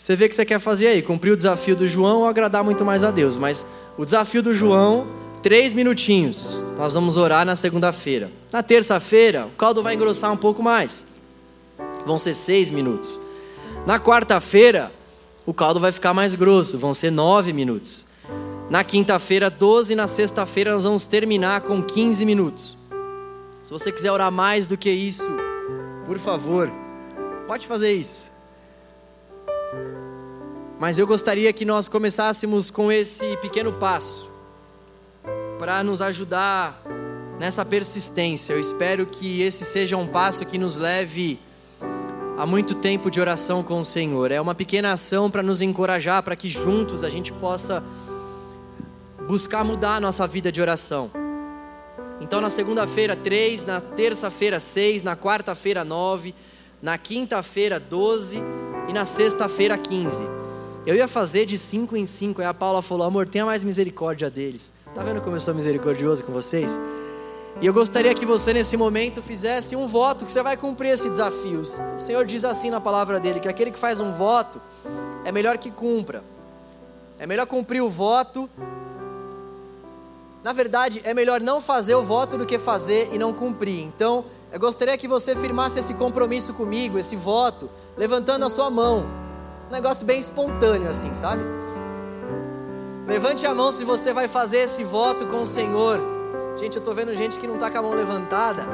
Você 0.00 0.16
vê 0.16 0.24
o 0.24 0.28
que 0.30 0.34
você 0.34 0.46
quer 0.46 0.58
fazer 0.58 0.86
aí, 0.86 1.02
cumprir 1.02 1.30
o 1.30 1.36
desafio 1.36 1.76
do 1.76 1.86
João 1.86 2.20
ou 2.20 2.26
agradar 2.26 2.64
muito 2.64 2.86
mais 2.86 3.04
a 3.04 3.10
Deus. 3.10 3.36
Mas 3.36 3.66
o 3.98 4.04
desafio 4.06 4.42
do 4.42 4.54
João, 4.54 5.06
três 5.42 5.74
minutinhos. 5.74 6.64
Nós 6.78 6.94
vamos 6.94 7.18
orar 7.18 7.44
na 7.44 7.54
segunda-feira. 7.54 8.30
Na 8.50 8.62
terça-feira, 8.62 9.44
o 9.44 9.50
caldo 9.50 9.82
vai 9.82 9.94
engrossar 9.94 10.32
um 10.32 10.38
pouco 10.38 10.62
mais. 10.62 11.06
Vão 12.06 12.18
ser 12.18 12.32
seis 12.32 12.70
minutos. 12.70 13.20
Na 13.86 14.00
quarta-feira, 14.00 14.90
o 15.44 15.52
caldo 15.52 15.78
vai 15.78 15.92
ficar 15.92 16.14
mais 16.14 16.34
grosso. 16.34 16.78
Vão 16.78 16.94
ser 16.94 17.10
nove 17.10 17.52
minutos. 17.52 18.02
Na 18.70 18.82
quinta-feira, 18.82 19.50
doze. 19.50 19.94
Na 19.94 20.06
sexta-feira, 20.06 20.72
nós 20.72 20.84
vamos 20.84 21.06
terminar 21.06 21.60
com 21.60 21.82
15 21.82 22.24
minutos. 22.24 22.74
Se 23.62 23.70
você 23.70 23.92
quiser 23.92 24.10
orar 24.10 24.32
mais 24.32 24.66
do 24.66 24.78
que 24.78 24.88
isso, 24.88 25.28
por 26.06 26.18
favor, 26.18 26.72
pode 27.46 27.66
fazer 27.66 27.92
isso. 27.92 28.30
Mas 30.78 30.98
eu 30.98 31.06
gostaria 31.06 31.52
que 31.52 31.64
nós 31.64 31.88
começássemos 31.88 32.70
com 32.70 32.90
esse 32.90 33.36
pequeno 33.36 33.72
passo 33.72 34.30
para 35.58 35.84
nos 35.84 36.00
ajudar 36.00 36.82
nessa 37.38 37.64
persistência. 37.64 38.54
Eu 38.54 38.60
espero 38.60 39.04
que 39.04 39.42
esse 39.42 39.64
seja 39.64 39.96
um 39.96 40.06
passo 40.06 40.46
que 40.46 40.56
nos 40.56 40.76
leve 40.76 41.38
a 42.38 42.46
muito 42.46 42.74
tempo 42.74 43.10
de 43.10 43.20
oração 43.20 43.62
com 43.62 43.78
o 43.80 43.84
Senhor. 43.84 44.32
É 44.32 44.40
uma 44.40 44.54
pequena 44.54 44.92
ação 44.92 45.30
para 45.30 45.42
nos 45.42 45.60
encorajar, 45.60 46.22
para 46.22 46.34
que 46.34 46.48
juntos 46.48 47.04
a 47.04 47.10
gente 47.10 47.30
possa 47.30 47.84
buscar 49.28 49.62
mudar 49.62 49.96
a 49.96 50.00
nossa 50.00 50.26
vida 50.26 50.50
de 50.50 50.60
oração. 50.62 51.10
Então, 52.20 52.40
na 52.40 52.48
segunda-feira, 52.48 53.14
três, 53.14 53.62
na 53.62 53.80
terça-feira, 53.80 54.58
seis, 54.58 55.02
na 55.02 55.14
quarta-feira, 55.14 55.84
nove, 55.84 56.34
na 56.80 56.96
quinta-feira, 56.96 57.78
doze 57.78 58.42
e 58.90 58.92
na 58.92 59.04
sexta-feira, 59.04 59.78
quinze. 59.78 60.24
Eu 60.84 60.96
ia 60.96 61.06
fazer 61.06 61.46
de 61.46 61.56
cinco 61.56 61.96
em 61.96 62.04
cinco, 62.04 62.40
aí 62.40 62.46
a 62.48 62.52
Paula 62.52 62.82
falou: 62.82 63.06
amor, 63.06 63.28
tenha 63.28 63.46
mais 63.46 63.62
misericórdia 63.62 64.28
deles. 64.28 64.72
Tá 64.92 65.04
vendo 65.04 65.20
como 65.20 65.36
eu 65.36 65.40
sou 65.40 65.54
misericordioso 65.54 66.24
com 66.24 66.32
vocês? 66.32 66.76
E 67.60 67.66
eu 67.66 67.72
gostaria 67.72 68.12
que 68.14 68.26
você 68.26 68.52
nesse 68.52 68.76
momento 68.76 69.22
fizesse 69.22 69.76
um 69.76 69.86
voto 69.86 70.24
que 70.24 70.30
você 70.32 70.42
vai 70.42 70.56
cumprir 70.56 70.88
esse 70.88 71.08
desafio. 71.08 71.60
O 71.60 71.98
Senhor 72.00 72.24
diz 72.24 72.44
assim 72.44 72.68
na 72.68 72.80
palavra 72.80 73.20
dele 73.20 73.38
que 73.38 73.46
aquele 73.46 73.70
que 73.70 73.78
faz 73.78 74.00
um 74.00 74.12
voto 74.12 74.60
é 75.24 75.30
melhor 75.30 75.56
que 75.56 75.70
cumpra. 75.70 76.24
É 77.16 77.28
melhor 77.28 77.46
cumprir 77.46 77.82
o 77.82 77.88
voto. 77.88 78.50
Na 80.42 80.52
verdade, 80.52 81.00
é 81.04 81.14
melhor 81.14 81.40
não 81.40 81.60
fazer 81.60 81.94
o 81.94 82.02
voto 82.02 82.36
do 82.36 82.44
que 82.44 82.58
fazer 82.58 83.10
e 83.12 83.18
não 83.18 83.32
cumprir. 83.32 83.84
Então, 83.84 84.24
eu 84.52 84.58
gostaria 84.58 84.98
que 84.98 85.06
você 85.06 85.36
firmasse 85.36 85.78
esse 85.78 85.94
compromisso 85.94 86.52
comigo, 86.52 86.98
esse 86.98 87.14
voto, 87.14 87.70
levantando 87.96 88.44
a 88.44 88.48
sua 88.48 88.68
mão. 88.68 89.06
Um 89.68 89.72
negócio 89.72 90.04
bem 90.04 90.18
espontâneo 90.18 90.88
assim, 90.88 91.14
sabe? 91.14 91.42
Levante 93.06 93.46
a 93.46 93.54
mão 93.54 93.70
se 93.70 93.84
você 93.84 94.12
vai 94.12 94.26
fazer 94.26 94.58
esse 94.58 94.82
voto 94.82 95.26
com 95.28 95.42
o 95.42 95.46
Senhor. 95.46 96.00
Gente, 96.56 96.76
eu 96.76 96.80
estou 96.80 96.94
vendo 96.94 97.14
gente 97.14 97.38
que 97.38 97.46
não 97.46 97.54
está 97.54 97.70
com 97.70 97.78
a 97.78 97.82
mão 97.82 97.94
levantada, 97.94 98.66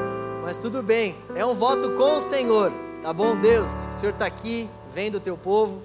mas 0.43 0.57
tudo 0.57 0.83
bem, 0.83 1.15
é 1.35 1.45
um 1.45 1.55
voto 1.55 1.91
com 1.91 2.17
o 2.17 2.21
Senhor, 2.21 2.73
tá 3.03 3.13
bom, 3.13 3.37
Deus? 3.37 3.87
O 3.91 3.93
Senhor 3.93 4.13
está 4.13 4.25
aqui, 4.25 4.69
vendo 4.95 5.17
o 5.17 5.21
teu 5.21 5.37
povo, 5.37 5.83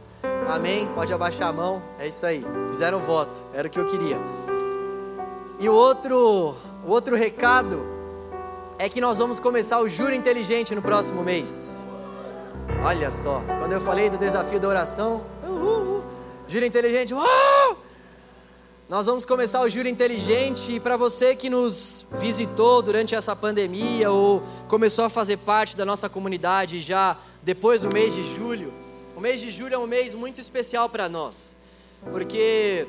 amém? 0.47 0.87
Pode 0.95 1.13
abaixar 1.13 1.49
a 1.49 1.53
mão, 1.53 1.81
é 1.99 2.07
isso 2.07 2.25
aí, 2.25 2.45
fizeram 2.69 2.99
o 2.99 3.01
voto, 3.01 3.43
era 3.53 3.67
o 3.67 3.71
que 3.71 3.79
eu 3.79 3.85
queria. 3.85 4.17
E 5.59 5.67
o 5.67 5.73
outro, 5.73 6.55
o 6.85 6.89
outro 6.89 7.15
recado 7.15 7.90
é 8.77 8.89
que 8.89 9.01
nós 9.01 9.19
vamos 9.19 9.39
começar 9.39 9.79
o 9.79 9.87
Juro 9.87 10.13
Inteligente 10.13 10.73
no 10.73 10.81
próximo 10.81 11.23
mês. 11.23 11.87
Olha 12.83 13.11
só, 13.11 13.41
quando 13.59 13.73
eu 13.73 13.81
falei 13.81 14.09
do 14.09 14.17
desafio 14.17 14.59
da 14.59 14.67
oração, 14.67 15.21
uh, 15.43 15.47
uh, 15.47 15.97
uh, 15.99 16.03
Juro 16.47 16.65
Inteligente! 16.65 17.13
Nós 18.89 19.05
vamos 19.05 19.23
começar 19.23 19.61
o 19.61 19.69
Juro 19.69 19.87
Inteligente 19.87 20.75
e 20.75 20.79
para 20.79 20.97
você 20.97 21.35
que 21.35 21.49
nos 21.49 22.05
visitou 22.19 22.81
durante 22.81 23.15
essa 23.15 23.35
pandemia 23.35 24.11
ou 24.11 24.43
começou 24.67 25.05
a 25.05 25.09
fazer 25.09 25.37
parte 25.37 25.77
da 25.77 25.85
nossa 25.85 26.09
comunidade 26.09 26.81
já 26.81 27.17
depois 27.41 27.81
do 27.81 27.89
mês 27.89 28.13
de 28.13 28.23
julho, 28.35 28.73
o 29.15 29.21
mês 29.21 29.39
de 29.39 29.49
julho 29.49 29.75
é 29.75 29.77
um 29.77 29.87
mês 29.87 30.13
muito 30.13 30.41
especial 30.41 30.89
para 30.89 31.07
nós, 31.07 31.55
porque 32.11 32.87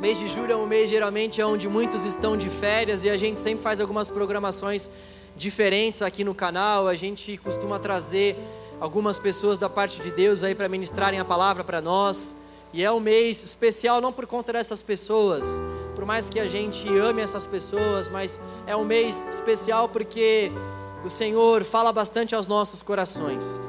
mês 0.00 0.18
de 0.18 0.28
julho 0.28 0.52
é 0.52 0.56
um 0.56 0.66
mês 0.66 0.90
geralmente 0.90 1.42
onde 1.42 1.68
muitos 1.68 2.04
estão 2.04 2.36
de 2.36 2.48
férias 2.48 3.04
e 3.04 3.10
a 3.10 3.16
gente 3.16 3.40
sempre 3.40 3.62
faz 3.62 3.80
algumas 3.80 4.10
programações 4.10 4.90
diferentes 5.36 6.02
aqui 6.02 6.24
no 6.24 6.34
canal, 6.34 6.88
a 6.88 6.94
gente 6.94 7.36
costuma 7.38 7.78
trazer 7.78 8.36
algumas 8.80 9.18
pessoas 9.18 9.58
da 9.58 9.68
parte 9.68 10.00
de 10.00 10.10
Deus 10.10 10.42
aí 10.42 10.54
para 10.54 10.68
ministrarem 10.68 11.18
a 11.18 11.24
palavra 11.24 11.64
para 11.64 11.80
nós. 11.80 12.36
E 12.72 12.82
é 12.82 12.90
um 12.90 13.00
mês 13.00 13.42
especial 13.42 14.00
não 14.00 14.12
por 14.12 14.26
conta 14.26 14.52
dessas 14.52 14.82
pessoas, 14.82 15.62
por 15.94 16.04
mais 16.04 16.28
que 16.28 16.38
a 16.38 16.46
gente 16.46 16.86
ame 16.98 17.22
essas 17.22 17.46
pessoas, 17.46 18.08
mas 18.08 18.40
é 18.66 18.76
um 18.76 18.84
mês 18.84 19.26
especial 19.30 19.88
porque 19.88 20.52
o 21.04 21.08
Senhor 21.08 21.64
fala 21.64 21.92
bastante 21.92 22.34
aos 22.34 22.46
nossos 22.46 22.82
corações. 22.82 23.60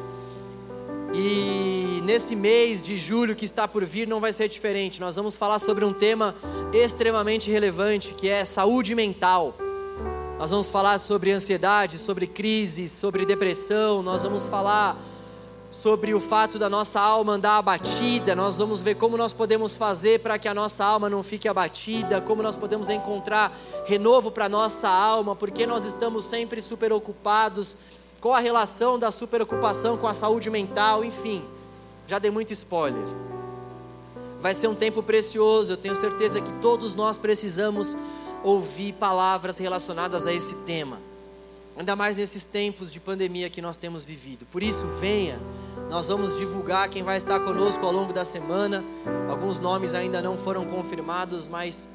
E 1.13 2.01
nesse 2.03 2.35
mês 2.35 2.81
de 2.81 2.97
julho 2.97 3.35
que 3.35 3.45
está 3.45 3.67
por 3.67 3.85
vir 3.85 4.07
não 4.07 4.19
vai 4.19 4.33
ser 4.33 4.49
diferente. 4.49 4.99
Nós 4.99 5.15
vamos 5.15 5.35
falar 5.35 5.59
sobre 5.59 5.85
um 5.85 5.93
tema 5.93 6.35
extremamente 6.73 7.49
relevante 7.49 8.13
que 8.13 8.27
é 8.27 8.43
saúde 8.43 8.93
mental. 8.93 9.55
Nós 10.37 10.51
vamos 10.51 10.69
falar 10.69 10.99
sobre 10.99 11.31
ansiedade, 11.31 11.97
sobre 11.97 12.27
crises, 12.27 12.91
sobre 12.91 13.25
depressão, 13.25 14.03
nós 14.03 14.21
vamos 14.21 14.45
falar 14.45 14.95
sobre 15.71 16.13
o 16.13 16.19
fato 16.19 16.57
da 16.57 16.69
nossa 16.69 16.99
alma 16.99 17.33
andar 17.33 17.57
abatida, 17.57 18.35
nós 18.35 18.57
vamos 18.57 18.81
ver 18.81 18.95
como 18.95 19.17
nós 19.17 19.33
podemos 19.33 19.75
fazer 19.75 20.19
para 20.19 20.37
que 20.37 20.47
a 20.47 20.53
nossa 20.53 20.85
alma 20.85 21.09
não 21.09 21.23
fique 21.23 21.47
abatida, 21.47 22.21
como 22.21 22.41
nós 22.41 22.55
podemos 22.55 22.87
encontrar 22.87 23.57
renovo 23.85 24.31
para 24.31 24.47
nossa 24.47 24.87
alma, 24.87 25.35
porque 25.35 25.65
nós 25.65 25.83
estamos 25.83 26.23
sempre 26.25 26.61
super 26.61 26.93
ocupados, 26.93 27.75
qual 28.27 28.35
a 28.35 28.41
relação 28.41 28.99
da 28.99 29.09
superocupação 29.09 29.95
com 29.95 30.05
a 30.05 30.13
saúde 30.13 30.49
mental, 30.49 31.01
enfim, 31.01 31.45
já 32.05 32.19
dei 32.19 32.29
muito 32.29 32.51
spoiler. 32.51 33.05
Vai 34.41 34.53
ser 34.53 34.67
um 34.67 34.75
tempo 34.75 35.01
precioso, 35.01 35.71
eu 35.71 35.77
tenho 35.77 35.95
certeza 35.95 36.41
que 36.41 36.51
todos 36.59 36.93
nós 36.93 37.17
precisamos 37.17 37.95
ouvir 38.43 38.91
palavras 38.95 39.57
relacionadas 39.57 40.27
a 40.27 40.33
esse 40.33 40.53
tema 40.65 40.99
ainda 41.77 41.95
mais 41.95 42.17
nesses 42.17 42.43
tempos 42.43 42.91
de 42.91 42.99
pandemia 42.99 43.49
que 43.49 43.61
nós 43.61 43.77
temos 43.77 44.03
vivido. 44.03 44.45
Por 44.47 44.63
isso, 44.63 44.83
venha, 44.99 45.39
nós 45.89 46.07
vamos 46.07 46.35
divulgar 46.35 46.89
quem 46.89 47.03
vai 47.03 47.15
estar 47.17 47.39
conosco 47.39 47.85
ao 47.85 47.91
longo 47.91 48.11
da 48.11 48.25
semana. 48.25 48.83
Alguns 49.29 49.59
nomes 49.59 49.93
ainda 49.93 50.19
não 50.21 50.35
foram 50.35 50.65
confirmados, 50.65 51.47
mas 51.47 51.87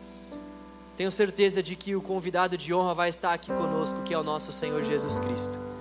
tenho 0.97 1.11
certeza 1.11 1.63
de 1.63 1.75
que 1.75 1.97
o 1.97 2.01
convidado 2.01 2.57
de 2.57 2.73
honra 2.73 2.95
vai 2.95 3.09
estar 3.09 3.35
aqui 3.35 3.53
conosco, 3.53 4.01
que 4.03 4.15
é 4.15 4.19
o 4.19 4.23
nosso 4.23 4.53
Senhor 4.53 4.83
Jesus 4.85 5.19
Cristo. 5.19 5.72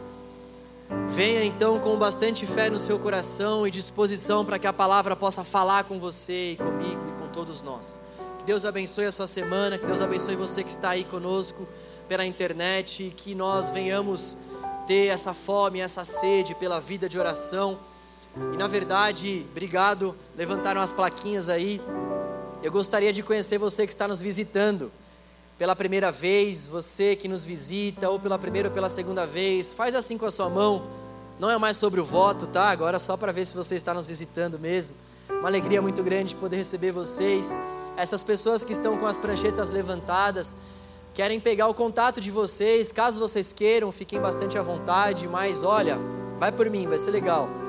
Venha 1.08 1.44
então 1.44 1.80
com 1.80 1.98
bastante 1.98 2.46
fé 2.46 2.70
no 2.70 2.80
seu 2.80 2.98
coração 2.98 3.68
e 3.68 3.72
disposição 3.72 4.46
para 4.46 4.58
que 4.58 4.68
a 4.68 4.74
palavra 4.74 5.16
possa 5.16 5.44
falar 5.44 5.84
com 5.84 6.00
você 6.00 6.54
e 6.54 6.56
comigo 6.56 7.02
e 7.10 7.20
com 7.20 7.28
todos 7.28 7.62
nós. 7.62 8.00
Que 8.39 8.46
Deus 8.46 8.66
abençoe 8.66 9.06
a 9.06 9.12
sua 9.12 9.28
semana, 9.28 9.78
que 9.78 9.86
Deus 9.86 10.02
abençoe 10.02 10.36
você 10.36 10.64
que 10.64 10.70
está 10.70 10.92
aí 10.92 11.04
conosco 11.04 11.68
pela 12.08 12.26
internet 12.26 13.04
e 13.04 13.10
que 13.10 13.36
nós 13.36 13.70
venhamos 13.70 14.36
ter 14.88 15.08
essa 15.08 15.34
fome, 15.34 15.80
essa 15.80 16.04
sede 16.04 16.56
pela 16.56 16.80
vida 16.80 17.08
de 17.08 17.20
oração. 17.20 17.78
E 18.54 18.58
na 18.58 18.68
verdade, 18.68 19.46
obrigado, 19.52 20.16
levantaram 20.36 20.82
as 20.82 20.92
plaquinhas 20.92 21.50
aí. 21.50 21.82
Eu 22.64 22.72
gostaria 22.72 23.14
de 23.14 23.24
conhecer 23.24 23.58
você 23.58 23.86
que 23.86 23.94
está 23.94 24.08
nos 24.08 24.22
visitando 24.22 24.92
pela 25.62 25.76
primeira 25.76 26.12
vez, 26.12 26.66
você 26.66 27.16
que 27.16 27.28
nos 27.28 27.43
visita, 27.43 28.09
ou 28.09 28.20
pela 28.20 28.39
primeira 28.39 28.70
ou 28.70 28.74
pela 28.74 28.89
segunda 28.89 29.28
vez, 29.28 29.72
faz 29.72 29.93
assim 29.93 30.18
com 30.18 30.26
a 30.26 30.32
sua 30.32 30.49
mão. 30.49 30.88
Não 31.39 31.51
é 31.51 31.57
mais 31.59 31.78
sobre 31.78 31.99
o 31.99 32.03
voto, 32.03 32.47
tá? 32.47 32.72
Agora 32.72 32.95
é 32.95 32.99
só 32.99 33.16
para 33.16 33.32
ver 33.32 33.45
se 33.45 33.55
você 33.55 33.76
está 33.76 33.93
nos 33.93 34.07
visitando 34.07 34.57
mesmo. 34.57 34.95
Uma 35.30 35.47
alegria 35.47 35.80
muito 35.80 36.01
grande 36.01 36.34
poder 36.34 36.55
receber 36.55 36.91
vocês. 36.91 37.62
Essas 37.95 38.24
pessoas 38.24 38.64
que 38.64 38.72
estão 38.72 38.97
com 38.97 39.05
as 39.05 39.20
pranchetas 39.20 39.70
levantadas, 39.70 40.57
querem 41.14 41.39
pegar 41.39 41.68
o 41.68 41.76
contato 41.76 42.20
de 42.20 42.32
vocês, 42.32 42.91
caso 42.91 43.20
vocês 43.20 43.51
queiram, 43.51 43.91
fiquem 43.91 44.20
bastante 44.20 44.57
à 44.57 44.64
vontade, 44.64 45.28
mas 45.28 45.62
olha, 45.62 45.99
vai 46.39 46.51
por 46.51 46.68
mim, 46.72 46.88
vai 46.88 46.97
ser 46.97 47.12
legal. 47.12 47.61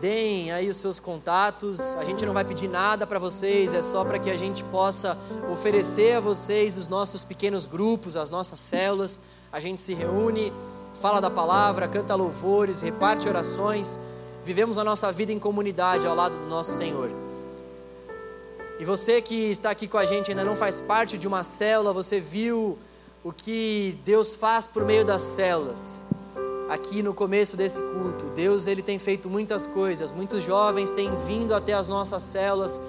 Deem 0.00 0.52
aí 0.52 0.68
os 0.68 0.76
seus 0.76 1.00
contatos, 1.00 1.94
a 1.96 2.04
gente 2.04 2.26
não 2.26 2.34
vai 2.34 2.44
pedir 2.44 2.68
nada 2.68 3.06
para 3.06 3.18
vocês, 3.18 3.72
é 3.72 3.80
só 3.80 4.04
para 4.04 4.18
que 4.18 4.30
a 4.30 4.36
gente 4.36 4.62
possa 4.64 5.16
oferecer 5.50 6.16
a 6.16 6.20
vocês 6.20 6.76
os 6.76 6.86
nossos 6.86 7.24
pequenos 7.24 7.64
grupos, 7.64 8.14
as 8.14 8.28
nossas 8.28 8.60
células. 8.60 9.20
A 9.50 9.58
gente 9.58 9.80
se 9.80 9.94
reúne, 9.94 10.52
fala 11.00 11.18
da 11.18 11.30
palavra, 11.30 11.88
canta 11.88 12.14
louvores, 12.14 12.82
reparte 12.82 13.26
orações, 13.26 13.98
vivemos 14.44 14.76
a 14.76 14.84
nossa 14.84 15.10
vida 15.10 15.32
em 15.32 15.38
comunidade 15.38 16.06
ao 16.06 16.14
lado 16.14 16.36
do 16.36 16.46
nosso 16.46 16.72
Senhor. 16.72 17.10
E 18.78 18.84
você 18.84 19.22
que 19.22 19.50
está 19.50 19.70
aqui 19.70 19.88
com 19.88 19.96
a 19.96 20.04
gente 20.04 20.30
ainda 20.30 20.44
não 20.44 20.54
faz 20.54 20.82
parte 20.82 21.16
de 21.16 21.26
uma 21.26 21.42
célula, 21.42 21.94
você 21.94 22.20
viu 22.20 22.78
o 23.24 23.32
que 23.32 23.98
Deus 24.04 24.34
faz 24.34 24.66
por 24.66 24.84
meio 24.84 25.06
das 25.06 25.22
células. 25.22 26.05
Aqui 26.68 27.02
no 27.02 27.14
começo 27.14 27.56
desse 27.56 27.80
culto, 27.80 28.24
Deus 28.34 28.66
ele 28.66 28.82
tem 28.82 28.98
feito 28.98 29.30
muitas 29.30 29.64
coisas. 29.64 30.10
Muitos 30.10 30.42
jovens 30.42 30.90
têm 30.90 31.14
vindo 31.26 31.54
até 31.54 31.74
as 31.74 31.86
nossas 31.86 32.22
células, 32.24 32.80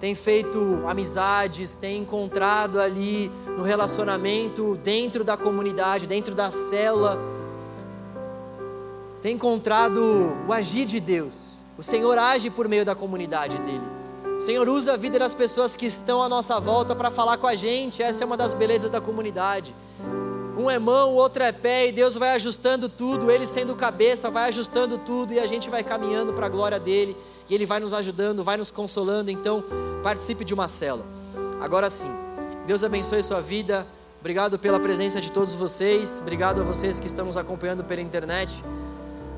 têm 0.00 0.14
feito 0.14 0.82
amizades, 0.88 1.76
têm 1.76 2.02
encontrado 2.02 2.80
ali 2.80 3.30
no 3.56 3.62
relacionamento 3.62 4.76
dentro 4.82 5.22
da 5.22 5.36
comunidade, 5.36 6.06
dentro 6.06 6.34
da 6.34 6.50
célula, 6.50 7.18
tem 9.22 9.34
encontrado 9.34 10.36
o 10.46 10.52
agir 10.52 10.84
de 10.84 11.00
Deus. 11.00 11.64
O 11.78 11.82
Senhor 11.82 12.16
age 12.18 12.50
por 12.50 12.68
meio 12.68 12.84
da 12.84 12.94
comunidade 12.94 13.58
dele. 13.58 13.82
O 14.36 14.40
Senhor 14.40 14.68
usa 14.68 14.94
a 14.94 14.96
vida 14.96 15.18
das 15.18 15.34
pessoas 15.34 15.74
que 15.74 15.86
estão 15.86 16.22
à 16.22 16.28
nossa 16.28 16.60
volta 16.60 16.94
para 16.94 17.10
falar 17.10 17.38
com 17.38 17.46
a 17.46 17.54
gente. 17.54 18.02
Essa 18.02 18.22
é 18.22 18.26
uma 18.26 18.36
das 18.36 18.52
belezas 18.52 18.90
da 18.90 19.00
comunidade. 19.00 19.74
Um 20.56 20.70
é 20.70 20.78
mão, 20.78 21.12
o 21.12 21.14
outro 21.16 21.42
é 21.42 21.52
pé, 21.52 21.88
e 21.88 21.92
Deus 21.92 22.14
vai 22.14 22.30
ajustando 22.30 22.88
tudo, 22.88 23.30
Ele 23.30 23.44
sendo 23.44 23.74
cabeça, 23.74 24.30
vai 24.30 24.48
ajustando 24.48 24.98
tudo, 24.98 25.32
e 25.34 25.38
a 25.38 25.46
gente 25.46 25.68
vai 25.68 25.84
caminhando 25.84 26.32
para 26.32 26.46
a 26.46 26.48
glória 26.48 26.80
dEle, 26.80 27.16
e 27.48 27.54
Ele 27.54 27.66
vai 27.66 27.78
nos 27.78 27.92
ajudando, 27.92 28.42
vai 28.42 28.56
nos 28.56 28.70
consolando. 28.70 29.30
Então, 29.30 29.62
participe 30.02 30.44
de 30.44 30.54
uma 30.54 30.66
cela. 30.66 31.04
Agora 31.60 31.90
sim, 31.90 32.10
Deus 32.66 32.82
abençoe 32.82 33.22
sua 33.22 33.40
vida. 33.40 33.86
Obrigado 34.20 34.58
pela 34.58 34.80
presença 34.80 35.20
de 35.20 35.30
todos 35.30 35.54
vocês. 35.54 36.18
Obrigado 36.20 36.60
a 36.60 36.64
vocês 36.64 36.98
que 36.98 37.06
estão 37.06 37.26
nos 37.26 37.36
acompanhando 37.36 37.84
pela 37.84 38.00
internet. 38.00 38.64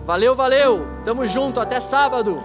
Valeu, 0.06 0.34
valeu. 0.34 0.86
Tamo 1.04 1.26
junto. 1.26 1.60
Até 1.60 1.78
sábado. 1.78 2.42